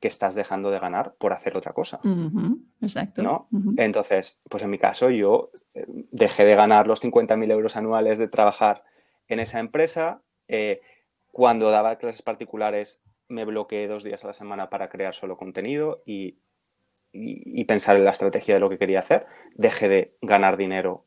que 0.00 0.08
estás 0.08 0.34
dejando 0.34 0.70
de 0.70 0.80
ganar 0.80 1.14
por 1.14 1.32
hacer 1.32 1.56
otra 1.56 1.72
cosa. 1.72 2.00
Exacto. 2.80 3.22
¿no? 3.22 3.48
Entonces, 3.76 4.40
pues 4.48 4.64
en 4.64 4.70
mi 4.70 4.78
caso 4.78 5.10
yo 5.10 5.50
eh, 5.74 5.86
dejé 6.10 6.44
de 6.44 6.56
ganar 6.56 6.88
los 6.88 7.02
50.000 7.02 7.50
euros 7.52 7.76
anuales 7.76 8.18
de 8.18 8.26
trabajar 8.26 8.82
en 9.28 9.38
esa 9.38 9.60
empresa. 9.60 10.22
Eh, 10.48 10.80
cuando 11.30 11.70
daba 11.70 11.96
clases 11.96 12.22
particulares 12.22 13.00
me 13.28 13.44
bloqueé 13.44 13.86
dos 13.86 14.02
días 14.02 14.24
a 14.24 14.26
la 14.26 14.32
semana 14.32 14.70
para 14.70 14.88
crear 14.88 15.14
solo 15.14 15.36
contenido 15.36 16.02
y, 16.04 16.38
pensar 17.66 17.96
en 17.96 18.04
la 18.04 18.10
estrategia 18.10 18.54
de 18.54 18.60
lo 18.60 18.70
que 18.70 18.78
quería 18.78 19.00
hacer. 19.00 19.26
Dejé 19.54 19.88
de 19.88 20.16
ganar 20.22 20.56
dinero 20.56 21.04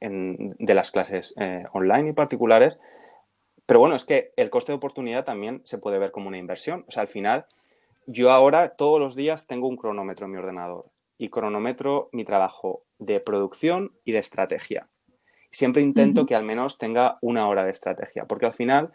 de 0.00 0.74
las 0.74 0.90
clases 0.90 1.34
eh, 1.38 1.64
online 1.72 2.10
y 2.10 2.12
particulares 2.12 2.78
pero 3.68 3.80
bueno, 3.80 3.96
es 3.96 4.06
que 4.06 4.32
el 4.36 4.48
coste 4.48 4.72
de 4.72 4.76
oportunidad 4.76 5.26
también 5.26 5.60
se 5.66 5.76
puede 5.76 5.98
ver 5.98 6.10
como 6.10 6.28
una 6.28 6.38
inversión. 6.38 6.86
O 6.88 6.90
sea, 6.90 7.02
al 7.02 7.08
final, 7.08 7.44
yo 8.06 8.30
ahora 8.30 8.70
todos 8.70 8.98
los 8.98 9.14
días 9.14 9.46
tengo 9.46 9.68
un 9.68 9.76
cronómetro 9.76 10.24
en 10.24 10.32
mi 10.32 10.38
ordenador 10.38 10.86
y 11.18 11.28
cronometro 11.28 12.08
mi 12.10 12.24
trabajo 12.24 12.86
de 12.98 13.20
producción 13.20 13.92
y 14.06 14.12
de 14.12 14.20
estrategia. 14.20 14.88
Siempre 15.50 15.82
intento 15.82 16.24
que 16.24 16.34
al 16.34 16.44
menos 16.44 16.78
tenga 16.78 17.18
una 17.20 17.46
hora 17.46 17.66
de 17.66 17.70
estrategia, 17.70 18.24
porque 18.24 18.46
al 18.46 18.54
final, 18.54 18.92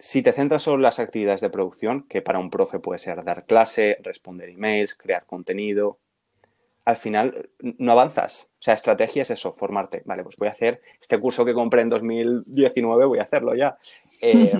si 0.00 0.22
te 0.22 0.32
centras 0.32 0.62
solo 0.62 0.76
en 0.76 0.82
las 0.82 0.98
actividades 0.98 1.40
de 1.40 1.50
producción, 1.50 2.06
que 2.08 2.22
para 2.22 2.38
un 2.38 2.50
profe 2.50 2.78
puede 2.78 2.98
ser 2.98 3.22
dar 3.22 3.44
clase, 3.46 3.98
responder 4.02 4.48
emails, 4.48 4.94
crear 4.94 5.26
contenido, 5.26 5.98
al 6.84 6.96
final 6.96 7.50
no 7.60 7.92
avanzas. 7.92 8.50
O 8.58 8.62
sea, 8.62 8.74
estrategia 8.74 9.22
es 9.22 9.30
eso, 9.30 9.52
formarte. 9.52 10.02
Vale, 10.04 10.22
pues 10.22 10.36
voy 10.36 10.48
a 10.48 10.52
hacer 10.52 10.80
este 11.00 11.18
curso 11.18 11.44
que 11.44 11.54
compré 11.54 11.82
en 11.82 11.88
2019, 11.88 13.04
voy 13.04 13.18
a 13.18 13.22
hacerlo 13.22 13.54
ya. 13.54 13.78
Eh, 14.22 14.52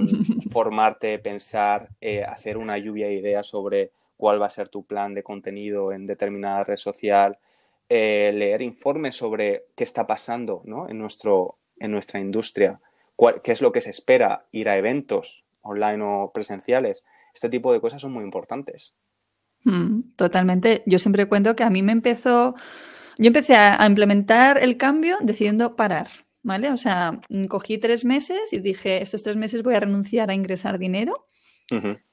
formarte, 0.50 1.18
pensar, 1.18 1.90
eh, 2.00 2.24
hacer 2.24 2.56
una 2.56 2.78
lluvia 2.78 3.08
de 3.08 3.16
ideas 3.16 3.46
sobre 3.46 3.90
cuál 4.16 4.40
va 4.40 4.46
a 4.46 4.50
ser 4.50 4.70
tu 4.70 4.84
plan 4.84 5.12
de 5.12 5.22
contenido 5.22 5.92
en 5.92 6.06
determinada 6.06 6.64
red 6.64 6.76
social, 6.76 7.36
eh, 7.86 8.32
leer 8.34 8.62
informes 8.62 9.16
sobre 9.16 9.66
qué 9.76 9.84
está 9.84 10.06
pasando 10.06 10.62
en, 10.88 10.96
nuestro, 10.96 11.58
en 11.78 11.90
nuestra 11.90 12.20
industria, 12.20 12.80
qué 13.42 13.52
es 13.52 13.62
lo 13.62 13.72
que 13.72 13.80
se 13.80 13.90
espera, 13.90 14.46
ir 14.52 14.68
a 14.68 14.76
eventos 14.76 15.44
online 15.62 16.02
o 16.02 16.32
presenciales. 16.32 17.04
Este 17.34 17.48
tipo 17.48 17.72
de 17.72 17.80
cosas 17.80 18.02
son 18.02 18.12
muy 18.12 18.24
importantes. 18.24 18.94
Mm, 19.64 20.14
totalmente. 20.16 20.82
Yo 20.86 20.98
siempre 20.98 21.26
cuento 21.26 21.54
que 21.54 21.64
a 21.64 21.70
mí 21.70 21.82
me 21.82 21.92
empezó, 21.92 22.54
yo 23.18 23.26
empecé 23.26 23.56
a, 23.56 23.84
implementar 23.86 24.58
el 24.58 24.76
cambio 24.76 25.18
decidiendo 25.20 25.76
parar, 25.76 26.08
¿vale? 26.42 26.70
O 26.70 26.76
sea, 26.76 27.20
cogí 27.48 27.78
tres 27.78 28.04
meses 28.04 28.52
y 28.52 28.60
dije, 28.60 29.02
estos 29.02 29.22
tres 29.22 29.36
meses 29.36 29.62
voy 29.62 29.74
a 29.74 29.80
renunciar 29.80 30.30
a 30.30 30.34
ingresar 30.34 30.78
dinero, 30.78 31.28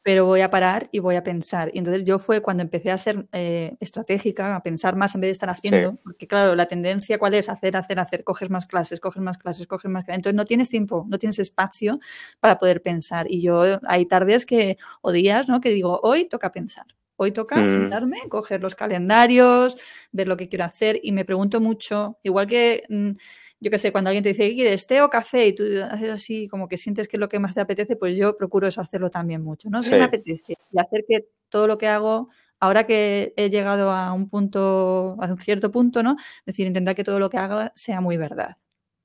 pero 0.03 0.25
voy 0.25 0.41
a 0.41 0.49
parar 0.49 0.89
y 0.91 0.99
voy 0.99 1.15
a 1.15 1.23
pensar. 1.23 1.71
Y 1.73 1.79
entonces 1.79 2.05
yo 2.05 2.19
fue 2.19 2.41
cuando 2.41 2.63
empecé 2.63 2.91
a 2.91 2.97
ser 2.97 3.27
eh, 3.31 3.75
estratégica, 3.79 4.55
a 4.55 4.63
pensar 4.63 4.95
más 4.95 5.15
en 5.15 5.21
vez 5.21 5.27
de 5.29 5.31
estar 5.31 5.49
haciendo, 5.49 5.97
porque 6.03 6.27
claro, 6.27 6.55
la 6.55 6.67
tendencia 6.67 7.19
cuál 7.19 7.33
es 7.33 7.49
hacer, 7.49 7.75
hacer, 7.75 7.99
hacer, 7.99 8.23
coges 8.23 8.49
más 8.49 8.65
clases, 8.65 8.99
coges 8.99 9.21
más 9.21 9.37
clases, 9.37 9.67
coges 9.67 9.91
más 9.91 10.05
clases. 10.05 10.19
Entonces 10.19 10.35
no 10.35 10.45
tienes 10.45 10.69
tiempo, 10.69 11.05
no 11.09 11.19
tienes 11.19 11.39
espacio 11.39 11.99
para 12.39 12.59
poder 12.59 12.81
pensar. 12.81 13.25
Y 13.29 13.41
yo 13.41 13.79
hay 13.87 14.05
tardes 14.05 14.45
que, 14.45 14.77
o 15.01 15.11
días, 15.11 15.47
¿no? 15.49 15.61
Que 15.61 15.69
digo, 15.69 15.99
hoy 16.03 16.25
toca 16.29 16.51
pensar 16.51 16.85
Hoy 17.17 17.31
toca 17.31 17.57
mm. 17.57 17.69
sentarme, 17.69 18.17
coger 18.29 18.61
los 18.61 18.75
calendarios, 18.75 19.75
ver 20.11 20.27
lo 20.27 20.37
que 20.37 20.47
quiero 20.47 20.65
hacer 20.65 20.99
y 21.01 21.11
me 21.11 21.25
pregunto 21.25 21.59
mucho, 21.59 22.19
igual 22.21 22.45
que, 22.45 22.83
mm, 22.89 23.11
yo 23.59 23.71
qué 23.71 23.79
sé, 23.79 23.91
cuando 23.91 24.09
alguien 24.09 24.23
te 24.23 24.29
dice, 24.29 24.49
¿qué 24.49 24.55
quieres, 24.55 24.85
té 24.85 25.01
o 25.01 25.09
café? 25.09 25.47
Y 25.47 25.55
tú 25.55 25.63
haces 25.89 26.09
así, 26.09 26.47
como 26.47 26.67
que 26.67 26.77
sientes 26.77 27.07
que 27.07 27.17
es 27.17 27.19
lo 27.19 27.29
que 27.29 27.39
más 27.39 27.55
te 27.55 27.61
apetece, 27.61 27.95
pues 27.95 28.15
yo 28.15 28.37
procuro 28.37 28.67
eso 28.67 28.81
hacerlo 28.81 29.09
también 29.09 29.43
mucho, 29.43 29.69
¿no? 29.69 29.81
¿Qué 29.81 29.97
me 29.97 30.03
apetece? 30.03 30.57
Y 30.71 30.79
hacer 30.79 31.05
que 31.07 31.27
todo 31.49 31.67
lo 31.67 31.77
que 31.77 31.87
hago, 31.87 32.29
ahora 32.59 32.85
que 32.85 33.33
he 33.35 33.49
llegado 33.49 33.91
a 33.91 34.13
un 34.13 34.29
punto, 34.29 35.17
a 35.19 35.25
un 35.25 35.37
cierto 35.37 35.71
punto, 35.71 36.03
¿no? 36.03 36.17
Es 36.39 36.45
decir, 36.45 36.67
intentar 36.67 36.95
que 36.95 37.03
todo 37.03 37.19
lo 37.19 37.29
que 37.29 37.37
haga 37.37 37.73
sea 37.75 38.01
muy 38.01 38.17
verdad, 38.17 38.57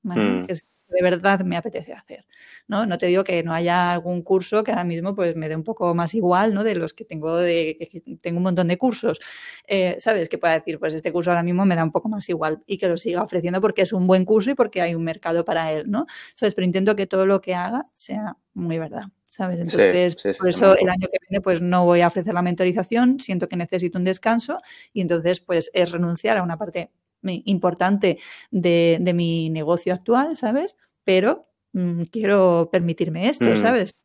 ¿vale? 0.03 0.23
Mm. 0.23 0.47
Que 0.47 0.55
de 0.93 1.01
verdad 1.01 1.41
me 1.41 1.57
apetece 1.57 1.93
hacer, 1.93 2.25
¿no? 2.67 2.85
No 2.85 2.97
te 2.97 3.07
digo 3.07 3.23
que 3.23 3.43
no 3.43 3.53
haya 3.53 3.91
algún 3.91 4.21
curso 4.21 4.63
que 4.63 4.71
ahora 4.71 4.83
mismo 4.83 5.15
pues 5.15 5.35
me 5.35 5.49
dé 5.49 5.55
un 5.55 5.63
poco 5.63 5.93
más 5.93 6.13
igual, 6.13 6.53
¿no? 6.53 6.63
De 6.63 6.75
los 6.75 6.93
que 6.93 7.05
tengo, 7.05 7.37
de, 7.37 8.03
tengo 8.21 8.37
un 8.37 8.43
montón 8.43 8.67
de 8.67 8.77
cursos, 8.77 9.19
eh, 9.67 9.95
¿sabes? 9.99 10.29
Que 10.29 10.37
pueda 10.37 10.53
decir, 10.53 10.79
pues 10.79 10.93
este 10.93 11.11
curso 11.11 11.31
ahora 11.31 11.43
mismo 11.43 11.65
me 11.65 11.75
da 11.75 11.83
un 11.83 11.91
poco 11.91 12.09
más 12.09 12.27
igual 12.29 12.63
y 12.65 12.77
que 12.77 12.87
lo 12.87 12.97
siga 12.97 13.23
ofreciendo 13.23 13.61
porque 13.61 13.81
es 13.81 13.93
un 13.93 14.07
buen 14.07 14.25
curso 14.25 14.51
y 14.51 14.55
porque 14.55 14.81
hay 14.81 14.95
un 14.95 15.03
mercado 15.03 15.43
para 15.45 15.71
él, 15.71 15.89
¿no? 15.89 16.05
¿Sabes? 16.35 16.55
Pero 16.55 16.65
intento 16.65 16.95
que 16.95 17.07
todo 17.07 17.25
lo 17.25 17.41
que 17.41 17.55
haga 17.55 17.87
sea 17.95 18.37
muy 18.53 18.79
verdad. 18.79 19.05
¿sabes? 19.33 19.61
Entonces, 19.61 20.37
por 20.37 20.47
eso 20.47 20.77
el 20.77 20.89
año 20.89 21.07
que 21.11 21.17
viene 21.27 21.41
pues 21.41 21.59
no 21.59 21.85
voy 21.85 22.01
a 22.01 22.07
ofrecer 22.07 22.35
la 22.35 22.43
mentorización, 22.43 23.19
siento 23.19 23.49
que 23.49 23.55
necesito 23.55 23.97
un 23.97 24.03
descanso 24.03 24.61
y 24.93 25.01
entonces 25.01 25.39
pues 25.39 25.71
es 25.73 25.91
renunciar 25.91 26.37
a 26.37 26.43
una 26.43 26.55
parte 26.55 26.91
importante 27.23 28.19
de, 28.51 29.11
mi 29.13 29.49
negocio 29.49 29.93
actual, 29.93 30.37
¿sabes? 30.37 30.75
Pero 31.03 31.47
mm, 31.73 32.03
quiero 32.03 32.69
permitirme 32.71 33.29
esto, 33.29 33.45
mm. 33.45 33.57
¿sabes? 33.57 33.95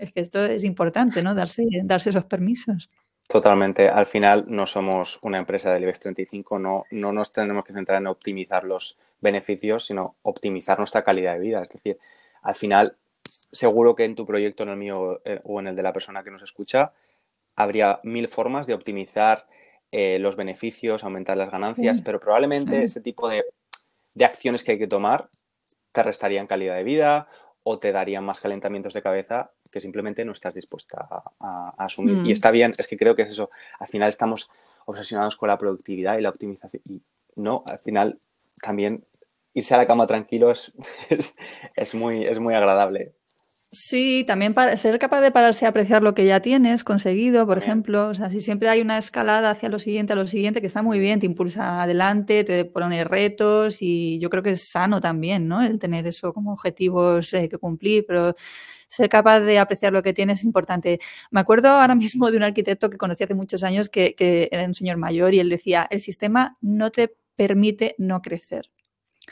Es 0.00 0.12
que 0.12 0.20
esto 0.20 0.44
es 0.44 0.64
importante, 0.64 1.22
¿no? 1.22 1.34
Darse, 1.34 1.64
darse 1.84 2.10
esos 2.10 2.24
permisos. 2.24 2.90
Totalmente. 3.26 3.88
Al 3.88 4.06
final 4.06 4.46
no 4.48 4.66
somos 4.66 5.18
una 5.22 5.38
empresa 5.38 5.72
del 5.72 5.82
IBEX 5.82 6.00
35, 6.00 6.58
no, 6.58 6.84
no 6.90 7.12
nos 7.12 7.32
tenemos 7.32 7.64
que 7.64 7.74
centrar 7.74 8.00
en 8.00 8.06
optimizar 8.06 8.64
los 8.64 8.98
beneficios, 9.20 9.86
sino 9.86 10.16
optimizar 10.22 10.78
nuestra 10.78 11.04
calidad 11.04 11.34
de 11.34 11.40
vida. 11.40 11.60
Es 11.60 11.68
decir, 11.68 11.98
al 12.42 12.54
final 12.54 12.96
seguro 13.52 13.94
que 13.94 14.04
en 14.04 14.14
tu 14.14 14.26
proyecto, 14.26 14.62
en 14.62 14.68
el 14.70 14.76
mío 14.76 15.20
eh, 15.24 15.40
o 15.44 15.60
en 15.60 15.68
el 15.68 15.76
de 15.76 15.82
la 15.82 15.92
persona 15.92 16.22
que 16.22 16.30
nos 16.30 16.42
escucha, 16.42 16.92
habría 17.56 18.00
mil 18.02 18.28
formas 18.28 18.66
de 18.66 18.74
optimizar 18.74 19.46
eh, 19.90 20.18
los 20.18 20.36
beneficios, 20.36 21.02
aumentar 21.02 21.36
las 21.36 21.50
ganancias, 21.50 22.00
pero 22.02 22.20
probablemente 22.20 22.84
ese 22.84 23.00
tipo 23.00 23.28
de, 23.28 23.44
acciones 24.22 24.64
que 24.64 24.72
hay 24.72 24.78
que 24.78 24.86
tomar 24.86 25.30
te 25.92 26.02
restarían 26.02 26.46
calidad 26.46 26.76
de 26.76 26.84
vida 26.84 27.28
o 27.62 27.78
te 27.78 27.92
darían 27.92 28.24
más 28.24 28.40
calentamientos 28.40 28.92
de 28.92 29.02
cabeza 29.02 29.52
que 29.70 29.80
simplemente 29.80 30.24
no 30.24 30.32
estás 30.32 30.54
dispuesta 30.54 31.06
a, 31.40 31.74
asumir. 31.78 32.16
Y 32.18 32.30
mm. 32.30 32.32
está 32.32 32.50
bien, 32.50 32.74
es 32.76 32.86
que 32.86 32.96
creo 32.96 33.14
que 33.16 33.22
es 33.22 33.32
eso. 33.32 33.50
Al 33.78 33.88
final 33.88 34.08
estamos 34.08 34.50
obsesionados 34.86 35.36
con 35.36 35.48
la 35.48 35.58
productividad 35.58 36.18
y 36.18 36.22
la 36.22 36.30
optimización. 36.30 36.82
Y 36.86 37.02
no, 37.36 37.62
al 37.66 37.78
final 37.78 38.18
también 38.62 39.04
irse 39.54 39.74
a 39.74 39.78
la 39.78 39.86
cama 39.86 40.06
tranquilo 40.06 40.50
es, 40.50 40.72
es, 41.76 41.94
muy, 41.94 42.24
es 42.24 42.38
muy 42.40 42.54
agradable. 42.54 43.14
Sí, 43.70 44.24
también 44.26 44.54
ser 44.76 44.98
capaz 44.98 45.20
de 45.20 45.30
pararse 45.30 45.66
a 45.66 45.68
apreciar 45.68 46.02
lo 46.02 46.14
que 46.14 46.24
ya 46.24 46.40
tienes 46.40 46.84
conseguido, 46.84 47.46
por 47.46 47.58
ejemplo. 47.58 48.08
O 48.08 48.14
sea, 48.14 48.30
si 48.30 48.40
siempre 48.40 48.70
hay 48.70 48.80
una 48.80 48.96
escalada 48.96 49.50
hacia 49.50 49.68
lo 49.68 49.78
siguiente, 49.78 50.14
a 50.14 50.16
lo 50.16 50.26
siguiente, 50.26 50.62
que 50.62 50.66
está 50.68 50.80
muy 50.80 50.98
bien, 50.98 51.20
te 51.20 51.26
impulsa 51.26 51.82
adelante, 51.82 52.44
te 52.44 52.64
pone 52.64 53.04
retos 53.04 53.82
y 53.82 54.18
yo 54.20 54.30
creo 54.30 54.42
que 54.42 54.52
es 54.52 54.70
sano 54.70 55.02
también, 55.02 55.48
¿no? 55.48 55.60
El 55.62 55.78
tener 55.78 56.06
eso 56.06 56.32
como 56.32 56.54
objetivos 56.54 57.34
eh, 57.34 57.50
que 57.50 57.58
cumplir, 57.58 58.06
pero 58.06 58.34
ser 58.88 59.10
capaz 59.10 59.40
de 59.40 59.58
apreciar 59.58 59.92
lo 59.92 60.02
que 60.02 60.14
tienes 60.14 60.40
es 60.40 60.46
importante. 60.46 60.98
Me 61.30 61.40
acuerdo 61.40 61.68
ahora 61.68 61.94
mismo 61.94 62.30
de 62.30 62.38
un 62.38 62.44
arquitecto 62.44 62.88
que 62.88 62.96
conocí 62.96 63.24
hace 63.24 63.34
muchos 63.34 63.62
años 63.62 63.90
que, 63.90 64.14
que 64.14 64.48
era 64.50 64.64
un 64.64 64.74
señor 64.74 64.96
mayor 64.96 65.34
y 65.34 65.40
él 65.40 65.50
decía, 65.50 65.86
el 65.90 66.00
sistema 66.00 66.56
no 66.62 66.90
te 66.90 67.14
permite 67.36 67.94
no 67.98 68.22
crecer. 68.22 68.70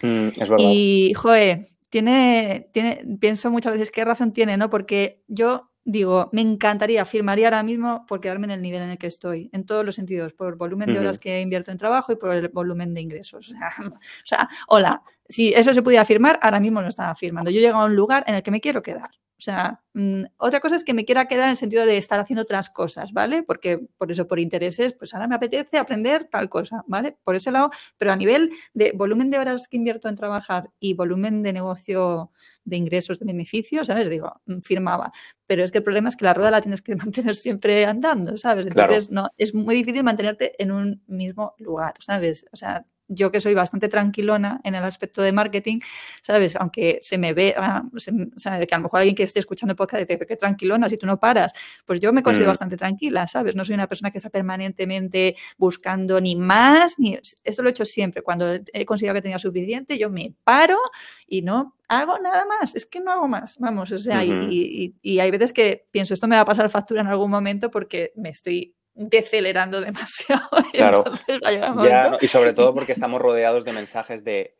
Mm, 0.03 0.29
es 0.29 0.39
verdad. 0.39 0.57
Y, 0.59 1.15
joe, 1.15 1.67
tiene, 1.89 2.69
tiene, 2.73 3.05
pienso 3.21 3.51
muchas 3.51 3.73
veces 3.73 3.91
qué 3.91 4.05
razón 4.05 4.33
tiene, 4.33 4.57
¿no? 4.57 4.71
Porque 4.71 5.23
yo 5.29 5.71
digo, 5.87 6.29
me 6.33 6.41
encantaría, 6.41 7.05
firmaría 7.05 7.47
ahora 7.47 7.63
mismo 7.63 8.05
por 8.07 8.21
quedarme 8.21 8.47
en 8.47 8.51
el 8.51 8.63
nivel 8.63 8.83
en 8.83 8.91
el 8.91 8.99
que 8.99 9.07
estoy, 9.07 9.49
en 9.53 9.65
todos 9.65 9.85
los 9.85 9.95
sentidos, 9.95 10.33
por 10.33 10.49
el 10.49 10.57
volumen 10.57 10.93
de 10.93 10.99
horas 10.99 11.19
que 11.21 11.41
invierto 11.41 11.71
en 11.71 11.79
trabajo 11.79 12.13
y 12.13 12.17
por 12.17 12.35
el 12.35 12.49
volumen 12.49 12.93
de 12.93 13.01
ingresos. 13.01 13.55
O 13.87 14.27
sea, 14.27 14.49
hola, 14.67 15.03
si 15.29 15.53
eso 15.55 15.73
se 15.73 15.83
pudiera 15.83 16.05
firmar, 16.05 16.41
ahora 16.43 16.59
mismo 16.59 16.83
lo 16.83 16.89
estaba 16.89 17.15
firmando. 17.15 17.51
Yo 17.51 17.61
llego 17.61 17.79
a 17.79 17.85
un 17.85 17.95
lugar 17.95 18.25
en 18.27 18.35
el 18.35 18.43
que 18.43 18.51
me 18.51 18.61
quiero 18.61 18.83
quedar. 18.83 19.11
O 19.39 19.43
sea, 19.43 19.83
mm, 19.93 20.23
otra 20.39 20.61
cosa 20.61 20.77
es 20.77 20.85
que 20.85 20.95
me 20.95 21.05
quiera 21.05 21.29
quedar 21.29 21.45
en 21.45 21.51
el 21.51 21.57
sentido 21.57 21.85
de 21.85 21.99
estar 21.99 22.19
haciendo 22.19 22.43
otras 22.43 22.71
cosas, 22.71 23.13
¿vale? 23.13 23.43
Porque 23.43 23.79
por 23.99 24.11
eso, 24.11 24.27
por 24.27 24.39
intereses, 24.39 24.95
pues 24.95 25.13
ahora 25.13 25.29
me 25.29 25.35
apetece 25.35 25.77
aprender 25.77 26.25
tal 26.25 26.49
cosa, 26.49 26.85
¿vale? 26.87 27.19
Por 27.23 27.37
ese 27.37 27.51
lado, 27.51 27.71
pero 27.99 28.13
a 28.13 28.17
nivel 28.17 28.51
de 28.73 28.93
volumen 28.95 29.31
de 29.31 29.39
horas 29.39 29.69
que 29.69 29.77
invierto 29.77 30.09
en 30.09 30.17
trabajar 30.17 30.71
y 30.81 30.95
volumen 30.95 31.43
de 31.43 31.53
negocio 31.53 32.31
de 32.65 32.77
ingresos, 32.77 33.19
de 33.19 33.27
beneficios, 33.27 33.89
¿sabes? 33.89 34.09
Digo, 34.09 34.41
mm, 34.47 34.61
firmaba. 34.61 35.13
Pero 35.47 35.65
es 35.65 35.71
que 35.71 35.79
el 35.79 35.85
problema 35.85 36.09
es 36.09 36.17
que 36.17 36.25
la 36.25 36.35
rueda 36.35 36.51
la 36.51 36.63
tienes 36.63 36.81
que 36.81 36.97
mantener 36.97 37.37
siempre 37.37 37.85
andando, 37.85 38.39
¿sabes? 38.39 38.67
Entonces, 38.67 39.11
no, 39.11 39.29
es 39.37 39.55
muy 39.55 39.77
difícil 39.77 40.03
mantenerte 40.03 40.61
en 40.63 40.73
un 40.73 41.03
mismo 41.07 41.55
lugar, 41.59 41.95
¿sabes? 42.01 42.47
O 42.53 42.57
sea, 42.57 42.87
yo 43.09 43.31
que 43.31 43.41
soy 43.41 43.55
bastante 43.55 43.89
tranquilona 43.89 44.61
en 44.65 44.75
el 44.75 44.85
aspecto 44.85 45.23
de 45.23 45.33
marketing, 45.33 45.81
¿sabes? 46.23 46.57
Aunque 46.57 46.99
se 47.03 47.19
me 47.19 47.33
ve, 47.33 47.55
ah, 47.57 47.85
o 47.95 47.99
sea, 48.39 48.59
que 48.61 48.75
a 48.75 48.79
lo 48.79 48.85
mejor 48.85 49.01
alguien 49.01 49.15
que 49.15 49.23
esté 49.23 49.39
escuchando 49.39 49.73
el 49.73 49.77
podcast 49.77 50.01
dice, 50.01 50.19
pero 50.19 50.27
qué 50.27 50.37
tranquilona, 50.37 50.89
si 50.89 50.97
tú 50.97 51.07
no 51.07 51.19
paras, 51.19 51.53
pues 51.85 52.01
yo 52.01 52.13
me 52.13 52.23
considero 52.23 52.49
mm. 52.49 52.53
bastante 52.53 52.77
tranquila, 52.77 53.27
¿sabes? 53.27 53.55
No 53.55 53.65
soy 53.65 53.75
una 53.75 53.87
persona 53.87 54.11
que 54.11 54.19
está 54.19 54.31
permanentemente 54.31 55.37
buscando 55.57 56.21
ni 56.21 56.37
más, 56.37 56.99
ni 56.99 57.19
esto 57.45 57.63
lo 57.63 57.69
he 57.69 57.71
hecho 57.71 57.85
siempre. 57.85 58.23
Cuando 58.23 58.55
he 58.73 58.85
considerado 58.85 59.19
que 59.19 59.23
tenía 59.23 59.39
suficiente, 59.39 59.99
yo 59.99 60.11
me 60.11 60.35
paro 60.45 60.79
y 61.27 61.43
no 61.43 61.75
hago 61.89 62.19
nada 62.19 62.45
más, 62.47 62.75
es 62.75 62.87
que 62.87 62.99
no 62.99 63.13
hago 63.13 63.29
más, 63.29 63.59
vamos, 63.61 63.93
o 63.93 63.99
sea, 63.99 64.25
y, 64.25 64.95
y 65.01 65.19
hay 65.21 65.31
veces 65.31 65.53
que 65.53 65.87
pienso, 65.93 66.15
esto 66.15 66.27
me 66.27 66.35
va 66.35 66.43
a 66.43 66.45
pasar 66.45 66.69
factura 66.69 67.01
en 67.01 67.07
algún 67.07 67.31
momento 67.31 67.71
porque 67.71 68.13
me 68.17 68.31
estoy 68.31 68.75
decelerando 68.97 69.81
demasiado. 69.83 70.49
Claro. 70.73 71.05
y 72.21 72.27
sobre 72.27 72.53
todo 72.53 72.75
porque 72.75 72.93
estamos 72.93 73.21
rodeados 73.21 73.65
de 73.65 73.73
mensajes 73.73 74.25
de 74.25 74.57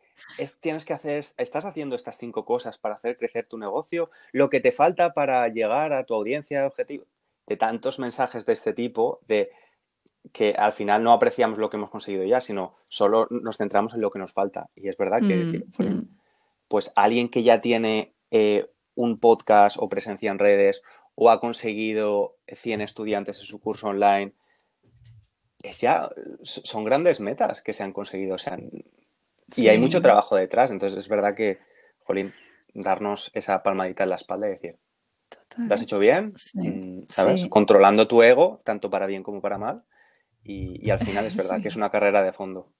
tienes 0.61 0.85
que 0.85 0.93
hacer, 0.93 1.25
estás 1.37 1.65
haciendo 1.65 1.97
estas 1.97 2.19
cinco 2.19 2.45
cosas 2.45 2.79
para 2.79 2.95
hacer 2.95 3.17
crecer 3.17 3.47
tu 3.47 3.59
negocio, 3.59 4.11
lo 4.33 4.49
que 4.49 4.61
te 4.61 4.73
falta 4.73 5.13
para 5.13 5.47
llegar 5.49 5.93
a 5.93 6.05
tu 6.05 6.15
audiencia 6.15 6.67
objetivo. 6.67 7.05
De 7.47 7.57
tantos 7.57 7.99
mensajes 7.99 8.45
de 8.45 8.53
este 8.55 8.73
tipo, 8.73 9.21
de 9.27 9.51
que 10.33 10.55
al 10.59 10.73
final 10.73 11.03
no 11.03 11.13
apreciamos 11.13 11.59
lo 11.59 11.71
que 11.71 11.77
hemos 11.77 11.91
conseguido 11.91 12.25
ya, 12.25 12.41
sino 12.41 12.77
solo 12.87 13.29
nos 13.31 13.57
centramos 13.57 13.95
en 13.95 14.01
lo 14.01 14.11
que 14.11 14.19
nos 14.19 14.33
falta. 14.33 14.69
Y 14.75 14.89
es 14.89 14.97
verdad 14.97 15.21
que, 15.21 15.63
mm, 15.79 15.83
mm. 15.83 16.09
pues 16.67 16.93
alguien 16.97 17.29
que 17.29 17.43
ya 17.45 17.61
tiene 17.61 18.15
eh, 18.31 18.69
un 18.97 19.21
podcast 19.21 19.77
o 19.79 19.89
presencia 19.89 20.31
en 20.31 20.39
redes 20.39 20.83
o 21.17 21.31
ha 21.31 21.41
conseguido 21.41 22.37
100 22.47 22.83
estudiantes 22.83 23.39
en 23.41 23.47
su 23.47 23.59
curso 23.59 23.89
online, 23.89 24.35
es 25.63 25.81
ya, 25.81 26.09
son 26.43 26.85
grandes 26.85 27.21
metas 27.21 27.63
que 27.63 27.73
se 27.73 27.83
han 27.83 27.93
conseguido. 27.93 28.37
Y 29.57 29.69
hay 29.69 29.79
mucho 29.79 30.03
trabajo 30.03 30.37
detrás. 30.37 30.71
Entonces 30.71 30.99
es 30.99 31.09
verdad 31.09 31.35
que, 31.35 31.59
Jolín, 32.05 32.35
darnos 32.75 33.31
esa 33.35 33.63
palmadita 33.63 34.05
en 34.05 34.11
la 34.11 34.17
espalda 34.17 34.47
y 34.47 34.51
decir, 34.51 34.77
lo 35.57 35.75
has 35.75 35.83
hecho 35.83 35.99
bien, 35.99 36.35
mm, 36.55 37.05
¿sabes? 37.09 37.47
Controlando 37.49 38.07
tu 38.07 38.23
ego, 38.23 38.61
tanto 38.63 38.91
para 38.91 39.07
bien 39.07 39.23
como 39.23 39.41
para 39.41 39.59
mal. 39.59 39.85
Y, 40.45 40.87
y 40.87 40.91
al 40.91 41.01
final 41.01 41.25
es 41.25 41.35
verdad 41.37 41.63
que 41.63 41.69
es 41.69 41.77
una 41.77 41.91
carrera 41.91 42.23
de 42.23 42.33
fondo. 42.33 42.73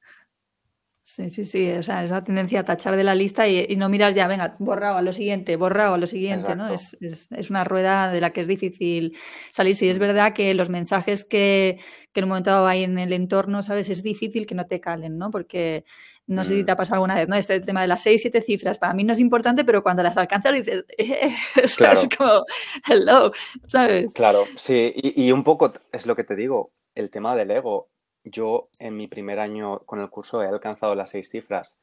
Sí, 1.09 1.31
sí, 1.31 1.45
sí, 1.45 1.71
o 1.71 1.85
sea, 1.85 2.03
esa 2.03 2.25
tendencia 2.25 2.61
a 2.61 2.65
tachar 2.65 2.97
de 2.97 3.05
la 3.05 3.15
lista 3.15 3.47
y, 3.47 3.77
no 3.77 3.89
miras 3.89 4.13
ya, 4.13 4.27
venga, 4.27 4.57
borrado 4.59 4.97
a 4.97 5.03
lo 5.03 5.13
siguiente, 5.13 5.55
borrado 5.55 5.95
a 5.95 5.99
lo 5.99 6.09
siguiente, 6.09 6.57
¿no? 6.57 6.69
Es, 6.69 6.97
es, 7.01 7.49
una 7.49 7.63
rueda 7.63 8.11
de 8.11 8.21
la 8.21 8.33
que 8.33 8.41
es 8.41 8.49
difícil 8.49 9.17
salir. 9.53 9.77
Sí, 9.77 9.89
es 9.89 10.01
verdad 10.01 10.33
que 10.33 10.53
los 10.53 10.69
mensajes 10.69 11.25
que, 11.25 11.79
que 12.13 12.21
en 12.21 12.25
un 12.25 12.31
momento 12.31 12.51
dado 12.51 12.67
hay 12.67 12.83
en 12.83 12.99
el 12.99 13.13
entorno, 13.13 13.63
¿sabes? 13.63 13.89
Es 13.89 14.03
difícil 14.03 14.49
que 14.49 14.57
no 14.57 14.67
te 14.67 14.81
calen, 14.81 15.17
¿no? 15.17 15.31
Porque 15.31 15.85
no 16.27 16.45
sé 16.45 16.57
si 16.57 16.65
te 16.65 16.73
ha 16.73 16.75
mm. 16.75 16.79
pasado 16.79 16.97
alguna 16.97 17.15
vez, 17.15 17.29
¿no? 17.29 17.37
Este 17.37 17.61
tema 17.61 17.83
de 17.83 17.87
las 17.87 18.03
seis, 18.03 18.21
siete 18.21 18.43
cifras, 18.43 18.77
para 18.77 18.93
mí 18.93 19.05
no 19.05 19.13
es 19.13 19.21
importante, 19.21 19.65
pero 19.65 19.85
cuando 19.85 20.03
las 20.03 20.17
alcanzas 20.17 20.55
dices, 20.55 20.87
es 20.99 21.77
como, 22.19 22.45
hello, 22.91 23.31
¿sabes? 23.65 24.13
Claro, 24.13 24.43
sí, 24.57 24.93
y, 24.97 25.27
y 25.27 25.31
un 25.31 25.45
poco 25.45 25.73
es 25.93 26.05
lo 26.05 26.17
que 26.17 26.25
te 26.25 26.35
digo, 26.35 26.73
el 26.97 27.11
tema 27.11 27.37
del 27.37 27.53
ego 27.53 27.91
yo 28.31 28.69
en 28.79 28.97
mi 28.97 29.07
primer 29.07 29.39
año 29.39 29.81
con 29.87 30.01
el 30.01 30.11
curso 30.11 30.43
he 30.43 30.47
alcanzado 30.47 30.95
las 30.95 31.11
seis 31.11 31.31
cifras 31.31 31.79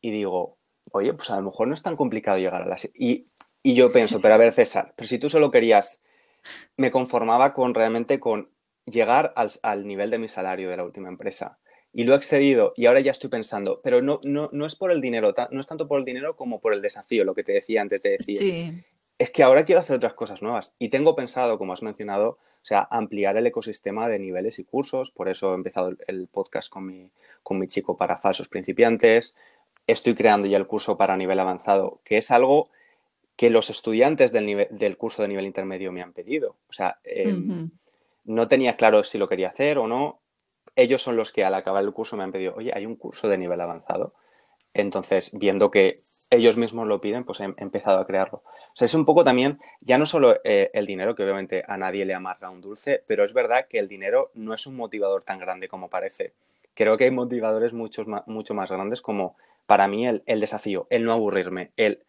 y 0.00 0.10
digo, 0.10 0.58
oye, 0.92 1.14
pues 1.14 1.30
a 1.30 1.36
lo 1.36 1.42
mejor 1.42 1.68
no 1.68 1.74
es 1.74 1.82
tan 1.82 1.96
complicado 1.96 2.38
llegar 2.38 2.62
a 2.62 2.66
las... 2.66 2.90
Y, 2.94 3.28
y 3.62 3.74
yo 3.74 3.92
pienso, 3.92 4.20
pero 4.20 4.34
a 4.34 4.38
ver, 4.38 4.52
César, 4.52 4.92
pero 4.96 5.08
si 5.08 5.18
tú 5.18 5.30
solo 5.30 5.50
querías, 5.50 6.02
me 6.76 6.90
conformaba 6.90 7.52
con 7.52 7.74
realmente 7.74 8.20
con 8.20 8.50
llegar 8.86 9.32
al, 9.36 9.86
nivel 9.86 10.10
de 10.10 10.18
mi 10.18 10.28
salario 10.28 10.68
de 10.68 10.76
la 10.76 10.84
última 10.84 11.08
empresa. 11.08 11.58
Y 11.92 12.04
lo 12.04 12.12
he 12.12 12.16
excedido 12.16 12.74
y 12.76 12.86
ahora 12.86 13.00
ya 13.00 13.12
estoy 13.12 13.30
pensando, 13.30 13.80
pero 13.82 14.02
no, 14.02 14.20
no, 14.24 14.50
no 14.52 14.66
es 14.66 14.74
por 14.74 14.90
el 14.90 15.00
dinero, 15.00 15.32
no 15.50 15.60
es 15.60 15.66
tanto 15.66 15.86
por 15.86 16.00
el 16.00 16.04
dinero 16.04 16.34
como 16.34 16.60
por 16.60 16.74
el 16.74 16.82
desafío, 16.82 17.24
lo 17.24 17.34
que 17.34 17.44
te 17.44 17.52
decía 17.52 17.82
antes 17.82 18.02
de 18.02 18.18
decir. 18.18 18.84
Es 19.16 19.30
que 19.30 19.44
ahora 19.44 19.64
quiero 19.64 19.80
hacer 19.80 19.96
otras 19.96 20.14
cosas 20.14 20.42
nuevas 20.42 20.74
y 20.78 20.88
tengo 20.88 21.14
pensado, 21.14 21.56
como 21.56 21.72
has 21.72 21.82
mencionado, 21.82 22.38
o 22.64 22.66
sea, 22.66 22.88
ampliar 22.90 23.36
el 23.36 23.46
ecosistema 23.46 24.08
de 24.08 24.18
niveles 24.18 24.58
y 24.58 24.64
cursos. 24.64 25.10
Por 25.10 25.28
eso 25.28 25.52
he 25.52 25.54
empezado 25.54 25.92
el 26.06 26.28
podcast 26.28 26.70
con 26.70 26.86
mi, 26.86 27.10
con 27.42 27.58
mi 27.58 27.68
chico 27.68 27.98
para 27.98 28.16
falsos 28.16 28.48
principiantes. 28.48 29.36
Estoy 29.86 30.14
creando 30.14 30.46
ya 30.46 30.56
el 30.56 30.66
curso 30.66 30.96
para 30.96 31.14
nivel 31.18 31.38
avanzado, 31.38 32.00
que 32.04 32.16
es 32.16 32.30
algo 32.30 32.70
que 33.36 33.50
los 33.50 33.68
estudiantes 33.68 34.32
del, 34.32 34.46
nivel, 34.46 34.68
del 34.70 34.96
curso 34.96 35.20
de 35.20 35.28
nivel 35.28 35.44
intermedio 35.44 35.92
me 35.92 36.00
han 36.00 36.14
pedido. 36.14 36.56
O 36.70 36.72
sea, 36.72 37.00
em, 37.04 37.70
no 38.24 38.48
tenía 38.48 38.76
claro 38.76 39.04
si 39.04 39.18
lo 39.18 39.28
quería 39.28 39.48
hacer 39.48 39.76
o 39.76 39.86
no. 39.86 40.20
Ellos 40.74 41.02
son 41.02 41.16
los 41.16 41.32
que 41.32 41.44
al 41.44 41.52
acabar 41.52 41.84
el 41.84 41.92
curso 41.92 42.16
me 42.16 42.24
han 42.24 42.32
pedido, 42.32 42.54
oye, 42.56 42.72
hay 42.74 42.86
un 42.86 42.96
curso 42.96 43.28
de 43.28 43.36
nivel 43.36 43.60
avanzado. 43.60 44.14
Entonces, 44.74 45.30
viendo 45.32 45.70
que 45.70 45.96
ellos 46.30 46.56
mismos 46.56 46.88
lo 46.88 47.00
piden, 47.00 47.24
pues 47.24 47.38
he 47.40 47.44
empezado 47.44 48.00
a 48.00 48.06
crearlo. 48.06 48.42
O 48.44 48.76
sea, 48.76 48.86
es 48.86 48.94
un 48.94 49.04
poco 49.04 49.22
también, 49.22 49.60
ya 49.80 49.98
no 49.98 50.04
solo 50.04 50.36
eh, 50.42 50.70
el 50.74 50.84
dinero, 50.84 51.14
que 51.14 51.22
obviamente 51.22 51.62
a 51.66 51.76
nadie 51.76 52.04
le 52.04 52.12
amarga 52.12 52.50
un 52.50 52.60
dulce, 52.60 53.04
pero 53.06 53.22
es 53.24 53.32
verdad 53.32 53.68
que 53.68 53.78
el 53.78 53.88
dinero 53.88 54.32
no 54.34 54.52
es 54.52 54.66
un 54.66 54.76
motivador 54.76 55.22
tan 55.22 55.38
grande 55.38 55.68
como 55.68 55.88
parece. 55.88 56.34
Creo 56.74 56.96
que 56.96 57.04
hay 57.04 57.12
motivadores 57.12 57.72
muchos 57.72 58.08
mucho 58.26 58.54
más 58.54 58.70
grandes 58.70 59.00
como 59.00 59.36
para 59.66 59.86
mí 59.86 60.08
el, 60.08 60.22
desafío, 60.40 60.88
el 60.90 61.04
no 61.04 61.12
aburrirme, 61.12 61.70
el 61.76 62.04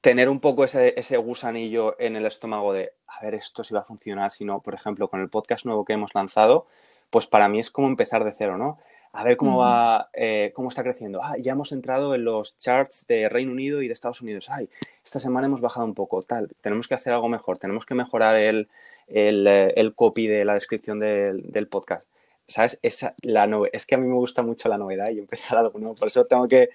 tener 0.00 0.30
un 0.30 0.40
poco 0.40 0.64
ese, 0.64 0.98
ese, 0.98 1.18
gusanillo 1.18 1.94
en 1.98 2.16
el 2.16 2.26
estómago 2.26 2.72
de, 2.72 2.92
a 3.06 3.22
ver, 3.22 3.34
esto 3.34 3.64
si 3.64 3.74
va 3.74 3.80
a 3.80 3.84
funcionar, 3.84 4.30
si 4.30 4.44
no, 4.44 4.60
por 4.60 4.74
ejemplo, 4.74 5.08
con 5.08 5.20
el 5.20 5.28
podcast 5.28 5.64
nuevo 5.66 5.84
que 5.84 5.92
hemos 5.92 6.14
lanzado, 6.14 6.66
pues 7.10 7.26
para 7.26 7.48
mí 7.48 7.60
es 7.60 7.70
como 7.70 7.86
empezar 7.86 8.24
de 8.24 8.32
cero, 8.32 8.58
¿no? 8.58 8.78
A 9.16 9.22
ver 9.22 9.36
cómo 9.36 9.58
va, 9.58 10.10
eh, 10.12 10.50
cómo 10.54 10.68
está 10.68 10.82
creciendo. 10.82 11.20
Ah, 11.22 11.36
ya 11.38 11.52
hemos 11.52 11.70
entrado 11.70 12.16
en 12.16 12.24
los 12.24 12.58
charts 12.58 13.06
de 13.06 13.28
Reino 13.28 13.52
Unido 13.52 13.80
y 13.80 13.86
de 13.86 13.92
Estados 13.92 14.20
Unidos. 14.20 14.50
Ay, 14.50 14.68
esta 15.04 15.20
semana 15.20 15.46
hemos 15.46 15.60
bajado 15.60 15.86
un 15.86 15.94
poco, 15.94 16.22
tal. 16.22 16.50
Tenemos 16.60 16.88
que 16.88 16.94
hacer 16.94 17.12
algo 17.12 17.28
mejor, 17.28 17.56
tenemos 17.56 17.86
que 17.86 17.94
mejorar 17.94 18.40
el, 18.40 18.68
el, 19.06 19.46
eh, 19.46 19.72
el 19.76 19.94
copy 19.94 20.26
de 20.26 20.44
la 20.44 20.54
descripción 20.54 20.98
del, 20.98 21.52
del 21.52 21.68
podcast. 21.68 22.04
¿Sabes? 22.48 22.80
Esa, 22.82 23.14
la 23.22 23.48
es 23.72 23.86
que 23.86 23.94
a 23.94 23.98
mí 23.98 24.06
me 24.06 24.16
gusta 24.16 24.42
mucho 24.42 24.68
la 24.68 24.78
novedad 24.78 25.10
y 25.10 25.20
empezar 25.20 25.58
algo 25.58 25.78
nuevo. 25.78 25.94
Por 25.94 26.08
eso 26.08 26.26
tengo 26.26 26.48
que 26.48 26.70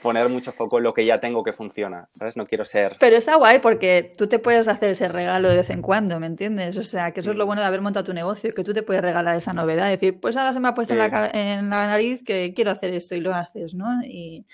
poner 0.00 0.28
mucho 0.28 0.52
foco 0.52 0.78
en 0.78 0.84
lo 0.84 0.94
que 0.94 1.04
ya 1.04 1.20
tengo 1.20 1.42
que 1.42 1.52
funciona, 1.52 2.08
¿sabes? 2.12 2.36
No 2.36 2.44
quiero 2.44 2.64
ser... 2.64 2.96
Pero 2.98 3.16
está 3.16 3.36
guay 3.36 3.58
porque 3.60 4.14
tú 4.16 4.26
te 4.26 4.38
puedes 4.38 4.68
hacer 4.68 4.90
ese 4.90 5.08
regalo 5.08 5.48
de 5.48 5.56
vez 5.56 5.70
en 5.70 5.82
cuando, 5.82 6.18
¿me 6.20 6.26
entiendes? 6.26 6.76
O 6.78 6.82
sea, 6.82 7.12
que 7.12 7.20
eso 7.20 7.30
es 7.30 7.36
lo 7.36 7.44
mm. 7.44 7.46
bueno 7.46 7.62
de 7.62 7.68
haber 7.68 7.80
montado 7.80 8.04
tu 8.04 8.12
negocio, 8.12 8.54
que 8.54 8.64
tú 8.64 8.72
te 8.72 8.82
puedes 8.82 9.02
regalar 9.02 9.36
esa 9.36 9.52
novedad, 9.52 9.88
decir, 9.88 10.20
pues 10.20 10.36
ahora 10.36 10.52
se 10.52 10.60
me 10.60 10.68
ha 10.68 10.74
puesto 10.74 10.94
en, 10.94 10.98
la, 10.98 11.30
en, 11.32 11.70
la, 11.70 11.86
nariz 11.86 12.22
que 12.24 12.52
quiero 12.54 12.70
hacer 12.70 12.92
esto 12.94 13.14
y 13.14 13.20
lo 13.20 13.34
haces, 13.34 13.74
¿no? 13.74 14.02
Y 14.04 14.46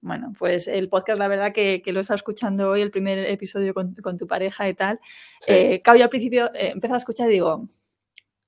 bueno, 0.00 0.34
pues 0.38 0.68
el 0.68 0.90
podcast, 0.90 1.18
la 1.18 1.28
verdad 1.28 1.52
que, 1.52 1.80
que 1.82 1.92
lo 1.92 2.00
estado 2.00 2.16
escuchando 2.16 2.68
hoy, 2.68 2.82
el 2.82 2.90
primer 2.90 3.18
episodio 3.18 3.72
con, 3.72 3.94
con 3.94 4.18
tu 4.18 4.26
pareja 4.26 4.68
y 4.68 4.74
tal. 4.74 5.00
Sí. 5.40 5.52
Eh, 5.52 5.82
al 5.84 6.08
principio 6.10 6.50
eh, 6.54 6.74
a 6.82 6.96
escuchar 6.96 7.30
y 7.30 7.32
digo, 7.32 7.68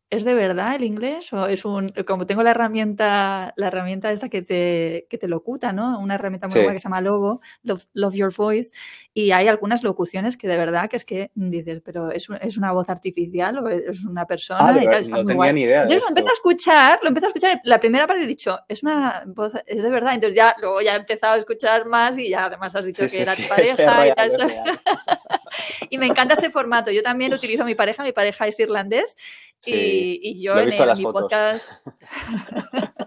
¿Es 0.09 0.25
de 0.25 0.35
verdad 0.35 0.77
el 0.77 0.85
inglés? 0.85 1.33
¿O 1.33 1.49
es 1.49 1.65
un, 1.65 1.89
como 2.07 2.27
tengo 2.27 2.45
la 2.45 2.53
herramienta, 2.53 3.53
la 3.57 3.67
herramienta 3.67 4.13
esta 4.13 4.29
que 4.29 4.41
te, 4.41 5.09
que 5.11 5.19
te 5.19 5.27
locuta, 5.27 5.73
¿no? 5.73 5.99
Una 5.99 6.15
herramienta 6.15 6.47
muy 6.47 6.61
buena 6.61 6.75
que 6.75 6.79
se 6.79 6.85
llama 6.85 7.01
Logo, 7.01 7.41
Love, 7.65 8.15
Your 8.15 8.33
Voice, 8.33 8.71
y 9.13 9.33
hay 9.33 9.49
algunas 9.49 9.83
locuciones 9.83 10.37
que 10.37 10.47
de 10.47 10.57
verdad 10.57 10.89
que 10.89 10.97
es 10.97 11.05
que 11.05 11.33
dices, 11.35 11.83
pero 11.85 12.13
¿es, 12.13 12.29
es 12.41 12.57
una 12.57 12.71
voz 12.71 12.89
artificial 12.89 13.59
o 13.59 13.69
es 13.69 14.05
una 14.05 14.27
persona? 14.27 14.61
Ah, 14.61 14.79
y 14.81 14.87
tal, 14.87 15.11
no 15.11 15.25
tenía 15.27 15.53
ni 15.53 15.63
idea. 15.63 15.83
Entonces 15.83 16.03
lo 16.03 16.09
empiezo 16.09 16.31
a 16.31 16.35
escuchar, 16.35 16.99
lo 17.03 17.09
empiezo 17.09 17.27
a 17.27 17.31
escuchar, 17.31 17.61
la 17.65 17.81
primera 17.81 18.07
parte 18.07 18.23
he 18.23 18.27
dicho, 18.29 18.61
es 18.69 18.85
una 18.85 19.25
voz, 19.27 19.55
es 19.67 19.83
de 19.83 19.91
verdad, 19.91 20.15
entonces 20.15 20.37
ya 20.37 20.55
luego 20.61 20.83
ya 20.83 20.95
he 20.95 20.99
empezado 20.99 21.35
a 21.35 21.39
escuchar 21.39 21.85
más 21.87 22.17
y 22.17 22.29
ya 22.29 22.45
además 22.45 22.77
has 22.77 22.85
dicho 22.85 23.05
que 23.09 23.23
era 23.23 23.35
tu 23.35 23.43
pareja 23.49 24.07
y 24.07 24.15
tal. 24.15 24.31
y 25.91 25.99
me 25.99 26.07
encanta 26.07 26.35
ese 26.35 26.51
formato, 26.51 26.93
yo 26.93 27.03
también 27.03 27.35
utilizo 27.35 27.65
a 27.65 27.67
mi 27.67 27.75
pareja, 27.75 28.05
mi 28.05 28.13
pareja 28.13 28.47
es 28.47 28.61
irlandés 28.61 29.17
y, 29.65 29.95
yo 30.40 30.59
en, 30.59 30.68
mi 30.97 31.05
podcast. 31.05 31.70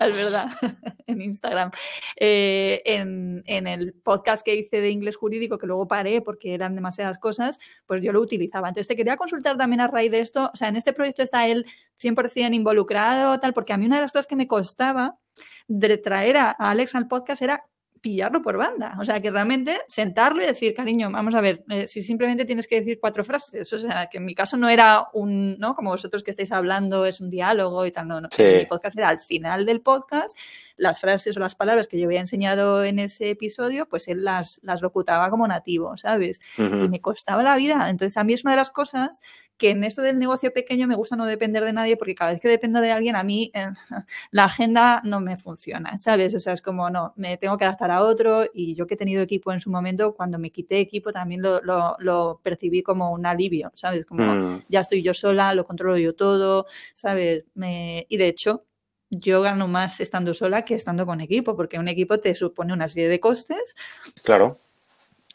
es 0.00 0.16
verdad, 0.16 0.46
en 1.06 1.20
Instagram. 1.20 1.70
Eh, 2.16 2.82
en, 2.84 3.42
en, 3.46 3.66
el 3.66 3.94
podcast 3.94 4.44
que 4.44 4.54
hice 4.54 4.80
de 4.80 4.90
inglés 4.90 5.16
jurídico, 5.16 5.58
que 5.58 5.66
luego 5.66 5.88
paré 5.88 6.20
porque 6.20 6.54
eran 6.54 6.74
demasiadas 6.74 7.18
cosas, 7.18 7.58
pues 7.86 8.02
yo 8.02 8.12
lo 8.12 8.20
utilizaba. 8.20 8.68
Entonces 8.68 8.88
te 8.88 8.96
quería 8.96 9.16
consultar 9.16 9.56
también 9.56 9.80
a 9.80 9.88
raíz 9.88 10.10
de 10.10 10.20
esto, 10.20 10.50
o 10.52 10.56
sea, 10.56 10.68
en 10.68 10.76
este 10.76 10.92
proyecto 10.92 11.22
está 11.22 11.46
él 11.46 11.66
100% 12.02 12.54
involucrado, 12.54 13.38
tal, 13.40 13.54
porque 13.54 13.72
a 13.72 13.76
mí 13.76 13.86
una 13.86 13.96
de 13.96 14.02
las 14.02 14.12
cosas 14.12 14.26
que 14.26 14.36
me 14.36 14.48
costaba 14.48 15.18
de 15.66 15.98
traer 15.98 16.36
a 16.36 16.50
Alex 16.50 16.94
al 16.94 17.08
podcast 17.08 17.42
era 17.42 17.64
pillarlo 18.04 18.42
por 18.42 18.58
banda. 18.58 18.96
O 19.00 19.04
sea, 19.06 19.18
que 19.22 19.30
realmente 19.30 19.80
sentarlo 19.88 20.42
y 20.42 20.46
decir, 20.46 20.74
cariño, 20.74 21.10
vamos 21.10 21.34
a 21.34 21.40
ver, 21.40 21.64
eh, 21.70 21.86
si 21.86 22.02
simplemente 22.02 22.44
tienes 22.44 22.68
que 22.68 22.80
decir 22.80 23.00
cuatro 23.00 23.24
frases, 23.24 23.72
o 23.72 23.78
sea, 23.78 24.08
que 24.12 24.18
en 24.18 24.26
mi 24.26 24.34
caso 24.34 24.58
no 24.58 24.68
era 24.68 25.06
un, 25.14 25.58
¿no? 25.58 25.74
Como 25.74 25.88
vosotros 25.88 26.22
que 26.22 26.30
estáis 26.30 26.52
hablando, 26.52 27.06
es 27.06 27.22
un 27.22 27.30
diálogo 27.30 27.86
y 27.86 27.92
tal, 27.92 28.06
no, 28.06 28.20
no. 28.20 28.28
Mi 28.38 28.66
podcast 28.66 28.98
era 28.98 29.08
al 29.08 29.20
final 29.20 29.64
del 29.64 29.80
podcast, 29.80 30.36
las 30.76 31.00
frases 31.00 31.34
o 31.38 31.40
las 31.40 31.54
palabras 31.54 31.88
que 31.88 31.98
yo 31.98 32.04
había 32.04 32.20
enseñado 32.20 32.84
en 32.84 32.98
ese 32.98 33.30
episodio, 33.30 33.88
pues 33.88 34.06
él 34.08 34.22
las, 34.22 34.60
las 34.62 34.82
locutaba 34.82 35.30
como 35.30 35.48
nativo, 35.48 35.96
¿sabes? 35.96 36.40
Y 36.58 36.62
me 36.62 37.00
costaba 37.00 37.42
la 37.42 37.56
vida. 37.56 37.88
Entonces, 37.88 38.18
a 38.18 38.24
mí 38.24 38.34
es 38.34 38.44
una 38.44 38.50
de 38.50 38.58
las 38.58 38.70
cosas 38.70 39.22
que 39.56 39.70
en 39.70 39.84
esto 39.84 40.02
del 40.02 40.18
negocio 40.18 40.52
pequeño 40.52 40.86
me 40.86 40.96
gusta 40.96 41.16
no 41.16 41.26
depender 41.26 41.64
de 41.64 41.72
nadie, 41.72 41.96
porque 41.96 42.14
cada 42.14 42.32
vez 42.32 42.40
que 42.40 42.48
dependo 42.48 42.80
de 42.80 42.90
alguien, 42.90 43.16
a 43.16 43.22
mí 43.22 43.50
eh, 43.54 43.68
la 44.30 44.44
agenda 44.44 45.00
no 45.04 45.20
me 45.20 45.36
funciona, 45.36 45.96
¿sabes? 45.98 46.34
O 46.34 46.40
sea, 46.40 46.52
es 46.52 46.62
como, 46.62 46.90
no, 46.90 47.12
me 47.16 47.36
tengo 47.36 47.56
que 47.56 47.64
adaptar 47.64 47.90
a 47.90 48.02
otro 48.02 48.44
y 48.52 48.74
yo 48.74 48.86
que 48.86 48.94
he 48.94 48.96
tenido 48.96 49.22
equipo 49.22 49.52
en 49.52 49.60
su 49.60 49.70
momento, 49.70 50.14
cuando 50.14 50.38
me 50.38 50.50
quité 50.50 50.80
equipo 50.80 51.12
también 51.12 51.42
lo, 51.42 51.60
lo, 51.62 52.40
percibí 52.42 52.82
como 52.82 53.12
un 53.12 53.26
alivio, 53.26 53.70
¿sabes? 53.74 54.06
Como 54.06 54.24
mm. 54.24 54.64
ya 54.68 54.80
estoy 54.80 55.02
yo 55.02 55.14
sola, 55.14 55.54
lo 55.54 55.64
controlo 55.64 55.98
yo 55.98 56.14
todo, 56.14 56.66
¿sabes? 56.94 57.44
Me... 57.54 58.06
Y 58.08 58.16
de 58.16 58.28
hecho, 58.28 58.64
yo 59.10 59.42
gano 59.42 59.68
más 59.68 60.00
estando 60.00 60.34
sola 60.34 60.64
que 60.64 60.74
estando 60.74 61.06
con 61.06 61.20
equipo, 61.20 61.56
porque 61.56 61.78
un 61.78 61.88
equipo 61.88 62.18
te 62.18 62.34
supone 62.34 62.72
una 62.72 62.88
serie 62.88 63.08
de 63.08 63.20
costes. 63.20 63.76
Claro. 64.24 64.58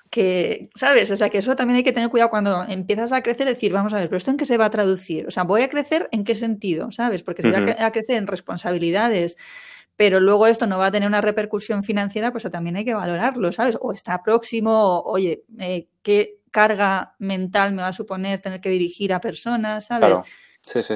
Que, 0.10 0.70
¿sabes? 0.76 1.12
O 1.12 1.16
sea, 1.16 1.30
que 1.30 1.38
eso 1.38 1.56
también 1.56 1.78
hay 1.78 1.84
que 1.84 1.94
tener 1.94 2.10
cuidado 2.10 2.32
cuando 2.32 2.64
empiezas 2.64 3.12
a 3.12 3.22
crecer, 3.22 3.48
decir, 3.48 3.72
vamos 3.72 3.94
a 3.94 3.98
ver, 3.98 4.10
pero 4.10 4.18
esto 4.18 4.32
en 4.32 4.38
qué 4.38 4.46
se 4.46 4.58
va 4.58 4.66
a 4.66 4.72
traducir? 4.72 5.28
O 5.28 5.32
sea, 5.32 5.44
voy 5.44 5.62
a 5.62 5.70
crecer 5.70 6.10
en 6.12 6.24
qué 6.24 6.34
sentido, 6.34 6.92
¿sabes? 6.92 7.22
Porque 7.22 7.44
si 7.44 7.50
voy 7.50 7.76
a, 7.78 7.92
crecer 7.92 8.18
en 8.18 8.26
responsabilidades, 8.26 9.38
pero 9.96 10.20
luego 10.20 10.48
esto 10.48 10.66
no 10.66 10.80
va 10.80 10.88
a 10.88 10.92
tener 10.92 11.08
una 11.08 11.22
repercusión 11.22 11.84
financiera, 11.84 12.32
pues 12.32 12.50
también 12.52 12.78
hay 12.78 12.86
que 12.86 12.94
valorarlo, 12.96 13.52
¿sabes? 13.52 13.78
O 13.82 13.92
está 13.92 14.24
próximo, 14.24 15.02
oye, 15.02 15.44
eh, 15.60 15.88
¿qué 16.02 16.40
carga 16.50 17.16
mental 17.20 17.74
me 17.74 17.84
va 17.84 17.90
a 17.90 17.94
suponer 17.94 18.42
tener 18.42 18.62
que 18.62 18.70
dirigir 18.70 19.14
a 19.14 19.22
personas, 19.22 19.86
¿sabes? 19.86 20.20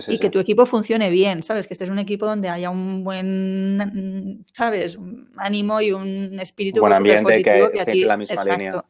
Y 0.07 0.20
que 0.20 0.30
tu 0.30 0.39
equipo 0.39 0.66
funcione 0.66 1.09
bien, 1.09 1.41
¿sabes? 1.41 1.68
Que 1.68 1.74
este 1.74 1.86
es 1.86 1.89
un 1.89 1.99
equipo 1.99 2.26
donde 2.26 2.49
haya 2.49 2.70
un 2.70 3.03
buen, 3.03 4.45
¿sabes? 4.51 4.95
Un 4.95 5.32
ánimo 5.38 5.82
y 5.82 5.91
un 5.91 6.39
espíritu 6.39 6.82
buen 6.82 6.93
ambiente, 6.93 7.41
que, 7.41 7.70
estéis 7.74 8.01
en 8.03 8.07
la 8.07 8.18
misma 8.18 8.43
línea. 8.43 8.86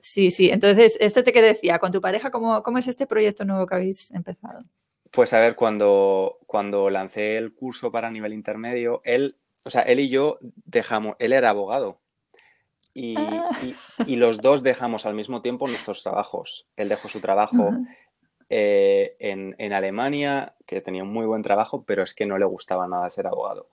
Sí. 0.00 0.30
sí, 0.30 0.50
Entonces, 0.50 0.96
esto 1.00 1.22
te 1.22 1.32
que 1.32 1.42
decía, 1.42 1.78
con 1.78 1.92
tu 1.92 2.00
pareja, 2.00 2.30
¿cómo, 2.30 2.62
¿cómo 2.62 2.78
es 2.78 2.88
este 2.88 3.06
proyecto 3.06 3.44
nuevo 3.44 3.66
que 3.66 3.74
habéis 3.74 4.10
empezado? 4.12 4.64
Pues 5.10 5.32
a 5.32 5.40
ver, 5.40 5.56
cuando, 5.56 6.38
cuando 6.46 6.90
lancé 6.90 7.36
el 7.36 7.52
curso 7.54 7.92
para 7.92 8.10
nivel 8.10 8.32
intermedio, 8.32 9.00
él, 9.04 9.36
o 9.64 9.70
sea, 9.70 9.82
él 9.82 10.00
y 10.00 10.08
yo 10.08 10.38
dejamos, 10.40 11.16
él 11.18 11.32
era 11.32 11.50
abogado. 11.50 12.00
Y, 12.96 13.16
ah. 13.18 13.50
y, 14.06 14.16
los 14.16 14.38
dos 14.38 14.62
dejamos 14.62 15.04
al 15.04 15.14
mismo 15.14 15.42
tiempo 15.42 15.66
nuestros 15.66 16.04
trabajos. 16.04 16.68
Él 16.76 16.88
dejó 16.88 17.08
su 17.08 17.20
trabajo 17.20 17.72
eh, 18.50 19.16
en, 19.18 19.72
Alemania, 19.72 20.54
que 20.66 20.80
tenía 20.80 21.02
un 21.02 21.12
muy 21.12 21.26
buen 21.26 21.42
trabajo, 21.42 21.84
pero 21.86 22.02
es 22.02 22.14
que 22.14 22.26
no 22.26 22.38
le 22.38 22.44
gustaba 22.44 22.86
nada 22.88 23.08
ser 23.10 23.26
abogado. 23.26 23.68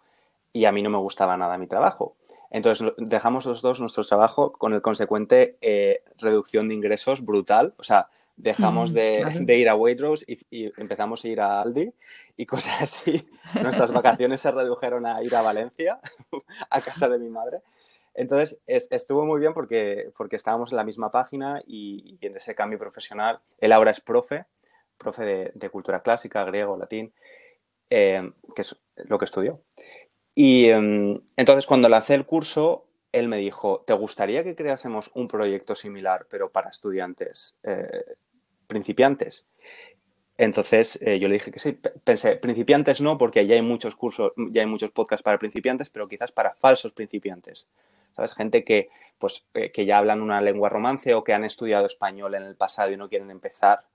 Y 0.54 0.66
a 0.66 0.72
mí 0.72 0.82
no 0.82 0.90
me 0.90 0.98
gustaba 0.98 1.38
nada 1.38 1.58
mi 1.58 1.68
trabajo. 1.68 2.16
Entonces 2.50 2.92
dejamos 2.98 3.46
los 3.46 3.62
dos 3.62 3.80
nuestro 3.80 4.04
trabajo 4.04 4.52
con 4.52 4.74
el 4.74 4.82
consecuente 4.82 5.58
eh, 5.62 6.04
reducción 6.18 6.68
de 6.68 6.76
ingresos 6.76 7.24
brutal. 7.24 7.74
O 7.78 7.84
sea, 7.84 8.10
dejamos 8.36 8.92
mm, 8.92 8.96
de, 9.46 9.58
ir 9.58 9.70
a 9.70 9.76
Waitrose 9.76 10.26
y, 10.28 10.72
empezamos 10.78 11.24
a 11.24 11.28
ir 11.28 11.42
a 11.42 11.62
Aldi 11.62 11.94
y 12.36 12.46
cosas 12.46 12.82
así. 12.82 13.30
Nuestras 13.62 13.92
vacaciones 13.92 14.42
se 14.42 14.52
redujeron 14.52 15.06
a 15.06 15.22
ir 15.24 15.36
a 15.36 15.42
Valencia, 15.42 16.00
a 16.70 16.82
casa 16.82 17.08
de 17.08 17.20
mi 17.20 17.30
madre. 17.30 17.62
Entonces 18.14 18.60
estuvo 18.68 19.26
muy 19.26 19.40
bien 19.40 19.54
porque, 19.54 20.12
porque 20.18 20.36
estábamos 20.36 20.72
en 20.72 20.78
la 20.78 20.84
misma 20.84 21.12
página 21.12 21.62
y, 21.66 22.18
y, 22.22 22.26
en 22.26 22.36
ese 22.36 22.56
cambio 22.56 22.78
profesional, 22.78 23.40
él 23.60 23.72
ahora 23.72 23.92
es 23.92 24.02
profe 24.02 24.46
profe 25.02 25.52
de, 25.54 25.70
cultura 25.70 26.02
clásica, 26.02 26.44
griego, 26.46 26.78
latín, 26.78 27.14
eh, 27.90 28.32
que 28.56 28.62
es 28.62 28.76
lo 28.96 29.18
que 29.18 29.26
estudió. 29.26 29.62
Y 30.36 30.70
em, 30.70 31.22
entonces 31.36 31.66
cuando 31.66 31.90
lancé 31.90 32.14
el 32.14 32.26
curso, 32.26 32.88
él 33.12 33.28
me 33.28 33.38
dijo, 33.38 33.84
¿te 33.86 33.94
gustaría 33.94 34.44
que 34.44 34.56
creásemos 34.56 35.12
un 35.14 35.28
proyecto 35.28 35.76
similar, 35.76 36.28
pero 36.30 36.52
para 36.52 36.70
estudiantes 36.70 37.58
eh, 37.64 38.16
principiantes? 38.68 39.48
Entonces 40.38 40.98
eh, 41.02 41.20
yo 41.20 41.28
le 41.28 41.36
dije 41.36 41.52
que 41.52 41.60
sí. 41.60 41.78
Pensé, 42.04 42.38
principiantes 42.38 43.02
no, 43.02 43.18
porque 43.18 43.46
ya 43.46 43.56
hay 43.56 43.62
muchos 43.62 43.96
cursos, 43.96 44.32
ya 44.52 44.62
hay 44.62 44.68
muchos 44.68 44.92
podcasts 44.92 45.24
para 45.24 45.38
principiantes, 45.38 45.90
pero 45.90 46.08
quizás 46.08 46.32
para 46.32 46.56
falsos 46.56 46.94
principiantes. 46.94 47.68
¿Sabes? 48.16 48.34
Gente 48.34 48.64
que, 48.64 48.90
pues, 49.20 49.46
que 49.54 49.86
ya 49.86 49.98
hablan 49.98 50.22
una 50.22 50.42
lengua 50.42 50.70
romance 50.70 51.14
o 51.14 51.24
que 51.24 51.34
han 51.34 51.46
estudiado 51.46 51.86
español 51.86 52.36
en 52.36 52.44
el 52.44 52.56
pasado 52.56 52.92
y 52.92 52.98
no 52.98 53.08
quieren 53.08 53.32
empezar 53.32 53.86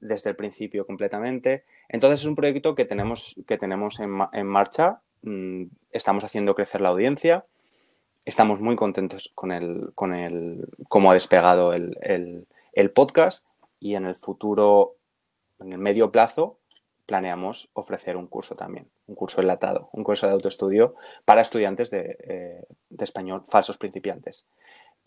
desde 0.00 0.30
el 0.30 0.36
principio 0.36 0.86
completamente. 0.86 1.64
Entonces 1.88 2.20
es 2.20 2.26
un 2.26 2.36
proyecto 2.36 2.74
que 2.74 2.84
tenemos, 2.84 3.36
que 3.46 3.58
tenemos 3.58 4.00
en, 4.00 4.46
marcha, 4.46 5.00
mm, 5.22 5.64
estamos 5.92 6.24
haciendo 6.24 6.54
crecer 6.54 6.80
la 6.80 6.90
audiencia, 6.90 7.44
estamos 8.24 8.60
muy 8.60 8.76
contentos 8.76 9.32
con 9.34 9.52
el, 9.52 9.90
con 9.94 10.14
el 10.14 10.68
cómo 10.88 11.10
ha 11.10 11.14
despegado 11.14 11.72
el, 11.72 12.46
podcast 12.94 13.46
y 13.80 13.94
en 13.94 14.06
el 14.06 14.14
futuro, 14.14 14.96
en 15.60 15.72
el 15.72 15.78
medio 15.78 16.12
plazo, 16.12 16.58
planeamos 17.06 17.70
ofrecer 17.72 18.16
un 18.16 18.26
curso 18.26 18.54
también. 18.54 18.86
un 19.06 19.14
curso 19.14 19.40
enlatado, 19.40 19.88
un 19.92 20.04
curso 20.04 20.26
de 20.26 20.34
autoestudio 20.34 20.94
para 21.24 21.40
estudiantes 21.40 21.90
de, 21.90 22.18
eh, 22.20 22.64
de 22.90 23.04
español, 23.04 23.42
falsos 23.46 23.78
principiantes. 23.78 24.46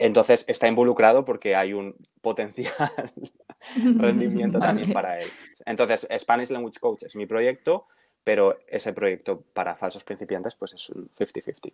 Entonces 0.01 0.45
está 0.47 0.67
involucrado 0.67 1.25
porque 1.25 1.55
hay 1.55 1.73
un 1.73 1.95
potencial 2.21 2.73
rendimiento 3.99 4.57
también 4.57 4.91
para 4.91 5.19
él. 5.19 5.29
Entonces, 5.67 6.07
Spanish 6.17 6.49
Language 6.49 6.79
Coach 6.79 7.03
es 7.03 7.15
mi 7.15 7.27
proyecto, 7.27 7.85
pero 8.23 8.57
ese 8.67 8.93
proyecto 8.93 9.43
para 9.53 9.75
falsos 9.75 10.03
principiantes 10.03 10.55
pues 10.55 10.73
es 10.73 10.89
un 10.89 11.07
50-50. 11.13 11.73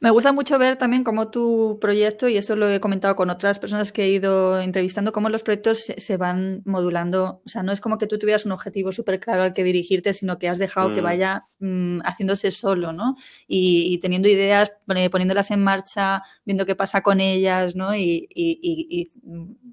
Me 0.00 0.10
gusta 0.10 0.32
mucho 0.32 0.58
ver 0.58 0.76
también 0.76 1.04
cómo 1.04 1.30
tu 1.30 1.78
proyecto, 1.80 2.28
y 2.28 2.36
esto 2.36 2.56
lo 2.56 2.68
he 2.68 2.80
comentado 2.80 3.16
con 3.16 3.30
otras 3.30 3.58
personas 3.58 3.92
que 3.92 4.04
he 4.04 4.08
ido 4.08 4.60
entrevistando, 4.60 5.12
cómo 5.12 5.28
los 5.28 5.42
proyectos 5.42 5.84
se, 5.96 6.16
van 6.16 6.62
modulando. 6.64 7.42
O 7.44 7.48
sea, 7.48 7.62
no 7.62 7.72
es 7.72 7.80
como 7.80 7.98
que 7.98 8.06
tú 8.06 8.18
tuvieras 8.18 8.46
un 8.46 8.52
objetivo 8.52 8.92
súper 8.92 9.20
claro 9.20 9.42
al 9.42 9.54
que 9.54 9.64
dirigirte, 9.64 10.12
sino 10.12 10.38
que 10.38 10.48
has 10.48 10.58
dejado 10.58 10.94
que 10.94 11.00
mm. 11.00 11.04
vaya 11.04 11.46
mm, 11.58 12.00
haciéndose 12.04 12.50
solo, 12.50 12.92
¿no? 12.92 13.16
Y, 13.46 13.98
teniendo 13.98 14.28
ideas, 14.28 14.72
poniéndolas 14.86 15.50
en 15.50 15.62
marcha, 15.62 16.22
viendo 16.44 16.66
qué 16.66 16.74
pasa 16.74 17.02
con 17.02 17.20
ellas, 17.20 17.74
¿no? 17.74 17.94
Y, 17.94 18.28
y, 18.30 19.12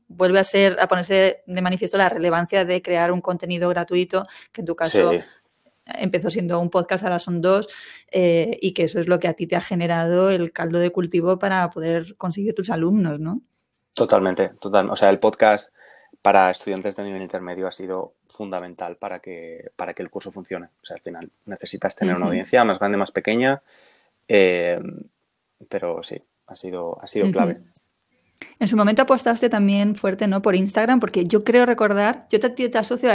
vuelve 0.08 0.40
a 0.40 0.44
ser, 0.44 0.78
a 0.80 0.88
ponerse 0.88 1.42
de 1.46 1.62
manifiesto 1.62 1.98
la 1.98 2.10
relevancia 2.10 2.66
de 2.66 2.82
crear 2.82 3.12
un 3.12 3.22
contenido 3.22 3.70
gratuito, 3.70 4.28
que 4.52 4.62
en 4.62 4.68
tu 4.68 4.76
caso 4.76 5.14
empezó 5.86 6.30
siendo 6.30 6.60
un 6.60 6.70
podcast, 6.70 7.04
ahora 7.04 7.20
son 7.20 7.42
dos, 7.42 7.68
eh, 8.12 8.58
y 8.62 8.74
que 8.74 8.84
eso 8.84 9.00
es 9.00 9.08
lo 9.08 9.20
que 9.20 9.28
a 9.28 9.34
ti 9.34 9.48
te 9.48 9.56
ha 9.56 9.62
generado 9.62 10.30
el 10.30 10.52
caldo 10.52 10.80
de 10.80 10.92
cultivo 10.92 11.40
para 11.40 11.70
poder 11.70 12.16
conseguir 12.18 12.54
tus 12.54 12.70
alumnos, 12.70 13.20
¿no? 13.20 13.42
Totalmente, 13.94 14.50
total. 14.60 14.90
O 14.90 14.96
sea, 14.96 15.10
el 15.10 15.20
podcast 15.20 15.74
para 16.22 16.52
estudiantes 16.52 16.96
de 16.96 17.04
nivel 17.04 17.22
intermedio 17.22 17.68
ha 17.68 17.72
sido 17.72 18.14
fundamental 18.28 18.98
para 18.98 19.20
que, 19.20 19.72
para 19.76 19.94
que 19.94 20.04
el 20.04 20.10
curso 20.10 20.32
funcione. 20.32 20.68
O 20.82 20.86
sea, 20.86 20.96
al 20.96 21.02
final 21.02 21.30
necesitas 21.46 21.96
tener 21.96 22.16
una 22.16 22.28
audiencia 22.28 22.64
más 22.64 22.80
grande, 22.80 22.98
más 22.98 23.12
pequeña, 23.12 23.62
eh, 24.28 24.80
pero 25.68 26.04
sí, 26.04 26.22
ha 26.48 26.56
sido, 26.56 27.02
ha 27.02 27.08
sido 27.08 27.32
clave. 27.32 27.62
En 28.60 28.68
su 28.68 28.78
momento 28.78 29.02
apostaste 29.02 29.50
también 29.50 29.96
fuerte, 29.96 30.28
¿no? 30.28 30.42
Por 30.42 30.56
Instagram, 30.56 31.00
porque 31.00 31.26
yo 31.26 31.44
creo 31.44 31.66
recordar, 31.66 32.28
yo 32.30 32.40
te, 32.40 32.50
te 32.50 32.78
asocio 32.78 33.10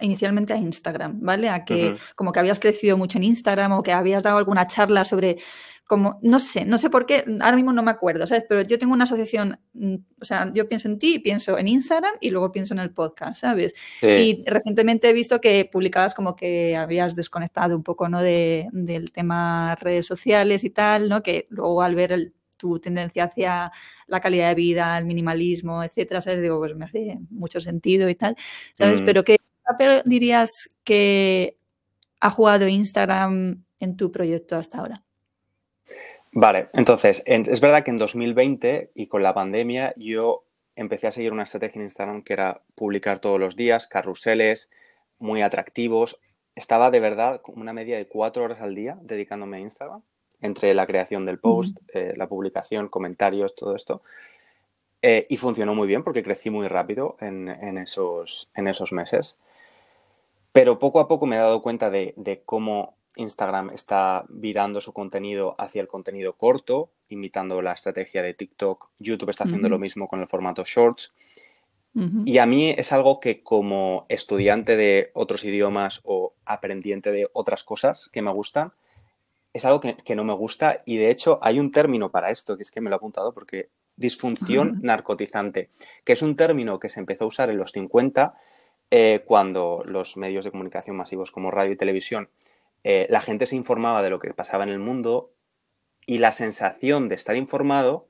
inicialmente 0.00 0.52
a 0.52 0.56
Instagram, 0.56 1.18
¿vale? 1.20 1.48
A 1.48 1.64
que 1.64 1.94
como 2.14 2.32
que 2.32 2.40
habías 2.40 2.60
crecido 2.60 2.96
mucho 2.96 3.18
en 3.18 3.24
Instagram 3.24 3.72
o 3.72 3.82
que 3.82 3.92
habías 3.92 4.22
dado 4.22 4.38
alguna 4.38 4.66
charla 4.66 5.04
sobre 5.04 5.38
como, 5.86 6.18
no 6.22 6.38
sé, 6.38 6.64
no 6.64 6.78
sé 6.78 6.88
por 6.88 7.04
qué, 7.04 7.24
ahora 7.40 7.56
mismo 7.56 7.72
no 7.72 7.82
me 7.82 7.90
acuerdo, 7.90 8.26
¿sabes? 8.26 8.44
Pero 8.48 8.62
yo 8.62 8.78
tengo 8.78 8.94
una 8.94 9.04
asociación, 9.04 9.58
mm, 9.74 9.96
o 10.20 10.24
sea, 10.24 10.50
yo 10.54 10.66
pienso 10.66 10.88
en 10.88 10.98
ti, 10.98 11.18
pienso 11.18 11.58
en 11.58 11.68
Instagram 11.68 12.14
y 12.20 12.30
luego 12.30 12.50
pienso 12.50 12.72
en 12.72 12.80
el 12.80 12.90
podcast, 12.90 13.42
¿sabes? 13.42 13.74
Y 14.00 14.42
recientemente 14.46 15.10
he 15.10 15.12
visto 15.12 15.40
que 15.40 15.68
publicabas 15.70 16.14
como 16.14 16.36
que 16.36 16.74
habías 16.74 17.14
desconectado 17.14 17.76
un 17.76 17.82
poco, 17.82 18.08
¿no? 18.08 18.22
De, 18.22 18.68
del 18.72 19.12
tema 19.12 19.74
redes 19.76 20.06
sociales 20.06 20.64
y 20.64 20.70
tal, 20.70 21.10
¿no? 21.10 21.22
Que 21.22 21.46
luego 21.50 21.82
al 21.82 21.94
ver 21.94 22.12
el 22.12 22.34
tu 22.64 22.80
tendencia 22.80 23.24
hacia 23.24 23.70
la 24.06 24.20
calidad 24.20 24.48
de 24.48 24.54
vida, 24.54 24.96
el 24.96 25.04
minimalismo, 25.04 25.84
etcétera, 25.84 26.22
¿sabes? 26.22 26.40
Digo, 26.40 26.58
pues 26.58 26.74
me 26.74 26.86
hace 26.86 27.18
mucho 27.28 27.60
sentido 27.60 28.08
y 28.08 28.14
tal, 28.14 28.36
¿sabes? 28.72 29.02
Mm. 29.02 29.04
Pero 29.04 29.22
¿qué 29.22 29.36
papel 29.66 30.00
dirías 30.06 30.50
que 30.82 31.58
ha 32.20 32.30
jugado 32.30 32.66
Instagram 32.66 33.64
en 33.80 33.96
tu 33.98 34.10
proyecto 34.10 34.56
hasta 34.56 34.78
ahora? 34.78 35.02
Vale, 36.32 36.70
entonces, 36.72 37.22
es 37.26 37.60
verdad 37.60 37.84
que 37.84 37.90
en 37.90 37.98
2020 37.98 38.92
y 38.94 39.08
con 39.08 39.22
la 39.22 39.34
pandemia 39.34 39.92
yo 39.98 40.46
empecé 40.74 41.06
a 41.06 41.12
seguir 41.12 41.34
una 41.34 41.42
estrategia 41.42 41.80
en 41.80 41.84
Instagram 41.84 42.22
que 42.22 42.32
era 42.32 42.62
publicar 42.74 43.18
todos 43.18 43.38
los 43.38 43.56
días, 43.56 43.86
carruseles 43.86 44.70
muy 45.18 45.42
atractivos. 45.42 46.18
Estaba 46.54 46.90
de 46.90 47.00
verdad 47.00 47.42
con 47.42 47.60
una 47.60 47.74
media 47.74 47.98
de 47.98 48.08
cuatro 48.08 48.42
horas 48.42 48.62
al 48.62 48.74
día 48.74 48.98
dedicándome 49.02 49.58
a 49.58 49.60
Instagram 49.60 50.02
entre 50.44 50.74
la 50.74 50.86
creación 50.86 51.24
del 51.24 51.38
post, 51.38 51.78
eh, 51.94 52.12
la 52.18 52.28
publicación, 52.28 52.88
comentarios, 52.88 53.54
todo 53.54 53.74
esto. 53.74 54.02
Eh, 55.00 55.26
y 55.30 55.38
funcionó 55.38 55.74
muy 55.74 55.88
bien 55.88 56.04
porque 56.04 56.22
crecí 56.22 56.50
muy 56.50 56.68
rápido 56.68 57.16
en, 57.20 57.48
esos, 57.78 58.50
en 58.54 58.68
esos 58.68 58.92
meses. 58.92 59.38
Pero 60.52 60.78
poco 60.78 61.00
a 61.00 61.08
poco 61.08 61.24
me 61.24 61.36
he 61.36 61.38
dado 61.38 61.62
cuenta 61.62 61.88
de, 61.88 62.42
cómo 62.44 62.94
Instagram 63.16 63.70
está 63.70 64.26
virando 64.28 64.82
su 64.82 64.92
contenido 64.92 65.54
hacia 65.56 65.80
el 65.80 65.88
contenido 65.88 66.34
corto, 66.34 66.90
imitando 67.08 67.62
la 67.62 67.72
estrategia 67.72 68.22
de 68.22 68.34
TikTok. 68.34 68.90
YouTube 68.98 69.30
está 69.30 69.44
haciendo 69.44 69.70
lo 69.70 69.78
mismo 69.78 70.08
con 70.08 70.20
el 70.20 70.28
formato 70.28 70.62
Shorts. 70.66 71.14
Y 72.26 72.38
a 72.38 72.44
mí 72.44 72.74
es 72.76 72.92
algo 72.92 73.18
que 73.18 73.42
como 73.42 74.04
estudiante 74.10 74.76
de 74.76 75.10
otros 75.14 75.44
idiomas 75.44 76.00
o 76.02 76.34
aprendiente 76.44 77.12
de 77.12 77.30
otras 77.32 77.64
cosas 77.64 78.10
que 78.12 78.20
me 78.20 78.32
gustan, 78.32 78.72
es 79.54 79.64
algo 79.64 79.80
que, 79.80 80.16
no 80.16 80.24
me 80.24 80.34
gusta 80.34 80.82
y 80.84 80.96
de 80.96 81.10
hecho 81.10 81.38
hay 81.40 81.60
un 81.60 81.70
término 81.70 82.10
para 82.10 82.30
esto, 82.30 82.56
que 82.56 82.64
es 82.64 82.72
que 82.72 82.80
me 82.80 82.90
lo 82.90 82.96
he 82.96 82.98
apuntado 82.98 83.32
porque 83.32 83.70
disfunción 83.96 84.80
narcotizante, 84.82 85.70
que 86.02 86.12
es 86.12 86.22
un 86.22 86.34
término 86.34 86.80
que 86.80 86.88
se 86.88 86.98
empezó 86.98 87.24
a 87.24 87.28
usar 87.28 87.50
en 87.50 87.56
los 87.56 87.70
50 87.70 88.34
eh, 88.90 89.22
cuando 89.24 89.82
los 89.86 90.16
medios 90.16 90.44
de 90.44 90.50
comunicación 90.50 90.96
masivos 90.96 91.30
como 91.30 91.52
radio 91.52 91.72
y 91.72 91.76
televisión, 91.76 92.30
eh, 92.82 93.06
la 93.08 93.20
gente 93.20 93.46
se 93.46 93.54
informaba 93.54 94.02
de 94.02 94.10
lo 94.10 94.18
que 94.18 94.34
pasaba 94.34 94.64
en 94.64 94.70
el 94.70 94.80
mundo 94.80 95.30
y 96.04 96.18
la 96.18 96.32
sensación 96.32 97.08
de 97.08 97.14
estar 97.14 97.36
informado 97.36 98.08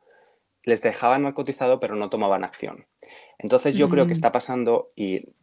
les 0.63 0.81
dejaba 0.81 1.19
narcotizado 1.19 1.79
pero 1.79 1.95
no 1.95 2.09
tomaban 2.09 2.43
acción. 2.43 2.87
Entonces 3.39 3.75
yo 3.75 3.91
creo 3.91 4.07
que 4.07 4.13
mm. 4.13 4.17
está 4.17 4.33
pasando 4.33 4.93
y 4.97 5.35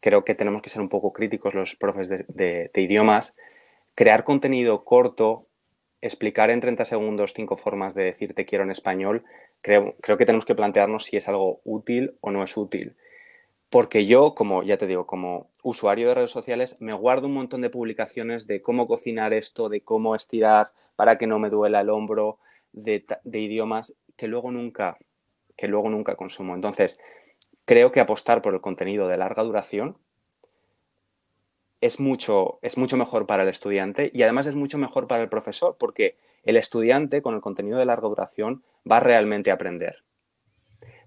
creo 0.00 0.26
que 0.26 0.34
tenemos 0.34 0.60
que 0.60 0.68
ser 0.68 0.82
un 0.82 0.90
poco 0.90 1.14
críticos 1.14 1.54
los 1.54 1.74
profes 1.74 2.10
de 2.10 2.70
idiomas 2.74 3.34
crear 3.94 4.24
contenido 4.24 4.84
corto, 4.84 5.46
explicar 6.00 6.50
en 6.50 6.60
30 6.60 6.84
segundos 6.84 7.34
cinco 7.34 7.56
formas 7.56 7.94
de 7.94 8.04
decir 8.04 8.34
te 8.34 8.46
quiero 8.46 8.64
en 8.64 8.70
español, 8.70 9.24
creo, 9.60 9.94
creo 10.00 10.16
que 10.16 10.26
tenemos 10.26 10.44
que 10.44 10.54
plantearnos 10.54 11.04
si 11.04 11.16
es 11.16 11.28
algo 11.28 11.60
útil 11.64 12.16
o 12.20 12.30
no 12.30 12.42
es 12.42 12.56
útil. 12.56 12.96
Porque 13.68 14.06
yo, 14.06 14.34
como 14.34 14.64
ya 14.64 14.78
te 14.78 14.86
digo, 14.86 15.06
como 15.06 15.50
usuario 15.62 16.08
de 16.08 16.14
redes 16.14 16.32
sociales, 16.32 16.76
me 16.80 16.92
guardo 16.92 17.28
un 17.28 17.34
montón 17.34 17.60
de 17.60 17.70
publicaciones 17.70 18.46
de 18.46 18.62
cómo 18.62 18.88
cocinar 18.88 19.32
esto, 19.32 19.68
de 19.68 19.82
cómo 19.82 20.16
estirar 20.16 20.72
para 20.96 21.18
que 21.18 21.28
no 21.28 21.38
me 21.38 21.50
duela 21.50 21.80
el 21.80 21.90
hombro, 21.90 22.38
de, 22.72 23.04
de 23.22 23.38
idiomas 23.38 23.94
que 24.16 24.26
luego 24.26 24.50
nunca, 24.50 24.98
que 25.56 25.68
luego 25.68 25.88
nunca 25.88 26.16
consumo. 26.16 26.54
Entonces, 26.54 26.98
creo 27.64 27.92
que 27.92 28.00
apostar 28.00 28.42
por 28.42 28.54
el 28.54 28.60
contenido 28.60 29.06
de 29.06 29.16
larga 29.16 29.44
duración 29.44 29.98
es 31.80 31.98
mucho, 31.98 32.58
es 32.62 32.76
mucho 32.76 32.96
mejor 32.96 33.26
para 33.26 33.42
el 33.42 33.48
estudiante 33.48 34.10
y 34.12 34.22
además 34.22 34.46
es 34.46 34.54
mucho 34.54 34.78
mejor 34.78 35.06
para 35.06 35.22
el 35.22 35.28
profesor 35.28 35.76
porque 35.78 36.16
el 36.42 36.56
estudiante 36.56 37.22
con 37.22 37.34
el 37.34 37.40
contenido 37.40 37.78
de 37.78 37.86
larga 37.86 38.08
duración 38.08 38.62
va 38.90 39.00
realmente 39.00 39.50
a 39.50 39.54
aprender. 39.54 40.04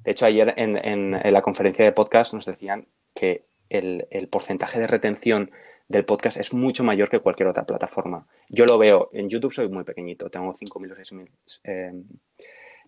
De 0.04 0.12
hecho, 0.12 0.26
ayer 0.26 0.54
en, 0.58 1.12
la 1.12 1.42
conferencia 1.42 1.86
de 1.86 1.92
podcast 1.92 2.34
nos 2.34 2.46
decían 2.46 2.88
que 3.16 3.46
el, 3.70 4.06
porcentaje 4.30 4.80
de 4.80 4.88
retención 4.88 5.52
del 5.88 6.06
podcast 6.06 6.38
es 6.38 6.54
mucho 6.54 6.84
mayor 6.84 7.10
que 7.10 7.20
cualquier 7.20 7.48
otra 7.48 7.66
plataforma. 7.66 8.28
Yo 8.50 8.66
lo 8.66 8.78
veo, 8.78 9.10
en 9.14 9.30
YouTube 9.30 9.54
soy 9.54 9.70
muy 9.70 9.84
pequeñito, 9.84 10.30
tengo 10.30 10.54
5.000 10.54 10.92
o 10.92 10.96
6.000 10.96 11.30
em, 11.64 12.04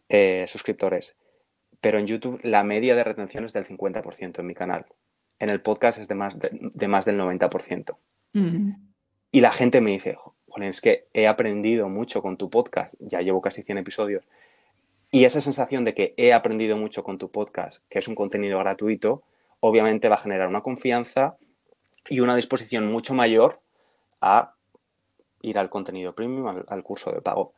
eh, 0.09 0.45
suscriptores, 0.47 1.15
pero 1.79 1.99
en 1.99 2.07
YouTube 2.07 2.39
la 2.43 2.63
media 2.63 2.95
de 2.95 3.03
retención 3.03 3.45
es 3.45 3.53
del 3.53 3.65
50% 3.65 4.39
en 4.39 4.45
mi 4.45 4.53
canal 4.53 4.86
en 5.39 5.49
el 5.49 5.61
podcast 5.61 5.99
es 5.99 6.07
de 6.07 6.15
más, 6.15 6.38
de, 6.39 6.88
más 6.88 7.05
del 7.05 7.19
90%. 7.19 7.97
Mm. 8.33 8.71
Y 9.31 9.41
la 9.41 9.51
gente 9.51 9.81
me 9.81 9.91
dice, 9.91 10.17
es 10.63 10.81
que 10.81 11.07
he 11.13 11.27
aprendido 11.27 11.89
mucho 11.89 12.21
con 12.21 12.38
tu 12.38 12.49
podcast, 12.49 12.93
ya 12.99 13.21
llevo 13.21 13.41
casi 13.41 13.63
100 13.63 13.79
episodios. 13.79 14.25
Y 15.11 15.25
esa 15.25 15.41
sensación 15.41 15.83
de 15.83 15.93
que 15.93 16.13
he 16.17 16.33
aprendido 16.33 16.77
mucho 16.77 17.03
con 17.03 17.17
tu 17.17 17.29
podcast, 17.29 17.86
que 17.89 17.99
es 17.99 18.07
un 18.07 18.15
contenido 18.15 18.59
gratuito, 18.59 19.23
obviamente 19.59 20.09
va 20.09 20.15
a 20.15 20.19
generar 20.19 20.47
una 20.47 20.61
confianza 20.61 21.38
y 22.09 22.19
una 22.19 22.36
disposición 22.36 22.91
mucho 22.91 23.13
mayor 23.13 23.61
a 24.21 24.55
ir 25.41 25.57
al 25.57 25.69
contenido 25.69 26.15
premium, 26.15 26.63
al, 26.67 26.83
curso 26.83 27.11
de 27.11 27.21
pago. 27.21 27.53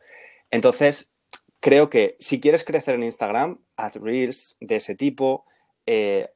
Entonces, 0.52 1.12
creo 1.60 1.90
que 1.90 2.16
si 2.20 2.40
quieres 2.40 2.64
crecer 2.64 2.96
en 2.96 3.04
Instagram, 3.04 3.60
haz 3.76 3.96
reels 3.96 4.58
de 4.60 4.78
ese 4.78 4.96
tipo, 4.96 5.46
eh, 5.86 6.30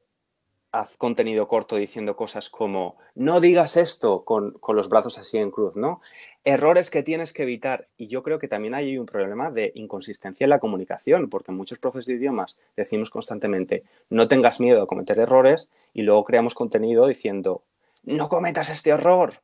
haz 0.72 0.96
contenido 0.96 1.48
corto 1.48 1.76
diciendo 1.76 2.16
cosas 2.16 2.48
como 2.48 2.96
no 3.14 3.40
digas 3.40 3.76
esto 3.76 4.24
con, 4.24 4.58
los 4.68 4.88
brazos 4.88 5.18
así 5.18 5.36
en 5.36 5.50
cruz, 5.50 5.76
¿no? 5.76 6.00
Errores 6.44 6.90
que 6.90 7.02
tienes 7.02 7.34
que 7.34 7.42
evitar. 7.42 7.88
Y 7.98 8.08
yo 8.08 8.22
creo 8.22 8.38
que 8.38 8.48
también 8.48 8.74
hay 8.74 8.96
un 8.96 9.04
problema 9.04 9.50
de 9.50 9.72
inconsistencia 9.74 10.44
en 10.44 10.50
la 10.50 10.58
comunicación, 10.58 11.28
porque 11.28 11.52
muchos 11.52 11.78
profes 11.78 12.06
de 12.06 12.14
idiomas 12.14 12.56
decimos 12.74 13.10
constantemente 13.10 13.84
no 14.08 14.28
tengas 14.28 14.60
miedo 14.60 14.82
a 14.82 14.86
cometer 14.86 15.18
errores 15.18 15.68
y 15.92 16.02
luego 16.02 16.24
creamos 16.24 16.54
contenido 16.54 17.06
diciendo 17.06 17.62
no 18.02 18.30
cometas 18.30 18.70
este 18.70 18.90
error. 18.90 19.42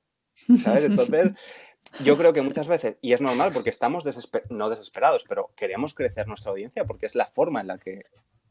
¿Sabes? 0.63 0.85
Entonces, 0.85 1.33
yo 2.03 2.17
creo 2.17 2.33
que 2.33 2.41
muchas 2.41 2.69
veces, 2.69 2.97
y 3.03 3.13
es 3.13 3.21
normal 3.21 3.53
porque 3.53 3.71
estamos 3.71 4.05
no 4.49 4.71
desesperados, 4.71 5.25
pero 5.29 5.51
queremos 5.57 5.93
crecer 5.93 6.27
nuestra 6.27 6.53
audiencia 6.53 6.87
porque 6.87 7.05
es 7.05 7.15
la 7.15 7.27
forma 7.27 7.61
en 7.61 7.67
la 7.67 7.79
que 7.79 8.07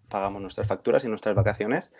pagamos 0.09 0.41
nuestras 0.41 0.67
facturas 0.67 1.03
y 1.03 1.09
nuestras 1.09 1.35
vacaciones 1.35 1.91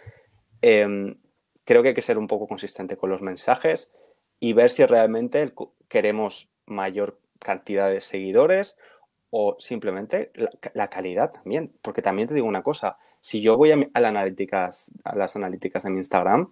Em, 0.62 1.18
creo 1.66 1.84
que 1.84 1.90
hay 1.90 1.96
que 1.96 2.02
ser 2.02 2.18
un 2.18 2.28
poco 2.28 2.48
consistente 2.48 2.98
con 2.98 3.10
los 3.10 3.22
mensajes 3.22 3.92
y 4.40 4.54
ver 4.54 4.70
si 4.70 4.86
realmente 4.86 5.54
queremos 5.88 6.50
mayor 6.66 7.20
cantidad 7.40 7.90
de 7.90 8.02
seguidores 8.02 8.76
o 9.30 9.56
simplemente 9.60 10.32
la, 10.74 10.88
calidad 10.88 11.32
también. 11.32 11.74
Porque 11.82 12.02
también 12.02 12.28
te 12.28 12.34
digo 12.34 12.48
una 12.48 12.64
cosa, 12.64 12.98
si 13.22 13.42
yo 13.42 13.58
voy 13.58 13.72
a, 13.72 13.76
las 13.76 14.10
analíticas, 15.36 15.84
de 15.84 15.90
mi 15.90 15.98
Instagram, 15.98 16.52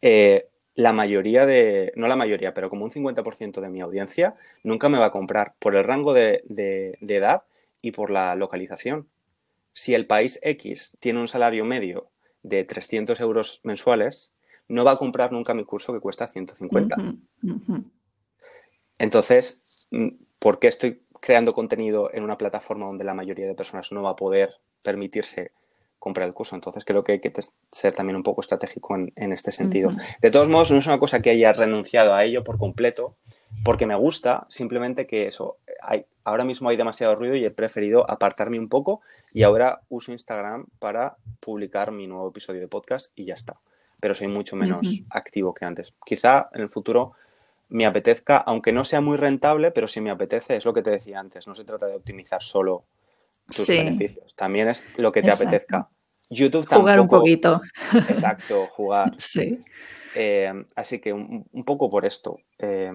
eh, 0.00 0.48
la 0.74 0.92
mayoría 0.92 1.44
de, 1.44 1.92
no 1.96 2.08
la 2.08 2.16
mayoría, 2.16 2.54
pero 2.54 2.70
como 2.70 2.84
un 2.84 2.90
50% 2.90 3.60
de 3.60 3.68
mi 3.68 3.80
audiencia 3.80 4.34
nunca 4.62 4.88
me 4.88 4.98
va 4.98 5.06
a 5.06 5.10
comprar 5.10 5.54
por 5.58 5.76
el 5.76 5.84
rango 5.84 6.14
de, 6.14 6.42
edad 7.00 7.42
y 7.82 7.92
por 7.92 8.10
la 8.10 8.34
localización. 8.36 9.08
Si 9.74 9.94
el 9.94 10.06
país 10.06 10.38
X 10.42 10.96
tiene 11.00 11.20
un 11.20 11.28
salario 11.28 11.64
medio 11.64 12.08
de 12.42 12.64
300 12.64 13.20
euros 13.20 13.60
mensuales, 13.64 14.34
no 14.68 14.84
va 14.84 14.92
a 14.92 14.96
comprar 14.96 15.32
nunca 15.32 15.54
mi 15.54 15.64
curso 15.64 15.92
que 15.92 16.00
cuesta 16.00 16.26
150. 16.26 16.96
Entonces, 18.98 19.64
mm, 19.90 20.08
¿por 20.38 20.58
qué 20.58 20.68
estoy 20.68 21.02
creando 21.20 21.52
contenido 21.52 22.10
en 22.12 22.24
una 22.24 22.38
plataforma 22.38 22.86
donde 22.86 23.04
la 23.04 23.14
mayoría 23.14 23.46
de 23.46 23.54
personas 23.54 23.92
no 23.92 24.02
va 24.02 24.10
a 24.10 24.16
poder 24.16 24.60
permitirse 24.82 25.52
comprar 26.02 26.26
el 26.26 26.34
curso. 26.34 26.56
Entonces 26.56 26.84
creo 26.84 27.04
que 27.04 27.12
hay 27.12 27.20
que 27.20 27.32
ser 27.70 27.92
también 27.92 28.16
un 28.16 28.24
poco 28.24 28.40
estratégico 28.40 28.96
en, 28.96 29.32
este 29.32 29.52
sentido. 29.52 29.92
De 30.20 30.32
todos 30.32 30.48
modos, 30.48 30.72
no 30.72 30.78
es 30.78 30.86
una 30.88 30.98
cosa 30.98 31.22
que 31.22 31.30
haya 31.30 31.52
renunciado 31.52 32.12
a 32.12 32.24
ello 32.24 32.42
por 32.42 32.58
completo, 32.58 33.14
porque 33.62 33.86
me 33.86 33.94
gusta, 33.94 34.44
simplemente 34.48 35.06
que 35.06 35.28
eso, 35.28 35.58
hay, 35.80 36.04
ahora 36.24 36.44
mismo 36.44 36.70
hay 36.70 36.76
demasiado 36.76 37.14
ruido 37.14 37.36
y 37.36 37.44
he 37.44 37.52
preferido 37.52 38.10
apartarme 38.10 38.58
un 38.58 38.68
poco 38.68 39.00
y 39.32 39.44
ahora 39.44 39.82
uso 39.90 40.10
Instagram 40.10 40.66
para 40.80 41.18
publicar 41.38 41.92
mi 41.92 42.08
nuevo 42.08 42.30
episodio 42.30 42.60
de 42.60 42.66
podcast 42.66 43.12
y 43.14 43.26
ya 43.26 43.34
está. 43.34 43.60
Pero 44.00 44.14
soy 44.14 44.26
mucho 44.26 44.56
menos 44.56 45.02
activo 45.08 45.54
que 45.54 45.64
antes. 45.64 45.94
Quizá 46.04 46.48
en 46.52 46.62
el 46.62 46.68
futuro 46.68 47.12
me 47.68 47.86
apetezca, 47.86 48.38
aunque 48.38 48.72
no 48.72 48.82
sea 48.82 49.00
muy 49.00 49.16
rentable, 49.16 49.70
pero 49.70 49.86
si 49.86 50.00
me 50.00 50.10
apetece, 50.10 50.56
es 50.56 50.64
lo 50.64 50.72
que 50.72 50.82
te 50.82 50.90
decía 50.90 51.20
antes, 51.20 51.46
no 51.46 51.54
se 51.54 51.62
trata 51.62 51.86
de 51.86 51.94
optimizar 51.94 52.42
solo 52.42 52.82
tus 53.46 53.68
beneficios, 53.68 54.34
también 54.34 54.68
es 54.68 54.86
lo 54.98 55.12
que 55.12 55.22
te 55.22 55.30
apetezca. 55.30 55.88
YouTube 56.30 56.66
tampoco... 56.66 56.80
Jugar 56.80 57.00
un 57.00 57.08
poquito. 57.08 57.60
Exacto, 58.08 58.66
jugar. 58.68 59.14
Sí. 59.18 59.62
Eh, 60.14 60.52
así 60.76 60.98
que 61.00 61.12
un, 61.12 61.64
poco 61.64 61.88
por 61.88 62.04
esto. 62.04 62.38
Eh, 62.58 62.92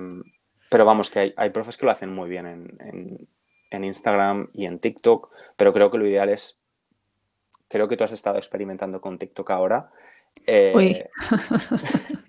pero 0.69 0.85
vamos, 0.85 1.09
que 1.09 1.33
hay, 1.35 1.49
profes 1.49 1.77
que 1.77 1.85
lo 1.85 1.91
hacen 1.91 2.13
muy 2.13 2.29
bien 2.29 2.45
en, 2.45 3.27
en, 3.71 3.83
Instagram 3.83 4.49
y 4.53 4.65
en 4.65 4.79
TikTok, 4.79 5.31
pero 5.55 5.73
creo 5.73 5.89
que 5.89 5.97
lo 5.97 6.07
ideal 6.07 6.29
es, 6.29 6.59
creo 7.67 7.87
que 7.87 7.97
tú 7.97 8.03
has 8.03 8.11
estado 8.11 8.37
experimentando 8.37 9.01
con 9.01 9.17
TikTok 9.17 9.49
ahora. 9.51 9.89
Eh, 10.45 10.73
Uy. 10.75 11.03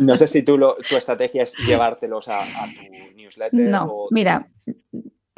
No 0.00 0.16
sé 0.16 0.26
si 0.26 0.42
tú 0.42 0.58
tu 0.58 0.96
estrategia 0.96 1.42
es 1.42 1.54
llevártelos 1.58 2.28
a, 2.28 2.44
tu 2.74 3.16
newsletter. 3.16 3.60
No, 3.60 4.06
mira, 4.10 4.48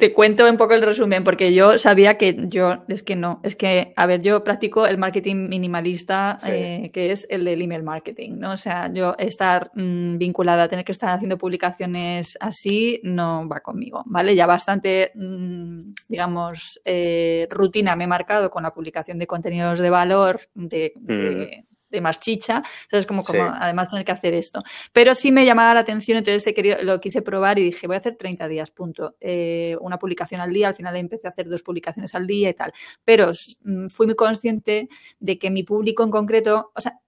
te 0.03 0.11
cuento 0.11 0.49
un 0.49 0.57
poco 0.57 0.73
el 0.73 0.81
resumen, 0.81 1.23
porque 1.23 1.53
yo 1.53 1.77
sabía 1.77 2.17
que 2.17 2.35
yo, 2.49 2.83
es 2.89 3.03
que 3.03 3.15
no, 3.15 3.39
es 3.41 3.55
que, 3.55 3.93
a 3.95 4.05
ver, 4.05 4.21
yo 4.21 4.43
practico 4.43 4.85
el 4.85 4.97
marketing 4.97 5.47
minimalista, 5.47 6.35
eh, 6.45 6.91
que 6.93 7.11
es 7.11 7.25
el 7.29 7.45
del 7.45 7.61
email 7.61 7.83
marketing, 7.83 8.31
¿no? 8.37 8.51
O 8.51 8.57
sea, 8.57 8.91
yo 8.91 9.15
estar 9.17 9.71
mm, 9.75 10.17
vinculada 10.17 10.63
a 10.63 10.67
tener 10.67 10.83
que 10.83 10.91
estar 10.91 11.11
haciendo 11.11 11.37
publicaciones 11.37 12.37
así 12.41 12.99
no 13.03 13.47
va 13.47 13.61
conmigo, 13.61 14.03
¿vale? 14.05 14.35
Ya 14.35 14.45
bastante, 14.45 15.13
mm, 15.15 15.93
digamos, 16.09 16.81
eh, 16.83 17.47
rutina 17.49 17.95
me 17.95 18.03
he 18.03 18.07
marcado 18.07 18.49
con 18.49 18.63
la 18.63 18.73
publicación 18.73 19.17
de 19.19 19.27
contenidos 19.27 19.79
de 19.79 19.89
valor, 19.89 20.41
de 20.53 20.91
mm 20.97 21.07
de 21.07 21.63
más 22.01 22.19
chicha, 22.19 22.63
entonces 22.83 23.05
como, 23.05 23.23
como 23.23 23.43
además 23.43 23.89
tener 23.89 24.05
que 24.05 24.11
hacer 24.11 24.33
esto. 24.33 24.61
Pero 24.91 25.15
sí 25.15 25.31
me 25.31 25.45
llamaba 25.45 25.73
la 25.73 25.81
atención, 25.81 26.17
entonces 26.17 26.45
he 26.47 26.53
querido, 26.53 26.81
lo 26.81 26.99
quise 26.99 27.21
probar 27.21 27.59
y 27.59 27.63
dije, 27.63 27.87
voy 27.87 27.95
a 27.95 27.99
hacer 27.99 28.15
30 28.15 28.47
días, 28.47 28.71
punto. 28.71 29.15
Eh, 29.19 29.77
una 29.81 29.97
publicación 29.97 30.41
al 30.41 30.53
día, 30.53 30.69
al 30.69 30.75
final 30.75 30.95
empecé 30.95 31.27
a 31.27 31.31
hacer 31.31 31.47
dos 31.49 31.63
publicaciones 31.63 32.13
al 32.15 32.27
día 32.27 32.49
y 32.49 32.53
tal. 32.53 32.73
Pero 33.03 33.31
mm, 33.63 33.87
fui 33.87 34.05
muy 34.05 34.15
consciente 34.15 34.89
de 35.19 35.37
que 35.37 35.49
mi 35.49 35.63
público 35.63 36.03
en 36.03 36.11
concreto, 36.11 36.71
o 36.75 36.81
sea, 36.81 36.99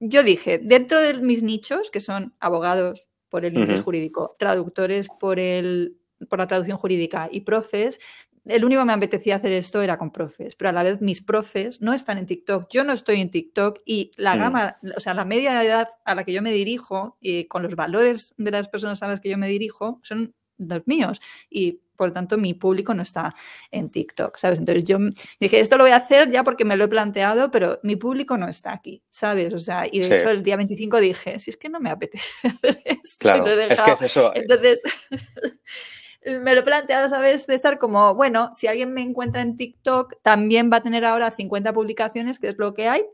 yo 0.00 0.22
dije, 0.22 0.58
dentro 0.62 1.00
de 1.00 1.14
mis 1.14 1.42
nichos, 1.42 1.90
que 1.90 2.00
son 2.00 2.34
abogados 2.38 3.06
por 3.28 3.44
el 3.44 3.56
inglés 3.56 3.82
jurídico, 3.82 4.36
traductores 4.38 5.08
por 5.20 5.38
el 5.38 5.98
por 6.28 6.38
la 6.38 6.46
traducción 6.46 6.78
jurídica 6.78 7.28
y 7.30 7.42
profes, 7.42 8.00
el 8.48 8.64
único 8.64 8.80
que 8.80 8.86
me 8.86 8.92
apetecía 8.92 9.36
hacer 9.36 9.52
esto 9.52 9.82
era 9.82 9.98
con 9.98 10.10
profes, 10.10 10.56
pero 10.56 10.70
a 10.70 10.72
la 10.72 10.82
vez 10.82 11.00
mis 11.00 11.22
profes 11.22 11.80
no 11.80 11.92
están 11.92 12.18
en 12.18 12.26
TikTok, 12.26 12.68
yo 12.70 12.84
no 12.84 12.92
estoy 12.92 13.20
en 13.20 13.30
TikTok 13.30 13.80
y 13.84 14.12
la 14.16 14.34
mm. 14.34 14.38
gama, 14.38 14.78
o 14.96 15.00
sea, 15.00 15.14
la 15.14 15.24
media 15.24 15.58
de 15.58 15.66
edad 15.66 15.88
a 16.04 16.14
la 16.14 16.24
que 16.24 16.32
yo 16.32 16.42
me 16.42 16.52
dirijo 16.52 17.18
y 17.20 17.44
con 17.44 17.62
los 17.62 17.76
valores 17.76 18.34
de 18.36 18.50
las 18.50 18.68
personas 18.68 19.02
a 19.02 19.08
las 19.08 19.20
que 19.20 19.28
yo 19.28 19.38
me 19.38 19.48
dirijo 19.48 20.00
son 20.02 20.34
los 20.56 20.86
míos 20.86 21.20
y 21.48 21.80
por 21.96 22.08
lo 22.08 22.14
tanto 22.14 22.38
mi 22.38 22.54
público 22.54 22.94
no 22.94 23.02
está 23.02 23.34
en 23.70 23.90
TikTok, 23.90 24.36
¿sabes? 24.36 24.60
Entonces 24.60 24.84
yo 24.84 24.98
dije, 25.40 25.60
esto 25.60 25.76
lo 25.76 25.84
voy 25.84 25.90
a 25.90 25.96
hacer 25.96 26.30
ya 26.30 26.44
porque 26.44 26.64
me 26.64 26.76
lo 26.76 26.84
he 26.84 26.88
planteado, 26.88 27.50
pero 27.50 27.80
mi 27.82 27.96
público 27.96 28.38
no 28.38 28.48
está 28.48 28.72
aquí, 28.72 29.02
¿sabes? 29.10 29.52
O 29.52 29.58
sea, 29.58 29.86
y 29.90 30.00
de 30.00 30.16
hecho 30.16 30.30
el 30.30 30.42
día 30.42 30.56
25 30.56 31.00
dije, 31.00 31.38
si 31.40 31.50
es 31.50 31.56
que 31.56 31.68
no 31.68 31.80
me 31.80 31.90
apetece 31.90 32.24
hacer 32.44 32.78
esto. 32.84 33.18
Claro, 33.18 33.46
es 33.46 33.80
que 33.80 33.90
es 33.90 34.02
eso. 34.02 34.32
Eh. 34.34 34.40
Entonces... 34.40 34.82
me 36.24 36.54
lo 36.54 36.60
he 36.60 36.64
planteado, 36.64 37.08
¿sabes, 37.08 37.46
César? 37.46 37.78
Como, 37.78 38.14
bueno, 38.14 38.50
si 38.54 38.66
alguien 38.66 38.92
me 38.92 39.02
encuentra 39.02 39.42
en 39.42 39.56
TikTok, 39.56 40.14
también 40.22 40.70
va 40.72 40.78
a 40.78 40.82
tener 40.82 41.04
ahora 41.04 41.30
50 41.30 41.72
publicaciones, 41.72 42.38
que 42.38 42.48
es 42.48 42.58
lo 42.58 42.74
que 42.74 42.88
hay, 42.88 43.04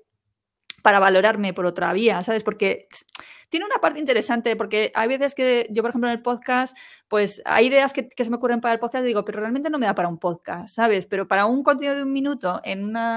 para 0.82 0.98
valorarme 0.98 1.54
por 1.54 1.66
otra 1.66 1.92
vía, 1.92 2.22
¿sabes? 2.22 2.44
Porque 2.44 2.88
tiene 3.54 3.66
una 3.66 3.80
parte 3.80 4.00
interesante, 4.00 4.56
porque 4.56 4.90
hay 4.96 5.06
veces 5.06 5.32
que 5.32 5.68
yo, 5.70 5.84
por 5.84 5.90
ejemplo, 5.90 6.10
en 6.10 6.16
el 6.16 6.22
podcast, 6.22 6.76
pues 7.06 7.40
hay 7.44 7.68
ideas 7.68 7.92
que, 7.92 8.08
se 8.16 8.28
me 8.28 8.34
ocurren 8.34 8.60
para 8.60 8.74
el 8.74 8.80
podcast 8.80 9.04
y 9.04 9.06
digo, 9.06 9.24
pero 9.24 9.38
realmente 9.38 9.70
no 9.70 9.78
me 9.78 9.86
da 9.86 9.94
para 9.94 10.08
un 10.08 10.18
podcast, 10.18 10.74
¿sabes? 10.74 11.06
Pero 11.06 11.28
para 11.28 11.46
un 11.46 11.62
contenido 11.62 11.94
de 11.94 12.02
un 12.02 12.12
minuto 12.12 12.60
en 12.64 12.82
una, 12.82 13.16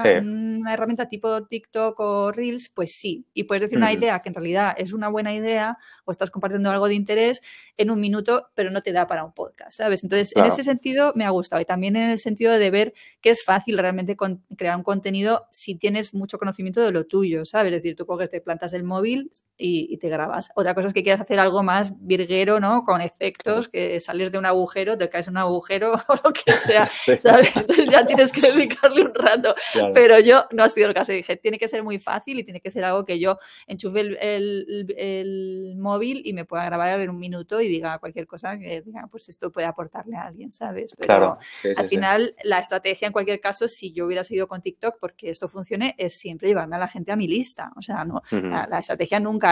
herramienta 0.72 1.08
tipo 1.08 1.44
TikTok 1.44 1.98
o 1.98 2.30
Reels, 2.30 2.68
pues 2.68 2.94
sí. 2.94 3.26
Y 3.34 3.42
puedes 3.44 3.62
decir 3.62 3.78
una 3.78 3.92
idea 3.92 4.20
que 4.20 4.28
en 4.28 4.36
realidad 4.36 4.76
es 4.78 4.92
una 4.92 5.08
buena 5.08 5.34
idea 5.34 5.76
o 6.04 6.12
estás 6.12 6.30
compartiendo 6.30 6.70
algo 6.70 6.86
de 6.86 6.94
interés 6.94 7.40
en 7.76 7.90
un 7.90 7.98
minuto, 7.98 8.46
pero 8.54 8.70
no 8.70 8.80
te 8.80 8.92
da 8.92 9.08
para 9.08 9.24
un 9.24 9.32
podcast, 9.32 9.76
¿sabes? 9.76 10.04
Entonces, 10.04 10.36
en 10.36 10.44
ese 10.44 10.62
sentido 10.62 11.14
me 11.16 11.24
ha 11.24 11.30
gustado 11.30 11.60
y 11.60 11.64
también 11.64 11.96
en 11.96 12.10
el 12.10 12.18
sentido 12.20 12.52
de 12.52 12.70
ver 12.70 12.94
que 13.20 13.30
es 13.30 13.42
fácil 13.42 13.76
realmente 13.76 14.16
crear 14.56 14.76
un 14.76 14.84
contenido 14.84 15.48
si 15.50 15.74
tienes 15.74 16.14
mucho 16.14 16.38
conocimiento 16.38 16.80
de 16.80 16.92
lo 16.92 17.06
tuyo, 17.06 17.44
¿sabes? 17.44 17.72
Es 17.72 17.82
decir, 17.82 17.96
tú 17.96 18.06
coges, 18.06 18.30
te 18.30 18.40
plantas 18.40 18.72
el 18.72 18.84
móvil 18.84 19.32
y, 19.58 19.92
y 19.92 19.98
te 19.98 20.08
grabas. 20.08 20.50
Otra 20.54 20.74
cosa 20.74 20.88
es 20.88 20.94
que 20.94 21.02
quieras 21.02 21.20
hacer 21.20 21.38
algo 21.40 21.62
más 21.64 21.92
virguero, 22.06 22.60
¿no? 22.60 22.84
Con 22.84 23.00
efectos, 23.00 23.68
que 23.68 23.98
sales 23.98 24.30
de 24.30 24.38
un 24.38 24.46
agujero, 24.46 24.96
te 24.96 25.10
caes 25.10 25.26
en 25.26 25.32
un 25.32 25.38
agujero 25.38 25.94
o 26.08 26.14
lo 26.24 26.32
que 26.32 26.52
sea, 26.52 26.86
¿sabes? 27.20 27.54
Entonces 27.56 27.90
ya 27.90 28.06
tienes 28.06 28.32
que 28.32 28.40
dedicarle 28.52 29.02
un 29.02 29.14
rato. 29.14 29.54
Pero 29.92 30.20
yo 30.20 30.44
no 30.52 30.62
ha 30.62 30.68
sido 30.68 30.88
el 30.88 30.94
caso. 30.94 31.12
Dije, 31.12 31.36
tiene 31.36 31.58
que 31.58 31.68
ser 31.68 31.82
muy 31.82 31.98
fácil 31.98 32.38
y 32.38 32.44
tiene 32.44 32.60
que 32.60 32.70
ser 32.70 32.84
algo 32.84 33.04
que 33.04 33.18
yo 33.18 33.38
enchufe 33.66 34.00
el, 34.00 35.74
móvil 35.76 36.22
y 36.24 36.32
me 36.32 36.44
pueda 36.44 36.64
grabar 36.64 37.00
en 37.00 37.10
un 37.10 37.18
minuto 37.18 37.60
y 37.60 37.68
diga 37.68 37.98
cualquier 37.98 38.26
cosa 38.26 38.58
que 38.58 38.82
diga, 38.82 39.08
pues 39.10 39.28
esto 39.28 39.50
puede 39.50 39.66
aportarle 39.66 40.16
a 40.16 40.22
alguien, 40.22 40.52
¿sabes? 40.52 40.94
Pero 40.96 41.38
al 41.76 41.86
final, 41.86 42.34
la 42.44 42.60
estrategia 42.60 43.06
en 43.06 43.12
cualquier 43.12 43.40
caso, 43.40 43.66
si 43.66 43.92
yo 43.92 44.06
hubiera 44.06 44.22
seguido 44.22 44.46
con 44.46 44.62
TikTok 44.62 44.96
porque 45.00 45.30
esto 45.30 45.48
funcione, 45.48 45.94
es 45.98 46.18
siempre 46.18 46.48
llevarme 46.48 46.76
a 46.76 46.78
la 46.78 46.88
gente 46.88 47.12
a 47.12 47.16
mi 47.16 47.26
lista. 47.26 47.72
O 47.76 47.82
sea, 47.82 48.04
no, 48.04 48.22
la 48.30 48.78
estrategia 48.78 49.20
nunca 49.20 49.47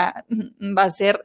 va 0.77 0.83
a 0.83 0.91
ser 0.91 1.25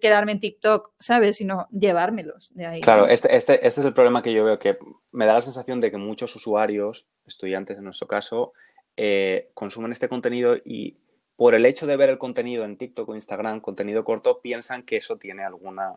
quedarme 0.00 0.32
en 0.32 0.40
TikTok, 0.40 0.92
¿sabes? 0.98 1.36
Sino 1.36 1.68
llevármelos 1.70 2.52
de 2.54 2.66
ahí. 2.66 2.80
Claro, 2.80 3.08
este, 3.08 3.34
este, 3.36 3.66
este, 3.66 3.80
es 3.80 3.86
el 3.86 3.94
problema 3.94 4.22
que 4.22 4.32
yo 4.32 4.44
veo, 4.44 4.58
que 4.58 4.78
me 5.10 5.26
da 5.26 5.34
la 5.34 5.40
sensación 5.40 5.80
de 5.80 5.90
que 5.90 5.96
muchos 5.96 6.34
usuarios, 6.36 7.06
estudiantes 7.26 7.78
en 7.78 7.84
nuestro 7.84 8.06
caso, 8.06 8.52
eh, 8.96 9.50
consumen 9.54 9.92
este 9.92 10.08
contenido 10.08 10.56
y 10.64 10.98
por 11.36 11.54
el 11.54 11.66
hecho 11.66 11.86
de 11.86 11.96
ver 11.96 12.10
el 12.10 12.18
contenido 12.18 12.64
en 12.64 12.76
TikTok 12.76 13.08
o 13.08 13.14
Instagram, 13.14 13.60
contenido 13.60 14.04
corto, 14.04 14.40
piensan 14.40 14.82
que 14.82 14.96
eso 14.96 15.16
tiene 15.18 15.44
alguna... 15.44 15.96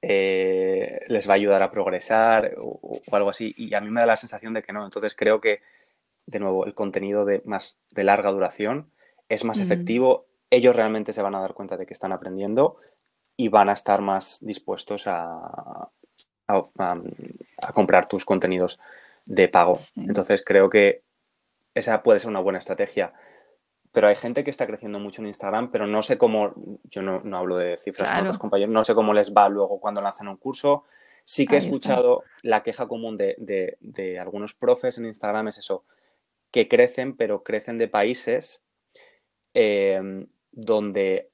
Eh, 0.00 1.00
les 1.08 1.28
va 1.28 1.32
a 1.32 1.36
ayudar 1.36 1.60
a 1.64 1.72
progresar 1.72 2.54
o, 2.58 3.00
algo 3.10 3.30
así. 3.30 3.52
Y 3.56 3.74
a 3.74 3.80
mí 3.80 3.90
me 3.90 4.00
da 4.00 4.06
la 4.06 4.16
sensación 4.16 4.54
de 4.54 4.62
que 4.62 4.72
no. 4.72 4.84
Entonces 4.84 5.16
creo 5.16 5.40
que, 5.40 5.60
de 6.26 6.38
nuevo, 6.38 6.66
el 6.66 6.74
contenido 6.74 7.24
de, 7.24 7.42
más 7.46 7.80
de 7.90 8.04
larga 8.04 8.30
duración 8.30 8.92
es 9.28 9.44
más 9.44 9.58
efectivo 9.58 10.27
ellos 10.50 10.74
realmente 10.74 11.12
se 11.12 11.22
van 11.22 11.34
a 11.34 11.40
dar 11.40 11.54
cuenta 11.54 11.76
de 11.76 11.86
que 11.86 11.92
están 11.92 12.12
aprendiendo 12.12 12.76
y 13.36 13.48
van 13.48 13.68
a 13.68 13.72
estar 13.72 14.00
más 14.00 14.38
dispuestos 14.44 15.06
a, 15.06 15.90
a, 16.48 17.72
comprar 17.74 18.08
tus 18.08 18.24
contenidos 18.24 18.80
de 19.26 19.48
pago. 19.48 19.78
Entonces 19.96 20.42
creo 20.44 20.70
que 20.70 21.02
esa 21.74 22.02
puede 22.02 22.18
ser 22.18 22.30
una 22.30 22.40
buena 22.40 22.58
estrategia. 22.58 23.12
Pero 23.92 24.08
hay 24.08 24.16
gente 24.16 24.44
que 24.44 24.50
está 24.50 24.66
creciendo 24.66 24.98
mucho 24.98 25.22
en 25.22 25.28
Instagram, 25.28 25.70
pero 25.70 25.86
no 25.86 26.02
sé 26.02 26.18
cómo, 26.18 26.52
yo 26.84 27.02
no, 27.02 27.36
hablo 27.36 27.56
de 27.56 27.76
cifras 27.76 28.10
con 28.10 28.20
otros 28.20 28.38
compañeros, 28.38 28.72
no 28.72 28.84
sé 28.84 28.94
cómo 28.94 29.14
les 29.14 29.32
va 29.32 29.48
luego 29.48 29.80
cuando 29.80 30.00
lanzan 30.00 30.28
un 30.28 30.36
curso. 30.36 30.84
Sí 31.24 31.46
que 31.46 31.56
he 31.56 31.58
escuchado 31.58 32.22
la 32.42 32.62
queja 32.62 32.88
común 32.88 33.18
de, 33.18 33.36
de 33.80 34.18
algunos 34.18 34.54
profes 34.54 34.96
en 34.98 35.04
Instagram, 35.04 35.48
es 35.48 35.58
eso, 35.58 35.84
que 36.50 36.68
crecen, 36.68 37.16
pero 37.16 37.42
crecen 37.42 37.76
de 37.76 37.88
países 37.88 38.62
eh, 39.54 40.26
donde 40.58 41.30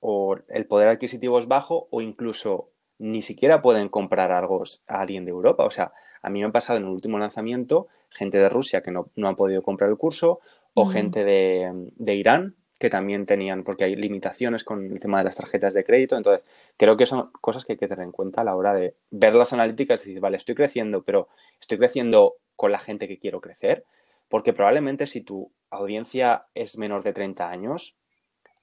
o 0.00 0.36
el 0.48 0.66
poder 0.66 0.88
adquisitivo 0.88 1.38
es 1.38 1.46
bajo 1.46 1.88
o 1.90 2.02
incluso 2.02 2.70
ni 2.98 3.22
siquiera 3.22 3.62
pueden 3.62 3.88
comprar 3.88 4.32
algo 4.32 4.64
a 4.86 5.00
alguien 5.00 5.24
de 5.24 5.30
Europa. 5.30 5.64
O 5.64 5.70
sea, 5.70 5.92
a 6.22 6.28
mí 6.28 6.40
me 6.40 6.46
ha 6.46 6.52
pasado 6.52 6.78
en 6.78 6.84
el 6.84 6.90
último 6.90 7.18
lanzamiento 7.18 7.88
gente 8.10 8.38
de 8.38 8.48
Rusia 8.48 8.82
que 8.82 8.90
no, 8.90 9.10
no 9.16 9.28
han 9.28 9.36
podido 9.36 9.62
comprar 9.62 9.90
el 9.90 9.96
curso 9.96 10.40
o 10.74 10.86
gente 10.86 11.24
de, 11.24 11.70
de, 11.96 12.14
Irán 12.16 12.56
que 12.80 12.90
también 12.90 13.26
tenían, 13.26 13.62
porque 13.62 13.84
hay 13.84 13.94
limitaciones 13.94 14.64
con 14.64 14.90
el 14.90 14.98
tema 14.98 15.18
de 15.18 15.24
las 15.24 15.36
tarjetas 15.36 15.72
de 15.72 15.84
crédito. 15.84 16.16
Entonces, 16.16 16.44
creo 16.76 16.96
que 16.96 17.06
son 17.06 17.30
cosas 17.40 17.64
que 17.64 17.74
hay 17.74 17.78
que 17.78 17.86
tener 17.86 18.04
en 18.04 18.10
cuenta 18.10 18.40
a 18.40 18.44
la 18.44 18.56
hora 18.56 18.74
de 18.74 18.96
ver 19.10 19.34
las 19.34 19.52
analíticas 19.52 20.02
y 20.02 20.08
decir, 20.08 20.20
vale, 20.20 20.36
estoy 20.36 20.56
creciendo, 20.56 21.04
pero 21.04 21.28
estoy 21.60 21.78
creciendo 21.78 22.36
con 22.56 22.72
la 22.72 22.78
gente 22.78 23.06
que 23.06 23.20
quiero 23.20 23.40
crecer. 23.40 23.84
Porque 24.28 24.52
probablemente 24.52 25.06
si 25.06 25.20
tu 25.20 25.52
audiencia 25.70 26.46
es 26.54 26.76
menor 26.76 27.04
de 27.04 27.12
30 27.12 27.48
años, 27.48 27.94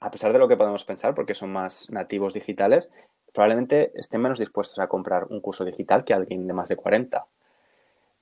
a 0.01 0.11
pesar 0.11 0.33
de 0.33 0.39
lo 0.39 0.47
que 0.47 0.57
podemos 0.57 0.83
pensar, 0.83 1.15
porque 1.15 1.35
son 1.35 1.53
más 1.53 1.89
nativos 1.91 2.33
digitales, 2.33 2.89
probablemente 3.33 3.91
estén 3.95 4.21
menos 4.21 4.39
dispuestos 4.39 4.79
a 4.79 4.87
comprar 4.87 5.27
un 5.29 5.39
curso 5.41 5.63
digital 5.63 6.03
que 6.03 6.13
alguien 6.13 6.47
de 6.47 6.53
más 6.53 6.69
de 6.69 6.75
40. 6.75 7.25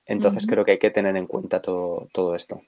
Entonces 0.06 0.46
creo 0.46 0.64
que 0.64 0.72
hay 0.72 0.78
que 0.78 0.90
tener 0.90 1.16
en 1.16 1.26
cuenta 1.26 1.62
todo, 1.62 2.08
todo 2.12 2.34
esto. 2.34 2.62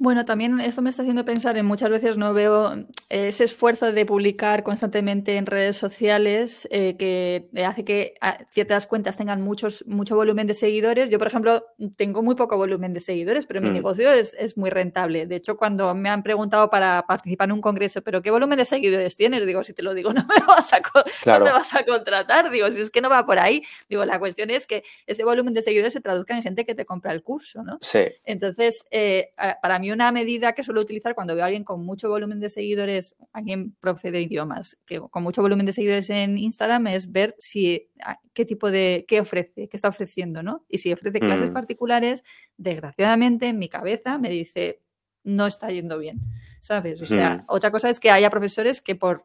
Bueno, 0.00 0.24
también 0.24 0.60
esto 0.60 0.80
me 0.80 0.90
está 0.90 1.02
haciendo 1.02 1.24
pensar 1.24 1.56
en 1.56 1.66
muchas 1.66 1.90
veces 1.90 2.16
no 2.16 2.32
veo 2.32 2.72
ese 3.08 3.42
esfuerzo 3.42 3.90
de 3.90 4.06
publicar 4.06 4.62
constantemente 4.62 5.36
en 5.36 5.44
redes 5.44 5.76
sociales 5.76 6.68
eh, 6.70 6.94
que 6.96 7.48
hace 7.64 7.84
que 7.84 8.14
ciertas 8.50 8.86
cuentas 8.86 9.16
tengan 9.16 9.42
muchos, 9.42 9.84
mucho 9.88 10.14
volumen 10.14 10.46
de 10.46 10.54
seguidores. 10.54 11.10
Yo, 11.10 11.18
por 11.18 11.26
ejemplo, 11.26 11.66
tengo 11.96 12.22
muy 12.22 12.36
poco 12.36 12.56
volumen 12.56 12.94
de 12.94 13.00
seguidores, 13.00 13.46
pero 13.46 13.60
mi 13.60 13.70
mm. 13.70 13.72
negocio 13.72 14.12
es, 14.12 14.36
es, 14.38 14.56
muy 14.56 14.70
rentable. 14.70 15.26
De 15.26 15.34
hecho, 15.34 15.56
cuando 15.56 15.92
me 15.96 16.10
han 16.10 16.22
preguntado 16.22 16.70
para 16.70 17.04
participar 17.04 17.48
en 17.48 17.52
un 17.54 17.60
congreso, 17.60 18.00
¿pero 18.00 18.22
qué 18.22 18.30
volumen 18.30 18.56
de 18.56 18.66
seguidores 18.66 19.16
tienes? 19.16 19.44
Digo, 19.46 19.64
si 19.64 19.72
te 19.72 19.82
lo 19.82 19.94
digo, 19.94 20.12
no 20.14 20.24
me 20.26 20.46
vas 20.46 20.72
a, 20.72 20.80
no 20.80 21.44
me 21.44 21.50
vas 21.50 21.74
a 21.74 21.84
contratar. 21.84 22.52
Digo, 22.52 22.70
si 22.70 22.82
es 22.82 22.90
que 22.90 23.00
no 23.00 23.10
va 23.10 23.26
por 23.26 23.40
ahí. 23.40 23.64
Digo, 23.88 24.04
la 24.04 24.20
cuestión 24.20 24.50
es 24.50 24.68
que 24.68 24.84
ese 25.08 25.24
volumen 25.24 25.54
de 25.54 25.62
seguidores 25.62 25.92
se 25.92 26.00
traduzca 26.00 26.36
en 26.36 26.44
gente 26.44 26.64
que 26.64 26.76
te 26.76 26.86
compra 26.86 27.12
el 27.12 27.24
curso, 27.24 27.64
¿no? 27.64 27.78
Sí. 27.80 28.04
Entonces, 28.24 28.86
eh, 28.92 29.32
para 29.60 29.80
mí 29.80 29.87
una 29.90 30.10
medida 30.12 30.52
que 30.52 30.62
suelo 30.62 30.80
utilizar 30.80 31.14
cuando 31.14 31.34
veo 31.34 31.44
a 31.44 31.46
alguien 31.46 31.64
con 31.64 31.84
mucho 31.84 32.08
volumen 32.08 32.40
de 32.40 32.48
seguidores, 32.48 33.14
alguien 33.32 33.72
profe 33.80 34.10
de 34.10 34.22
idiomas, 34.22 34.78
que 34.86 35.00
con 35.00 35.22
mucho 35.22 35.42
volumen 35.42 35.66
de 35.66 35.72
seguidores 35.72 36.10
en 36.10 36.38
Instagram, 36.38 36.88
es 36.88 37.12
ver 37.12 37.34
si 37.38 37.90
ah, 38.04 38.18
qué 38.32 38.44
tipo 38.44 38.70
de, 38.70 39.04
qué 39.08 39.20
ofrece, 39.20 39.68
qué 39.68 39.76
está 39.76 39.88
ofreciendo, 39.88 40.42
¿no? 40.42 40.64
Y 40.68 40.78
si 40.78 40.92
ofrece 40.92 41.20
clases 41.20 41.50
mm. 41.50 41.54
particulares, 41.54 42.24
desgraciadamente 42.56 43.46
en 43.46 43.58
mi 43.58 43.68
cabeza 43.68 44.18
me 44.18 44.30
dice, 44.30 44.80
no 45.24 45.46
está 45.46 45.70
yendo 45.70 45.98
bien, 45.98 46.20
¿sabes? 46.60 47.00
O 47.02 47.06
sea, 47.06 47.36
mm. 47.36 47.44
otra 47.48 47.70
cosa 47.70 47.90
es 47.90 48.00
que 48.00 48.10
haya 48.10 48.30
profesores 48.30 48.80
que 48.80 48.94
por 48.94 49.22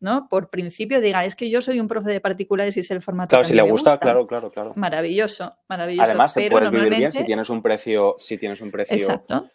¿no? 0.00 0.28
Por 0.28 0.50
principio 0.50 1.00
diga, 1.00 1.24
es 1.24 1.34
que 1.34 1.48
yo 1.50 1.62
soy 1.62 1.80
un 1.80 1.88
profe 1.88 2.10
de 2.10 2.20
particulares 2.20 2.76
y 2.76 2.80
es 2.80 2.90
el 2.90 3.02
formato. 3.02 3.30
Claro, 3.30 3.44
si 3.44 3.54
le 3.54 3.62
gusta, 3.62 3.98
claro, 3.98 4.26
claro, 4.26 4.50
claro. 4.50 4.72
Maravilloso, 4.76 5.56
maravilloso. 5.68 6.04
Además, 6.04 6.34
te 6.34 6.50
puedes 6.50 6.70
vivir 6.70 6.96
bien 6.96 7.12
si 7.12 7.24
tienes 7.24 7.48
un 7.48 7.62
precio, 7.62 8.14
si 8.18 8.38
tienes 8.38 8.60
un 8.60 8.70
precio 8.70 8.96
Exacto 8.96 9.50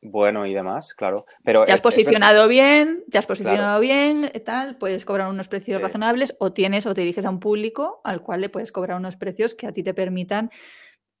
bueno 0.00 0.46
y 0.46 0.54
demás, 0.54 0.94
claro. 0.94 1.26
Pero 1.44 1.64
te 1.64 1.72
has 1.72 1.80
posicionado 1.80 2.48
bien, 2.48 3.04
te 3.10 3.18
has 3.18 3.26
posicionado 3.26 3.80
bien, 3.80 4.30
tal, 4.44 4.76
puedes 4.76 5.04
cobrar 5.04 5.28
unos 5.28 5.48
precios 5.48 5.80
razonables 5.80 6.34
o 6.38 6.52
tienes 6.52 6.86
o 6.86 6.94
te 6.94 7.02
diriges 7.02 7.24
a 7.24 7.30
un 7.30 7.40
público 7.40 8.00
al 8.04 8.22
cual 8.22 8.40
le 8.40 8.48
puedes 8.48 8.72
cobrar 8.72 8.96
unos 8.96 9.16
precios 9.16 9.54
que 9.54 9.66
a 9.66 9.72
ti 9.72 9.82
te 9.82 9.94
permitan 9.94 10.50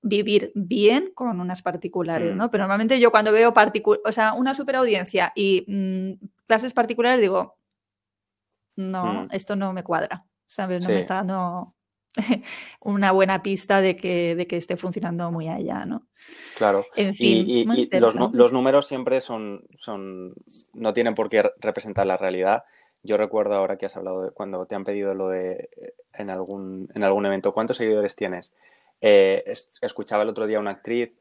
vivir 0.02 0.52
bien 0.54 1.12
con 1.14 1.40
unas 1.40 1.62
particulares, 1.62 2.34
mm. 2.34 2.36
¿no? 2.36 2.50
Pero 2.50 2.64
normalmente 2.64 3.00
yo 3.00 3.10
cuando 3.10 3.32
veo 3.32 3.54
o 4.04 4.12
sea, 4.12 4.34
una 4.34 4.54
superaudiencia 4.54 5.32
y 5.34 5.64
mm, 5.66 6.26
clases 6.46 6.74
particulares 6.74 7.20
digo, 7.20 7.56
no, 8.76 9.24
mm. 9.24 9.28
esto 9.32 9.56
no 9.56 9.72
me 9.72 9.82
cuadra, 9.82 10.26
¿sabes? 10.46 10.86
No 10.86 10.92
me 10.92 10.98
está 10.98 11.14
dando 11.14 11.74
una 12.80 13.12
buena 13.12 13.42
pista 13.42 13.80
de 13.80 13.96
que, 13.96 14.34
de 14.34 14.46
que 14.46 14.56
esté 14.56 14.76
funcionando 14.76 15.30
muy 15.30 15.48
allá, 15.48 15.84
¿no? 15.84 16.06
Claro. 16.56 16.86
y, 16.96 17.64
los, 17.98 18.52
números 18.52 18.86
siempre 18.86 19.20
son, 19.20 19.64
son, 19.76 20.34
no 20.72 20.92
tienen 20.92 21.14
por 21.14 21.28
qué 21.28 21.50
representar 21.60 22.06
la 22.06 22.16
realidad. 22.16 22.64
Yo 23.02 23.16
recuerdo 23.16 23.54
ahora 23.54 23.76
que 23.76 23.86
has 23.86 23.96
hablado 23.96 24.22
de 24.24 24.30
cuando 24.30 24.64
te 24.66 24.74
han 24.74 24.84
pedido 24.84 25.14
lo 25.14 25.28
de 25.28 25.68
eh, 25.76 25.94
en 26.14 26.30
algún, 26.30 26.88
en 26.94 27.02
algún 27.02 27.26
evento, 27.26 27.52
¿cuántos 27.52 27.76
seguidores 27.76 28.16
tienes? 28.16 28.54
Eh, 29.00 29.44
escuchaba 29.82 30.22
el 30.22 30.28
otro 30.28 30.46
día 30.46 30.60
una 30.60 30.70
actriz 30.70 31.12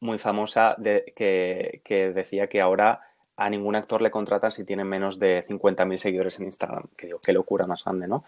muy 0.00 0.18
famosa 0.18 0.74
de, 0.78 1.12
que, 1.14 1.82
que 1.84 2.12
decía 2.12 2.48
que 2.48 2.60
ahora 2.60 3.00
a 3.36 3.48
ningún 3.50 3.76
actor 3.76 4.02
le 4.02 4.10
contratan 4.10 4.52
si 4.52 4.64
tiene 4.64 4.84
menos 4.84 5.18
de 5.18 5.42
50.000 5.44 5.96
seguidores 5.98 6.38
en 6.38 6.46
Instagram. 6.46 6.88
Que 6.96 7.06
digo, 7.06 7.20
qué 7.20 7.32
locura 7.32 7.66
más 7.66 7.84
grande, 7.84 8.08
¿no? 8.08 8.24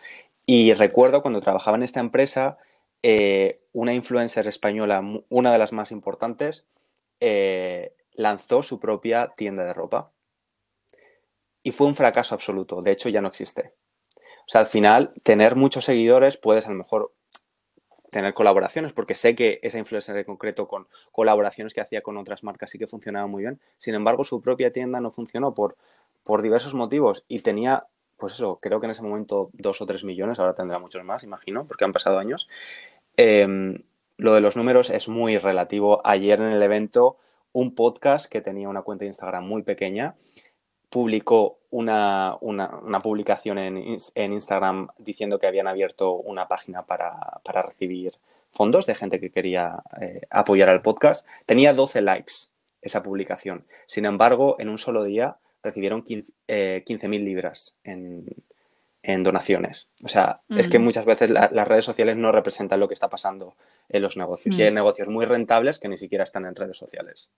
Y 0.47 0.73
recuerdo 0.75 1.23
cuando 1.23 1.41
trabajaba 1.41 1.77
en 1.77 1.83
esta 1.83 2.01
empresa, 2.01 2.59
eh, 3.03 3.61
una 3.73 3.93
influencer 3.93 4.47
española, 4.47 5.03
una 5.29 5.53
de 5.53 5.59
las 5.59 5.73
más 5.73 5.93
importantes, 5.93 6.65
eh, 7.21 7.95
lanzó 8.13 8.63
su 8.63 8.81
propia 8.81 9.33
tienda 9.37 9.65
de 9.65 9.75
ropa. 9.75 10.11
Y 11.63 11.73
fue 11.73 11.87
un 11.87 11.95
fracaso 11.95 12.35
absoluto. 12.35 12.83
De 12.83 12.93
hecho, 12.93 13.09
ya 13.09 13.21
no 13.21 13.29
existe. 13.29 13.75
O 14.47 14.49
sea, 14.49 14.63
al 14.63 14.67
final, 14.67 15.15
tener 15.23 15.57
muchos 15.57 15.85
seguidores 15.85 16.37
puedes 16.37 16.67
a 16.67 16.71
lo 16.71 16.77
mejor 16.77 17.15
tener 18.15 18.33
colaboraciones, 18.33 18.93
porque 18.93 19.17
sé 19.17 19.35
que 19.35 19.59
esa 19.63 19.79
influencer 19.79 20.17
en 20.17 20.25
concreto 20.25 20.69
con 20.69 20.87
colaboraciones 21.11 21.75
que 21.75 21.81
hacía 21.81 22.01
con 22.01 22.17
otras 22.17 22.45
marcas 22.45 22.71
sí 22.71 22.79
que 22.79 22.87
funcionaba 22.87 23.27
muy 23.27 23.43
bien. 23.43 23.61
Sin 23.77 23.97
embargo, 23.97 24.23
su 24.23 24.41
propia 24.41 24.71
tienda 24.71 25.01
no 25.01 25.11
funcionó 25.11 25.53
por, 25.53 25.77
por 26.23 26.41
diversos 26.41 26.75
motivos 26.75 27.25
y 27.27 27.41
tenía, 27.41 27.89
pues 28.17 28.35
eso, 28.35 28.61
creo 28.63 28.79
que 28.79 28.87
en 28.87 28.93
ese 28.93 29.03
momento 29.03 29.51
dos 29.53 29.81
o 29.83 29.87
tres 29.87 30.05
millones, 30.05 30.39
ahora 30.39 30.55
tendrá 30.55 30.79
muchos 30.79 31.03
más, 31.03 31.25
imagino, 31.25 31.67
porque 31.67 31.85
han 31.85 31.91
pasado 31.91 32.21
años. 32.21 32.49
Em, 33.17 33.83
lo 34.17 34.33
de 34.33 34.41
los 34.41 34.57
números 34.57 34.91
es 34.91 35.09
muy 35.09 35.37
relativo. 35.39 36.01
Ayer 36.05 36.41
en 36.41 36.53
el 36.53 36.63
evento, 36.63 37.19
un 37.53 37.75
podcast 37.75 38.31
que 38.31 38.41
tenía 38.41 38.69
una 38.69 38.83
cuenta 38.83 39.03
de 39.03 39.09
Instagram 39.09 39.45
muy 39.45 39.65
pequeña 39.65 40.15
publicó 40.95 41.59
una, 41.71 42.39
publicación 43.03 43.59
en, 43.59 43.99
Instagram 44.15 44.87
diciendo 44.99 45.41
que 45.41 45.49
habían 45.49 45.67
abierto 45.67 46.13
una 46.15 46.47
página 46.47 46.87
para, 46.87 47.41
recibir 47.65 48.13
fondos 48.53 48.87
de 48.87 48.95
gente 48.95 49.19
que 49.19 49.31
quería 49.31 49.83
eh, 50.01 50.21
apoyar 50.31 50.69
al 50.69 50.83
podcast. 50.83 51.27
Tenía 51.47 51.75
12 51.75 52.01
likes 52.01 52.35
esa 52.81 53.03
publicación. 53.03 53.65
Sin 53.89 54.05
embargo, 54.05 54.55
en 54.61 54.69
un 54.69 54.79
solo 54.79 55.03
día 55.03 55.39
recibieron 55.65 56.05
15.000 56.05 56.33
eh, 56.47 57.19
libras 57.19 57.77
en, 57.83 58.25
donaciones. 59.25 59.89
O 60.05 60.09
sea, 60.09 60.43
es 60.51 60.69
que 60.69 60.79
muchas 60.79 61.07
veces 61.07 61.29
las 61.29 61.67
redes 61.67 61.85
sociales 61.85 62.17
no 62.17 62.31
representan 62.31 62.79
lo 62.79 62.87
que 62.87 62.95
está 62.95 63.11
pasando 63.11 63.57
en 63.89 64.01
los 64.01 64.17
negocios. 64.17 64.57
Y 64.57 64.63
hay 64.63 64.71
mm. 64.71 64.75
negocios 64.75 65.09
muy 65.09 65.27
rentables 65.27 65.81
que 65.81 65.89
ni 65.89 65.97
siquiera 65.97 66.23
están 66.23 66.45
en 66.47 66.55
redes 66.55 66.77
sociales. 66.77 67.33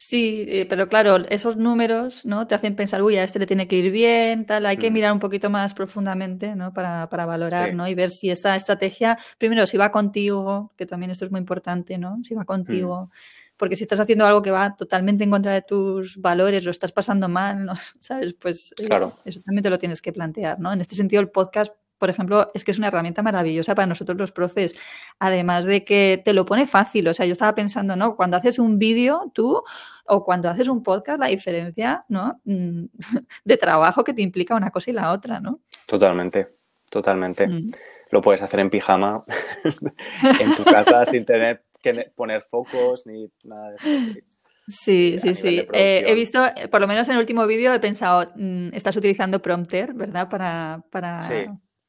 Sí, 0.00 0.44
eh, 0.46 0.64
pero 0.68 0.88
claro, 0.88 1.16
esos 1.28 1.56
números, 1.56 2.24
¿no? 2.24 2.46
Te 2.46 2.54
hacen 2.54 2.76
pensar, 2.76 3.02
uy, 3.02 3.16
a 3.16 3.24
este 3.24 3.40
le 3.40 3.46
tiene 3.46 3.66
que 3.66 3.74
ir 3.74 3.90
bien, 3.90 4.46
tal. 4.46 4.64
Hay 4.66 4.76
que 4.76 4.90
mm. 4.90 4.94
mirar 4.94 5.12
un 5.12 5.18
poquito 5.18 5.50
más 5.50 5.74
profundamente, 5.74 6.54
¿no? 6.54 6.72
Para, 6.72 7.08
para 7.08 7.26
valorar, 7.26 7.74
¿no? 7.74 7.88
Y 7.88 7.96
ver 7.96 8.10
si 8.10 8.30
esta 8.30 8.54
estrategia, 8.54 9.18
primero, 9.38 9.66
si 9.66 9.76
va 9.76 9.90
contigo, 9.90 10.72
que 10.76 10.86
también 10.86 11.10
esto 11.10 11.24
es 11.24 11.32
muy 11.32 11.40
importante, 11.40 11.98
¿no? 11.98 12.18
Si 12.22 12.32
va 12.34 12.44
contigo. 12.44 13.06
Mm. 13.06 13.10
Porque 13.56 13.74
si 13.74 13.82
estás 13.82 13.98
haciendo 13.98 14.24
algo 14.24 14.40
que 14.40 14.52
va 14.52 14.76
totalmente 14.76 15.24
en 15.24 15.30
contra 15.30 15.52
de 15.52 15.62
tus 15.62 16.16
valores, 16.18 16.64
lo 16.64 16.70
estás 16.70 16.92
pasando 16.92 17.28
mal, 17.28 17.64
¿no? 17.64 17.72
¿Sabes? 17.98 18.34
Pues 18.34 18.72
claro. 18.86 19.18
eso 19.24 19.40
también 19.40 19.64
te 19.64 19.70
lo 19.70 19.80
tienes 19.80 20.00
que 20.00 20.12
plantear, 20.12 20.60
¿no? 20.60 20.72
En 20.72 20.80
este 20.80 20.94
sentido, 20.94 21.20
el 21.20 21.30
podcast 21.30 21.74
por 21.98 22.10
ejemplo, 22.10 22.50
es 22.54 22.64
que 22.64 22.70
es 22.70 22.78
una 22.78 22.88
herramienta 22.88 23.22
maravillosa 23.22 23.74
para 23.74 23.86
nosotros 23.86 24.16
los 24.16 24.32
profes, 24.32 24.74
además 25.18 25.64
de 25.64 25.84
que 25.84 26.20
te 26.24 26.32
lo 26.32 26.46
pone 26.46 26.66
fácil. 26.66 27.08
O 27.08 27.14
sea, 27.14 27.26
yo 27.26 27.32
estaba 27.32 27.54
pensando, 27.54 27.96
¿no? 27.96 28.16
Cuando 28.16 28.36
haces 28.36 28.58
un 28.58 28.78
vídeo, 28.78 29.30
tú, 29.34 29.62
o 30.06 30.24
cuando 30.24 30.48
haces 30.48 30.68
un 30.68 30.82
podcast, 30.82 31.18
la 31.18 31.26
diferencia, 31.26 32.04
¿no? 32.08 32.40
Mm, 32.44 32.84
de 33.44 33.56
trabajo 33.56 34.04
que 34.04 34.14
te 34.14 34.22
implica 34.22 34.54
una 34.54 34.70
cosa 34.70 34.90
y 34.90 34.94
la 34.94 35.12
otra, 35.12 35.40
¿no? 35.40 35.60
Totalmente, 35.86 36.48
totalmente. 36.90 37.46
Mm. 37.46 37.70
Lo 38.10 38.20
puedes 38.22 38.42
hacer 38.42 38.60
en 38.60 38.70
pijama, 38.70 39.24
en 40.40 40.56
tu 40.56 40.64
casa, 40.64 41.04
sin 41.06 41.24
tener 41.24 41.64
que 41.82 42.12
poner 42.14 42.42
focos 42.42 43.06
ni 43.06 43.30
nada 43.44 43.70
de 43.70 43.76
eso. 43.76 44.20
Sí, 44.68 45.16
sí, 45.18 45.34
sí. 45.34 45.66
Eh, 45.72 46.04
he 46.06 46.14
visto, 46.14 46.40
por 46.70 46.80
lo 46.80 46.86
menos 46.86 47.08
en 47.08 47.14
el 47.14 47.20
último 47.20 47.46
vídeo, 47.46 47.72
he 47.72 47.80
pensado, 47.80 48.30
mm, 48.36 48.68
estás 48.74 48.96
utilizando 48.96 49.40
Prompter, 49.40 49.94
¿verdad? 49.94 50.28
Para, 50.28 50.84
para, 50.90 51.20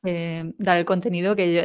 eh, 0.04 0.54
dar 0.58 0.78
el 0.78 0.86
contenido, 0.86 1.36
que 1.36 1.54
yo, 1.54 1.62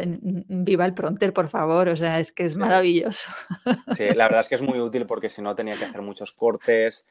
viva 0.48 0.84
el 0.86 0.94
pronter, 0.94 1.32
por 1.32 1.48
favor, 1.48 1.88
o 1.88 1.96
sea, 1.96 2.18
es 2.18 2.32
que 2.32 2.44
es 2.44 2.56
maravilloso. 2.56 3.28
Sí, 3.96 4.08
la 4.14 4.24
verdad 4.24 4.40
es 4.40 4.48
que 4.48 4.56
es 4.56 4.62
muy 4.62 4.80
útil 4.80 5.06
porque 5.06 5.28
si 5.28 5.42
no 5.42 5.54
tenía 5.54 5.76
que 5.76 5.84
hacer 5.84 6.02
muchos 6.02 6.32
cortes, 6.32 7.06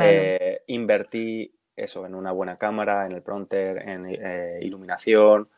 eh, 0.00 0.62
invertí 0.66 1.52
eso 1.76 2.06
en 2.06 2.14
una 2.14 2.32
buena 2.32 2.56
cámara, 2.56 3.06
en 3.06 3.12
el 3.12 3.22
pronter, 3.22 3.88
en 3.88 4.06
eh, 4.08 4.58
iluminación 4.62 5.48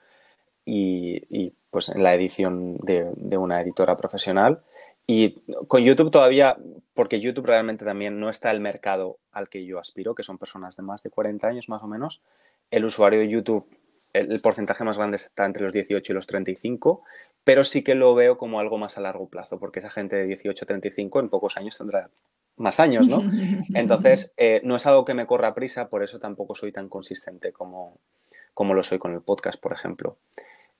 y, 0.64 1.52
pues 1.70 1.90
en 1.90 2.02
la 2.02 2.14
edición 2.14 2.76
de, 2.78 3.36
una 3.36 3.60
editora 3.60 3.96
profesional 3.96 4.62
y 5.06 5.42
con 5.68 5.82
YouTube 5.82 6.10
todavía, 6.10 6.56
porque 6.94 7.20
YouTube 7.20 7.46
realmente 7.46 7.84
también 7.84 8.18
no 8.18 8.30
está 8.30 8.50
el 8.50 8.60
mercado 8.60 9.18
al 9.32 9.48
que 9.48 9.66
yo 9.66 9.78
aspiro, 9.78 10.14
que 10.14 10.22
son 10.22 10.38
personas 10.38 10.76
de 10.76 10.82
más 10.82 11.02
de 11.02 11.10
40 11.10 11.46
años 11.46 11.68
más 11.68 11.82
o 11.82 11.86
menos. 11.86 12.22
El 12.70 12.86
usuario 12.86 13.20
de 13.20 13.28
YouTube, 13.28 13.68
el, 14.14 14.40
porcentaje 14.40 14.84
más 14.84 14.96
grande 14.96 15.16
está 15.16 15.44
entre 15.44 15.64
los 15.64 15.72
18 15.72 16.12
y 16.12 16.14
los 16.14 16.26
35, 16.26 17.02
pero 17.42 17.64
sí 17.64 17.82
que 17.82 17.94
lo 17.94 18.14
veo 18.14 18.38
como 18.38 18.60
algo 18.60 18.78
más 18.78 18.96
a 18.96 19.00
largo 19.00 19.28
plazo, 19.28 19.58
porque 19.58 19.80
esa 19.80 19.90
gente 19.90 20.16
de 20.16 20.24
18 20.24 20.64
a 20.64 20.66
35 20.66 21.20
en 21.20 21.28
pocos 21.28 21.56
años 21.56 21.76
tendrá 21.76 22.08
más 22.56 22.80
años, 22.80 23.08
¿no? 23.08 23.18
Entonces, 23.74 24.32
eh, 24.36 24.60
no 24.64 24.76
es 24.76 24.86
algo 24.86 25.04
que 25.04 25.14
me 25.14 25.26
corra 25.26 25.54
prisa, 25.54 25.88
por 25.88 26.02
eso 26.02 26.18
tampoco 26.18 26.54
soy 26.54 26.72
tan 26.72 26.88
consistente 26.88 27.52
como, 27.52 27.98
como 28.54 28.72
lo 28.74 28.82
soy 28.82 28.98
con 28.98 29.12
el 29.12 29.20
podcast, 29.20 29.60
por 29.60 29.72
ejemplo. 29.72 30.16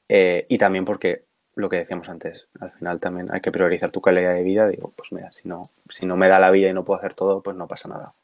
Eh, 0.09 0.47
y 0.49 0.59
también 0.59 0.85
porque 0.85 1.25
lo 1.57 1.69
que 1.69 1.77
decíamos 1.77 2.09
antes, 2.09 2.47
al 2.61 2.73
final 2.73 3.01
también 3.01 3.33
hay 3.33 3.41
que 3.41 3.53
priorizar 3.53 3.91
tu 3.91 4.01
calidad 4.01 4.35
de 4.35 4.43
vida. 4.43 4.69
Digo, 4.69 4.93
pues 4.97 5.13
mira, 5.13 5.33
si 5.33 5.49
no, 5.49 5.63
si 5.89 6.07
no 6.07 6.17
me 6.17 6.29
da 6.29 6.39
la 6.39 6.51
vida 6.51 6.69
y 6.69 6.73
no 6.73 6.85
puedo 6.85 6.99
hacer 6.99 7.15
todo, 7.15 7.43
pues 7.43 7.57
no 7.57 7.67
pasa 7.67 7.89
nada. 7.89 8.15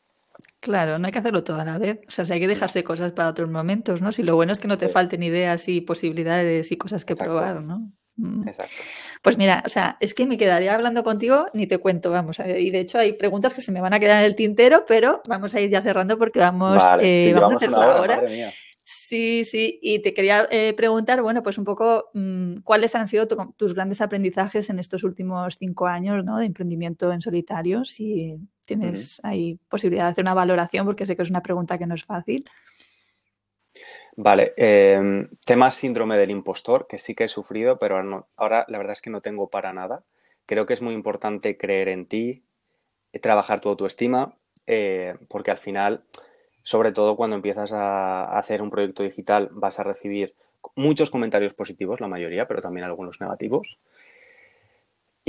Claro, 0.61 0.99
no 0.99 1.07
hay 1.07 1.13
que 1.13 1.19
hacerlo 1.19 1.43
todo 1.43 1.59
a 1.59 1.65
la 1.65 1.79
vez. 1.79 2.01
O 2.07 2.11
sea, 2.11 2.27
si 2.27 2.35
hay 2.35 2.41
que 2.41 2.49
dejarse 2.49 2.85
cosas 2.85 3.13
para 3.13 3.31
otros 3.31 3.51
momentos, 3.51 4.03
¿no? 4.03 4.13
Si 4.13 4.23
lo 4.23 4.37
bueno 4.37 4.53
es 4.53 4.61
que 4.61 4.69
no 4.69 4.77
te 4.77 4.91
falten 4.91 5.23
ideas 5.23 5.69
y 5.69 5.81
posibilidades 5.81 6.71
y 6.71 6.77
cosas 6.77 7.05
que 7.07 7.17
probar, 7.17 7.63
¿no? 7.63 7.91
Mm. 8.17 8.47
Exacto. 8.47 8.75
Pues 9.23 9.39
mira, 9.39 9.63
o 9.65 9.69
sea, 9.71 9.97
es 10.01 10.13
que 10.13 10.27
me 10.27 10.37
quedaría 10.37 10.75
hablando 10.75 11.03
contigo, 11.03 11.47
ni 11.55 11.67
te 11.67 11.79
cuento, 11.79 12.11
vamos. 12.11 12.39
Y 12.41 12.71
de 12.71 12.81
hecho 12.81 12.99
hay 12.99 13.15
preguntas 13.15 13.55
que 13.55 13.63
se 13.63 13.73
me 13.73 13.81
van 13.81 13.95
a 13.95 14.01
quedar 14.01 14.19
en 14.19 14.27
el 14.27 14.37
tintero, 14.37 14.85
pero 14.87 15.23
vamos 15.29 15.55
a 15.55 15.61
ir 15.61 15.71
ya 15.71 15.83
cerrando 15.83 16.19
porque 16.19 16.41
vamos, 16.41 16.83
eh, 17.01 17.33
vamos 17.35 17.55
a 17.55 17.57
hacer 17.57 17.75
hora. 17.75 18.23
Sí, 18.85 19.45
sí, 19.45 19.79
y 19.83 20.03
te 20.03 20.15
quería 20.15 20.49
eh, 20.51 20.73
preguntar, 20.77 21.23
bueno, 21.23 21.43
pues 21.43 21.59
un 21.59 21.65
poco 21.65 22.11
mm, 22.13 22.61
cuáles 22.63 22.95
han 22.95 23.07
sido 23.07 23.29
tus 23.57 23.75
grandes 23.75 24.01
aprendizajes 24.01 24.69
en 24.69 24.79
estos 24.79 25.05
últimos 25.05 25.57
cinco 25.59 25.87
años 25.87 26.25
¿no? 26.25 26.39
de 26.39 26.47
emprendimiento 26.47 27.13
en 27.13 27.21
solitario, 27.21 27.85
si 27.85 28.37
tienes 28.77 29.21
ahí 29.23 29.59
posibilidad 29.69 30.05
de 30.05 30.11
hacer 30.11 30.25
una 30.25 30.35
valoración, 30.35 30.87
porque 30.87 31.07
sé 31.07 31.17
que 31.17 31.23
es 31.23 31.31
una 31.31 31.43
pregunta 31.43 31.79
que 31.79 31.87
no 31.87 31.95
es 31.95 32.05
fácil. 32.05 32.45
Vale, 34.17 34.53
eh, 34.57 35.29
tema 35.45 35.71
síndrome 35.71 36.17
del 36.17 36.31
impostor, 36.31 36.87
que 36.87 36.99
sí 36.99 37.15
que 37.15 37.25
he 37.25 37.29
sufrido, 37.29 37.79
pero 37.79 38.27
ahora 38.37 38.65
la 38.69 38.79
verdad 38.79 38.93
es 38.93 39.03
que 39.03 39.11
no 39.11 39.21
tengo 39.21 39.49
para 39.49 39.73
nada. 39.73 40.05
Creo 40.47 40.67
que 40.67 40.75
es 40.75 40.83
muy 40.83 40.95
importante 40.95 41.57
creer 41.57 41.89
en 41.89 42.07
ti, 42.07 42.43
trabajar 43.23 43.61
tu 43.61 43.69
autoestima, 43.69 44.37
eh, 44.67 45.17
porque 45.29 45.51
al 45.51 45.59
final 45.59 46.05
sobre 46.63 46.93
todo 46.93 47.17
cuando 47.17 47.37
empiezas 47.37 47.73
a 47.73 48.25
hacer 48.39 48.63
un 48.63 48.71
proyecto 48.71 49.03
digital, 49.03 49.49
vas 49.53 49.79
a 49.79 49.85
recibir 49.85 50.35
muchos 50.75 51.11
comentarios 51.11 51.55
positivos, 51.55 52.01
la 52.01 52.09
mayoría, 52.09 52.47
pero 52.47 52.61
también 52.61 52.85
algunos 52.85 53.21
negativos. 53.21 53.79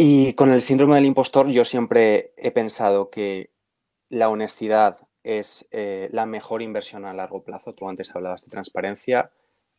Y 0.03 0.33
con 0.33 0.51
el 0.51 0.63
síndrome 0.63 0.95
del 0.95 1.05
impostor 1.05 1.47
yo 1.51 1.63
siempre 1.63 2.33
he 2.35 2.49
pensado 2.49 3.11
que 3.11 3.51
la 4.09 4.29
honestidad 4.29 4.97
es 5.21 5.67
eh, 5.69 6.09
la 6.11 6.25
mejor 6.25 6.63
inversión 6.63 7.05
a 7.05 7.13
largo 7.13 7.43
plazo. 7.43 7.75
Tú 7.75 7.87
antes 7.87 8.09
hablabas 8.15 8.43
de 8.43 8.49
transparencia. 8.49 9.29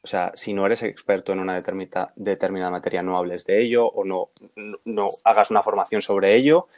O 0.00 0.06
sea, 0.06 0.30
si 0.36 0.54
no 0.54 0.64
eres 0.64 0.84
experto 0.84 1.32
en 1.32 1.40
una 1.40 1.60
determinada 1.60 2.70
materia, 2.70 3.02
no 3.02 3.18
hables 3.18 3.46
de 3.46 3.62
ello 3.62 3.88
o 3.88 4.04
no, 4.04 4.30
no, 4.84 5.08
hagas 5.24 5.50
una 5.50 5.64
formación 5.64 6.00
sobre 6.00 6.36
ello. 6.36 6.68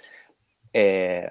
Eh, 0.73 1.31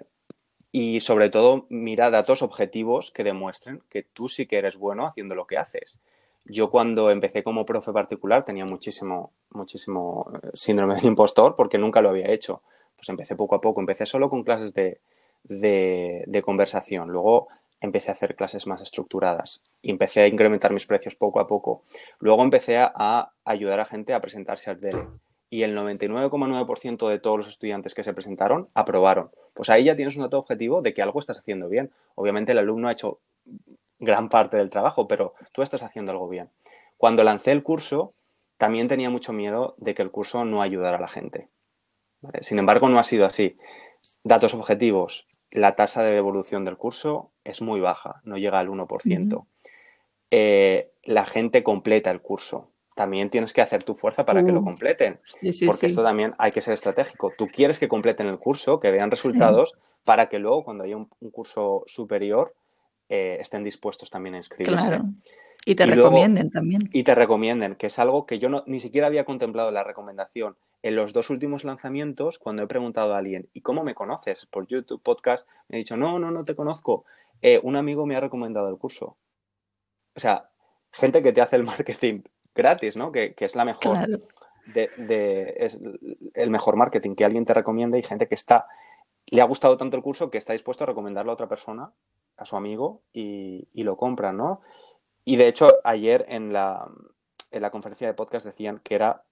y 0.72 1.00
sobre 1.00 1.32
todo 1.32 1.66
mira 1.70 2.12
datos 2.12 2.44
objetivos 2.44 3.10
que 3.10 3.24
demuestren 3.24 3.82
que 3.90 4.04
tú 4.04 4.30
sí 4.30 4.46
que 4.46 4.60
eres 4.60 4.78
bueno 4.78 5.08
haciendo 5.08 5.34
lo 5.34 5.48
que 5.48 5.58
haces. 5.58 6.00
Yo 6.46 6.70
cuando 6.70 7.10
empecé 7.10 7.44
como 7.44 7.66
profe 7.66 7.94
particular 7.94 8.44
tenía 8.44 8.66
muchísimo, 8.66 9.32
muchísimo 9.52 10.32
eh, 10.44 10.50
síndrome 10.54 10.96
de 10.96 11.08
impostor 11.08 11.56
porque 11.56 11.78
nunca 11.78 12.02
lo 12.02 12.10
había 12.10 12.32
hecho. 12.32 12.62
Pues 12.96 13.10
empecé 13.10 13.36
poco 13.36 13.56
a 13.56 13.62
poco, 13.62 13.80
empecé 13.80 14.06
solo 14.06 14.30
con 14.30 14.44
clases 14.44 14.74
de, 14.74 15.00
de, 15.44 16.42
conversación, 16.42 17.10
luego 17.10 17.48
empecé 17.82 18.10
a 18.10 18.14
hacer 18.14 18.36
clases 18.36 18.66
más 18.66 18.82
estructuradas 18.82 19.62
empecé 19.84 20.22
a 20.22 20.28
incrementar 20.28 20.72
mis 20.72 20.86
precios 20.86 21.16
poco 21.16 21.40
a 21.40 21.48
poco. 21.48 21.84
Luego 22.20 22.44
empecé 22.44 22.78
a, 22.78 22.92
a 22.96 23.34
ayudar 23.44 23.82
a 23.82 23.86
gente 23.86 24.14
a 24.14 24.22
presentarse 24.22 24.70
al 24.70 24.80
DELE 24.80 25.08
y 25.50 25.64
el 25.64 25.78
99,9% 25.78 27.10
de 27.10 27.20
todos 27.20 27.38
los 27.38 27.48
estudiantes 27.48 27.94
que 27.94 28.04
se 28.04 28.14
presentaron 28.14 28.70
aprobaron. 28.74 29.30
Pues 29.54 29.70
ahí 29.70 29.84
ya 29.84 29.96
tienes 29.96 30.16
un 30.16 30.24
dato 30.24 30.40
objetivo 30.40 30.82
de 30.82 30.94
que 30.94 31.02
algo 31.02 31.20
estás 31.20 31.38
haciendo 31.38 31.70
bien. 31.70 31.92
Obviamente 32.16 32.54
el 32.54 32.58
alumno 32.58 32.88
ha 32.88 32.94
hecho 32.94 33.20
gran 34.04 34.30
parte 34.30 34.58
del 34.58 34.70
trabajo, 34.70 35.08
pero 35.08 35.34
tú 35.52 35.62
estás 35.62 35.84
haciendo 35.84 36.12
algo 36.12 36.30
bien. 36.30 36.50
Cuando 36.98 37.24
lancé 37.24 37.52
el 37.52 37.64
curso, 37.64 38.14
también 38.58 38.88
tenía 38.88 39.10
mucho 39.10 39.34
miedo 39.34 39.76
de 39.78 39.94
que 39.94 40.02
el 40.02 40.12
curso 40.12 40.46
no 40.46 40.62
ayudara 40.62 40.98
a 40.98 41.02
la 41.02 41.08
gente. 41.08 41.50
Sin 42.42 42.60
embargo, 42.60 42.88
no 42.90 43.00
ha 43.00 43.04
sido 43.04 43.26
así. 43.26 43.58
Datos 44.24 44.54
objetivos. 44.54 45.28
La 45.52 45.76
tasa 45.76 46.04
de 46.04 46.14
devolución 46.14 46.66
del 46.66 46.78
curso 46.78 47.32
es 47.44 47.62
muy 47.62 47.80
baja, 47.80 48.22
no 48.24 48.38
llega 48.38 48.60
al 48.60 48.70
1%. 48.70 49.46
Eh, 50.32 50.92
la 51.04 51.26
gente 51.26 51.64
completa 51.64 52.10
el 52.10 52.22
curso 52.22 52.74
también 52.96 53.30
tienes 53.30 53.54
que 53.54 53.62
hacer 53.62 53.84
tu 53.84 53.96
fuerza 53.96 54.26
para 54.26 54.44
que 54.44 54.52
lo 54.52 54.62
mm. 54.62 54.66
completen. 54.66 55.20
porque 55.66 55.88
esto 55.88 56.04
también 56.04 56.36
hay 56.38 56.52
que 56.52 56.62
ser 56.62 56.74
estratégico. 56.74 57.32
Tú 57.38 57.48
quieres 57.48 57.80
que 57.80 57.88
completen 57.88 58.28
el 58.28 58.38
curso, 58.38 58.80
que 58.80 58.92
vean 58.92 59.12
resultados, 59.12 59.74
para 60.04 60.30
que 60.30 60.40
luego 60.40 60.64
cuando 60.64 60.84
haya 60.84 60.98
un, 60.98 61.08
curso 61.32 61.84
superior 61.88 62.56
eh, 63.10 63.38
estén 63.40 63.64
dispuestos 63.64 64.10
también 64.10 64.36
a 64.36 64.38
inscribirse. 64.38 64.88
Claro. 64.88 65.06
Y 65.66 65.76
te 65.76 65.86
recomienden 65.86 66.52
también. 66.52 66.90
Y 66.92 67.04
te 67.04 67.16
recomienden, 67.16 67.76
que 67.76 67.88
es 67.88 68.00
algo 68.00 68.26
que 68.26 68.40
yo 68.40 68.50
no, 68.50 68.64
ni 68.68 68.80
siquiera 68.80 69.08
había 69.08 69.24
contemplado 69.24 69.72
la 69.72 69.84
recomendación. 69.84 70.58
En 70.82 70.98
los 70.98 71.14
dos 71.14 71.30
últimos 71.30 71.64
lanzamientos, 71.64 72.40
cuando 72.40 72.64
he 72.64 72.68
preguntado 72.68 73.14
a 73.14 73.18
alguien, 73.18 73.48
¿y 73.54 73.62
cómo 73.62 73.84
me 73.84 73.96
conoces? 73.96 74.46
Por 74.46 74.68
YouTube, 74.68 75.02
podcast, 75.02 75.48
me 75.70 75.78
ha 75.78 75.80
dicho, 75.80 75.96
no, 75.96 76.20
no, 76.20 76.32
no 76.32 76.44
te 76.44 76.56
conozco. 76.56 77.06
Eh, 77.42 77.60
un 77.64 77.78
amigo 77.78 78.06
me 78.06 78.18
ha 78.18 78.20
recomendado 78.20 78.68
el 78.70 78.78
curso. 78.78 79.16
O 80.16 80.20
sea, 80.20 80.50
gente 80.92 81.24
que 81.24 81.32
te 81.32 81.42
hace 81.42 81.56
el 81.56 81.64
marketing 81.64 82.22
gratis, 82.54 82.98
¿no? 82.98 83.12
Que, 83.12 83.34
es 83.38 83.56
la 83.56 83.66
mejor. 83.66 84.22
De, 84.66 85.54
es 85.58 85.80
el 86.34 86.50
mejor 86.50 86.78
marketing, 86.78 87.16
que 87.16 87.26
alguien 87.26 87.46
te 87.46 87.54
recomienda 87.54 87.98
y 87.98 88.04
gente 88.04 88.28
que 88.28 88.36
está, 88.36 88.68
le 89.28 89.42
ha 89.42 89.46
gustado 89.46 89.76
tanto 89.76 89.98
el 89.98 90.04
curso 90.04 90.32
que 90.32 90.38
está 90.38 90.54
dispuesto 90.54 90.84
a 90.84 90.88
recomendarlo 90.88 91.32
a 91.32 91.34
otra 91.34 91.50
persona, 91.50 91.92
a 92.38 92.46
su 92.46 92.56
amigo, 92.56 93.02
y, 93.14 93.68
lo 93.74 93.98
compra, 93.98 94.32
¿no? 94.34 94.62
Y 95.26 95.38
de 95.38 95.48
hecho, 95.48 95.74
ayer 95.84 96.26
en 96.30 96.54
la, 96.54 96.90
en 97.52 97.62
la 97.62 97.72
conferencia 97.72 98.08
de 98.08 98.14
podcast 98.14 98.46
decían 98.46 98.80
que 98.84 98.96
era 98.96 99.24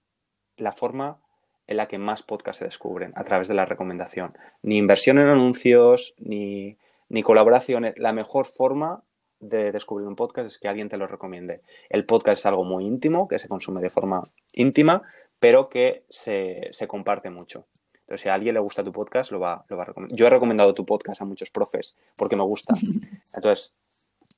la 0.56 0.72
forma 0.72 1.18
en 1.66 1.76
la 1.76 1.88
que 1.88 1.98
más 1.98 2.22
podcasts 2.22 2.58
se 2.58 2.64
descubren, 2.64 3.12
a 3.16 3.24
través 3.24 3.48
de 3.48 3.54
la 3.54 3.66
recomendación. 3.66 4.36
Ni 4.62 4.78
inversión 4.78 5.18
en 5.18 5.26
anuncios, 5.26 6.14
ni, 6.18 6.78
ni 7.08 7.22
colaboraciones. 7.22 7.98
La 7.98 8.12
mejor 8.12 8.46
forma 8.46 9.04
de 9.42 9.72
descubrir 9.72 10.08
un 10.08 10.16
podcast 10.16 10.46
es 10.46 10.58
que 10.58 10.68
alguien 10.68 10.88
te 10.88 10.96
lo 10.96 11.06
recomiende. 11.06 11.62
El 11.90 12.06
podcast 12.06 12.38
es 12.38 12.46
algo 12.46 12.64
muy 12.64 12.86
íntimo, 12.86 13.28
que 13.28 13.38
se 13.38 13.48
consume 13.48 13.82
de 13.82 13.90
forma 13.90 14.22
íntima, 14.54 15.02
pero 15.38 15.68
que 15.68 16.04
se, 16.08 16.70
comparte 16.86 17.28
mucho. 17.28 17.66
Entonces, 18.12 18.24
si 18.24 18.28
a 18.28 18.34
alguien 18.34 18.52
le 18.52 18.60
gusta 18.60 18.84
tu 18.84 18.92
podcast, 18.92 19.32
lo 19.32 19.40
va, 19.40 19.64
lo 19.70 19.76
va 19.78 19.84
a 19.84 19.86
recomendar. 19.86 20.14
Yo 20.14 20.26
he 20.26 20.30
recomendado 20.30 20.74
tu 20.74 20.84
podcast 20.84 21.22
a 21.22 21.24
muchos 21.24 21.48
profes 21.48 21.96
porque 22.14 22.36
me 22.36 22.42
gusta. 22.42 22.74
Entonces, 23.34 23.74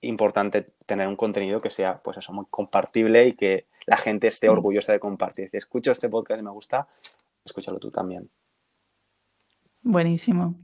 importante 0.01 0.75
tener 0.87 1.09
un 1.09 1.17
contenido 1.17 1.61
que 1.61 1.71
sea, 1.71 2.01
pues 2.01 2.19
eso, 2.19 2.33
muy 2.33 2.45
compartible 2.49 3.27
y 3.27 3.33
que 3.33 3.67
la 3.87 3.97
gente 3.97 4.29
esté 4.29 4.49
orgullosa 4.49 4.93
de 4.93 5.01
compartir. 5.01 5.51
Si 5.51 5.57
escucho 5.57 5.91
este 5.91 6.09
podcast 6.09 6.41
y 6.41 6.45
me 6.45 6.53
gusta, 6.53 6.87
escúchalo 7.45 7.81
tú 7.81 7.91
también. 7.91 8.31
Buenísimo. 9.83 10.55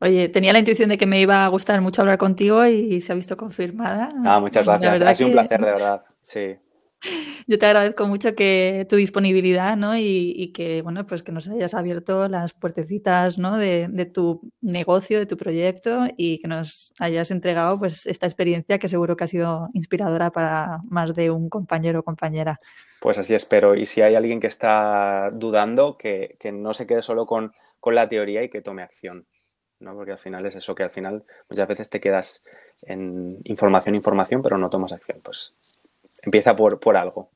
Oye, 0.00 0.28
tenía 0.28 0.52
la 0.52 0.60
intuición 0.60 0.90
de 0.90 0.96
que 0.96 1.06
me 1.06 1.20
iba 1.20 1.44
a 1.44 1.48
gustar 1.48 1.80
mucho 1.80 2.02
hablar 2.02 2.18
contigo 2.18 2.64
y 2.66 3.00
se 3.00 3.10
ha 3.10 3.16
visto 3.16 3.36
confirmada. 3.36 4.12
Ah, 4.24 4.38
muchas 4.38 4.64
gracias. 4.64 5.02
Ha 5.02 5.14
sido 5.16 5.30
un 5.30 5.32
placer, 5.32 5.60
de 5.60 5.72
verdad. 5.72 6.04
Sí. 6.22 6.56
Yo 7.46 7.58
te 7.58 7.66
agradezco 7.66 8.06
mucho 8.06 8.34
que 8.34 8.86
tu 8.88 8.96
disponibilidad, 8.96 9.76
¿no? 9.76 9.96
Y, 9.96 10.52
que, 10.52 10.82
bueno, 10.82 11.06
pues 11.06 11.22
que 11.22 11.32
nos 11.32 11.48
hayas 11.48 11.74
abierto 11.74 12.28
las 12.28 12.52
puertecitas, 12.52 13.38
¿no? 13.38 13.56
De, 13.56 13.88
tu 14.12 14.52
negocio, 14.60 15.18
de 15.18 15.26
tu 15.26 15.36
proyecto 15.36 16.06
y 16.16 16.40
que 16.40 16.48
nos 16.48 16.92
hayas 16.98 17.30
entregado, 17.30 17.78
pues, 17.78 18.06
esta 18.06 18.26
experiencia 18.26 18.78
que 18.78 18.88
seguro 18.88 19.16
que 19.16 19.24
ha 19.24 19.28
sido 19.28 19.68
inspiradora 19.74 20.30
para 20.30 20.80
más 20.88 21.14
de 21.14 21.30
un 21.30 21.48
compañero 21.48 22.00
o 22.00 22.02
compañera. 22.02 22.60
Pues 23.00 23.16
así 23.18 23.34
espero. 23.34 23.76
Y 23.76 23.86
si 23.86 24.02
hay 24.02 24.14
alguien 24.14 24.40
que 24.40 24.48
está 24.48 25.30
dudando, 25.30 25.96
que, 25.96 26.36
que 26.40 26.52
no 26.52 26.74
se 26.74 26.86
quede 26.86 27.02
solo 27.02 27.26
con, 27.26 27.52
con 27.80 27.94
la 27.94 28.08
teoría 28.08 28.42
y 28.42 28.48
que 28.48 28.60
tome 28.60 28.82
acción. 28.82 29.26
¿no? 29.80 29.94
Porque 29.94 30.12
al 30.12 30.18
final 30.18 30.44
es 30.46 30.56
eso, 30.56 30.74
que 30.74 30.82
al 30.82 30.90
final 30.90 31.24
muchas 31.48 31.68
veces 31.68 31.88
te 31.88 32.00
quedas 32.00 32.44
en 32.82 33.38
información, 33.44 33.94
información, 33.94 34.42
pero 34.42 34.58
no 34.58 34.70
tomas 34.70 34.92
acción. 34.92 35.20
Pues 35.22 35.54
empieza 36.22 36.56
por, 36.56 36.80
por 36.80 36.96
algo. 36.96 37.30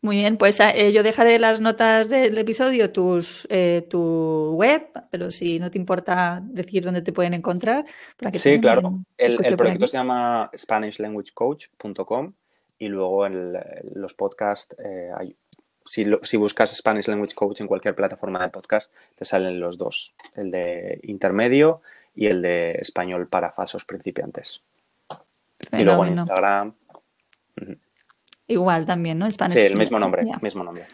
Muy 0.00 0.16
bien, 0.16 0.36
pues 0.36 0.60
eh, 0.60 0.92
yo 0.92 1.02
dejaré 1.02 1.38
las 1.38 1.60
notas 1.60 2.10
del 2.10 2.36
episodio, 2.36 2.92
tus, 2.92 3.46
eh, 3.50 3.86
tu 3.88 4.52
web, 4.54 4.86
pero 5.10 5.30
si 5.30 5.58
no 5.58 5.70
te 5.70 5.78
importa 5.78 6.42
decir 6.42 6.84
dónde 6.84 7.00
te 7.00 7.12
pueden 7.12 7.32
encontrar. 7.32 7.86
sí, 8.34 8.60
claro. 8.60 9.00
El, 9.16 9.38
proyecto 9.56 9.86
se 9.86 9.96
llama 9.96 10.50
SpanishLanguageCoach.com 10.54 12.34
y 12.78 12.88
luego 12.88 13.24
en 13.24 13.54
los 13.94 14.12
podcasts 14.12 14.76
eh, 14.78 15.10
hay 15.16 15.36
si, 15.84 16.06
si 16.22 16.36
buscas 16.36 16.74
Spanish 16.74 17.08
Language 17.08 17.34
Coach 17.34 17.60
en 17.60 17.66
cualquier 17.66 17.94
plataforma 17.94 18.42
de 18.42 18.48
podcast, 18.48 18.92
te 19.16 19.24
salen 19.24 19.60
los 19.60 19.78
dos, 19.78 20.14
el 20.34 20.50
de 20.50 21.00
intermedio 21.02 21.82
y 22.14 22.26
el 22.26 22.42
de 22.42 22.72
español 22.72 23.28
para 23.28 23.52
falsos 23.52 23.84
principiantes. 23.84 24.62
Y 25.72 25.82
luego 25.82 26.04
en 26.04 26.12
Instagram. 26.12 26.74
Igual 28.46 28.86
también, 28.86 29.18
¿no? 29.18 29.30
Spanish 29.30 29.54
sí, 29.54 29.60
el 29.60 29.76
mismo 29.76 29.98
nombre, 29.98 30.24
mismo 30.42 30.64
nombre. 30.64 30.86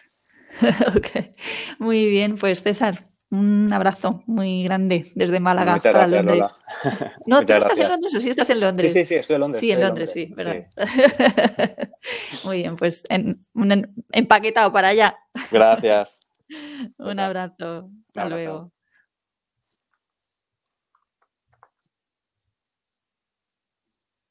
Muy 1.78 2.06
bien, 2.06 2.36
pues 2.36 2.62
César, 2.62 3.11
un 3.30 3.72
abrazo 3.72 4.24
muy 4.26 4.64
grande 4.64 5.12
desde 5.14 5.38
Málaga 5.38 5.74
Muchas 5.74 5.94
gracias, 5.94 6.24
Londres. 6.24 6.38
Lola. 6.38 7.12
No, 7.26 7.44
tú 7.44 7.52
estás 7.52 7.78
en 7.78 7.88
Londres 7.88 8.14
o 8.14 8.20
sí 8.20 8.30
estás 8.30 8.50
en 8.50 8.61
Londres. 8.61 8.92
Sí, 8.92 9.00
sí, 9.00 9.04
sí, 9.04 9.14
estoy 9.14 9.34
en 9.34 9.40
Londres. 9.40 9.61
Sí, 9.61 9.70
en 9.70 9.80
Londres, 9.80 10.12
sí. 10.12 10.34
Muy 12.44 12.58
bien, 12.58 12.76
pues 12.76 13.04
en, 13.08 13.46
un 13.54 14.04
empaquetado 14.11 14.72
para 14.72 14.88
allá. 14.88 15.16
Gracias. 15.52 16.18
un 16.98 17.20
abrazo. 17.20 17.90
Hasta 18.08 18.28
luego. 18.28 18.72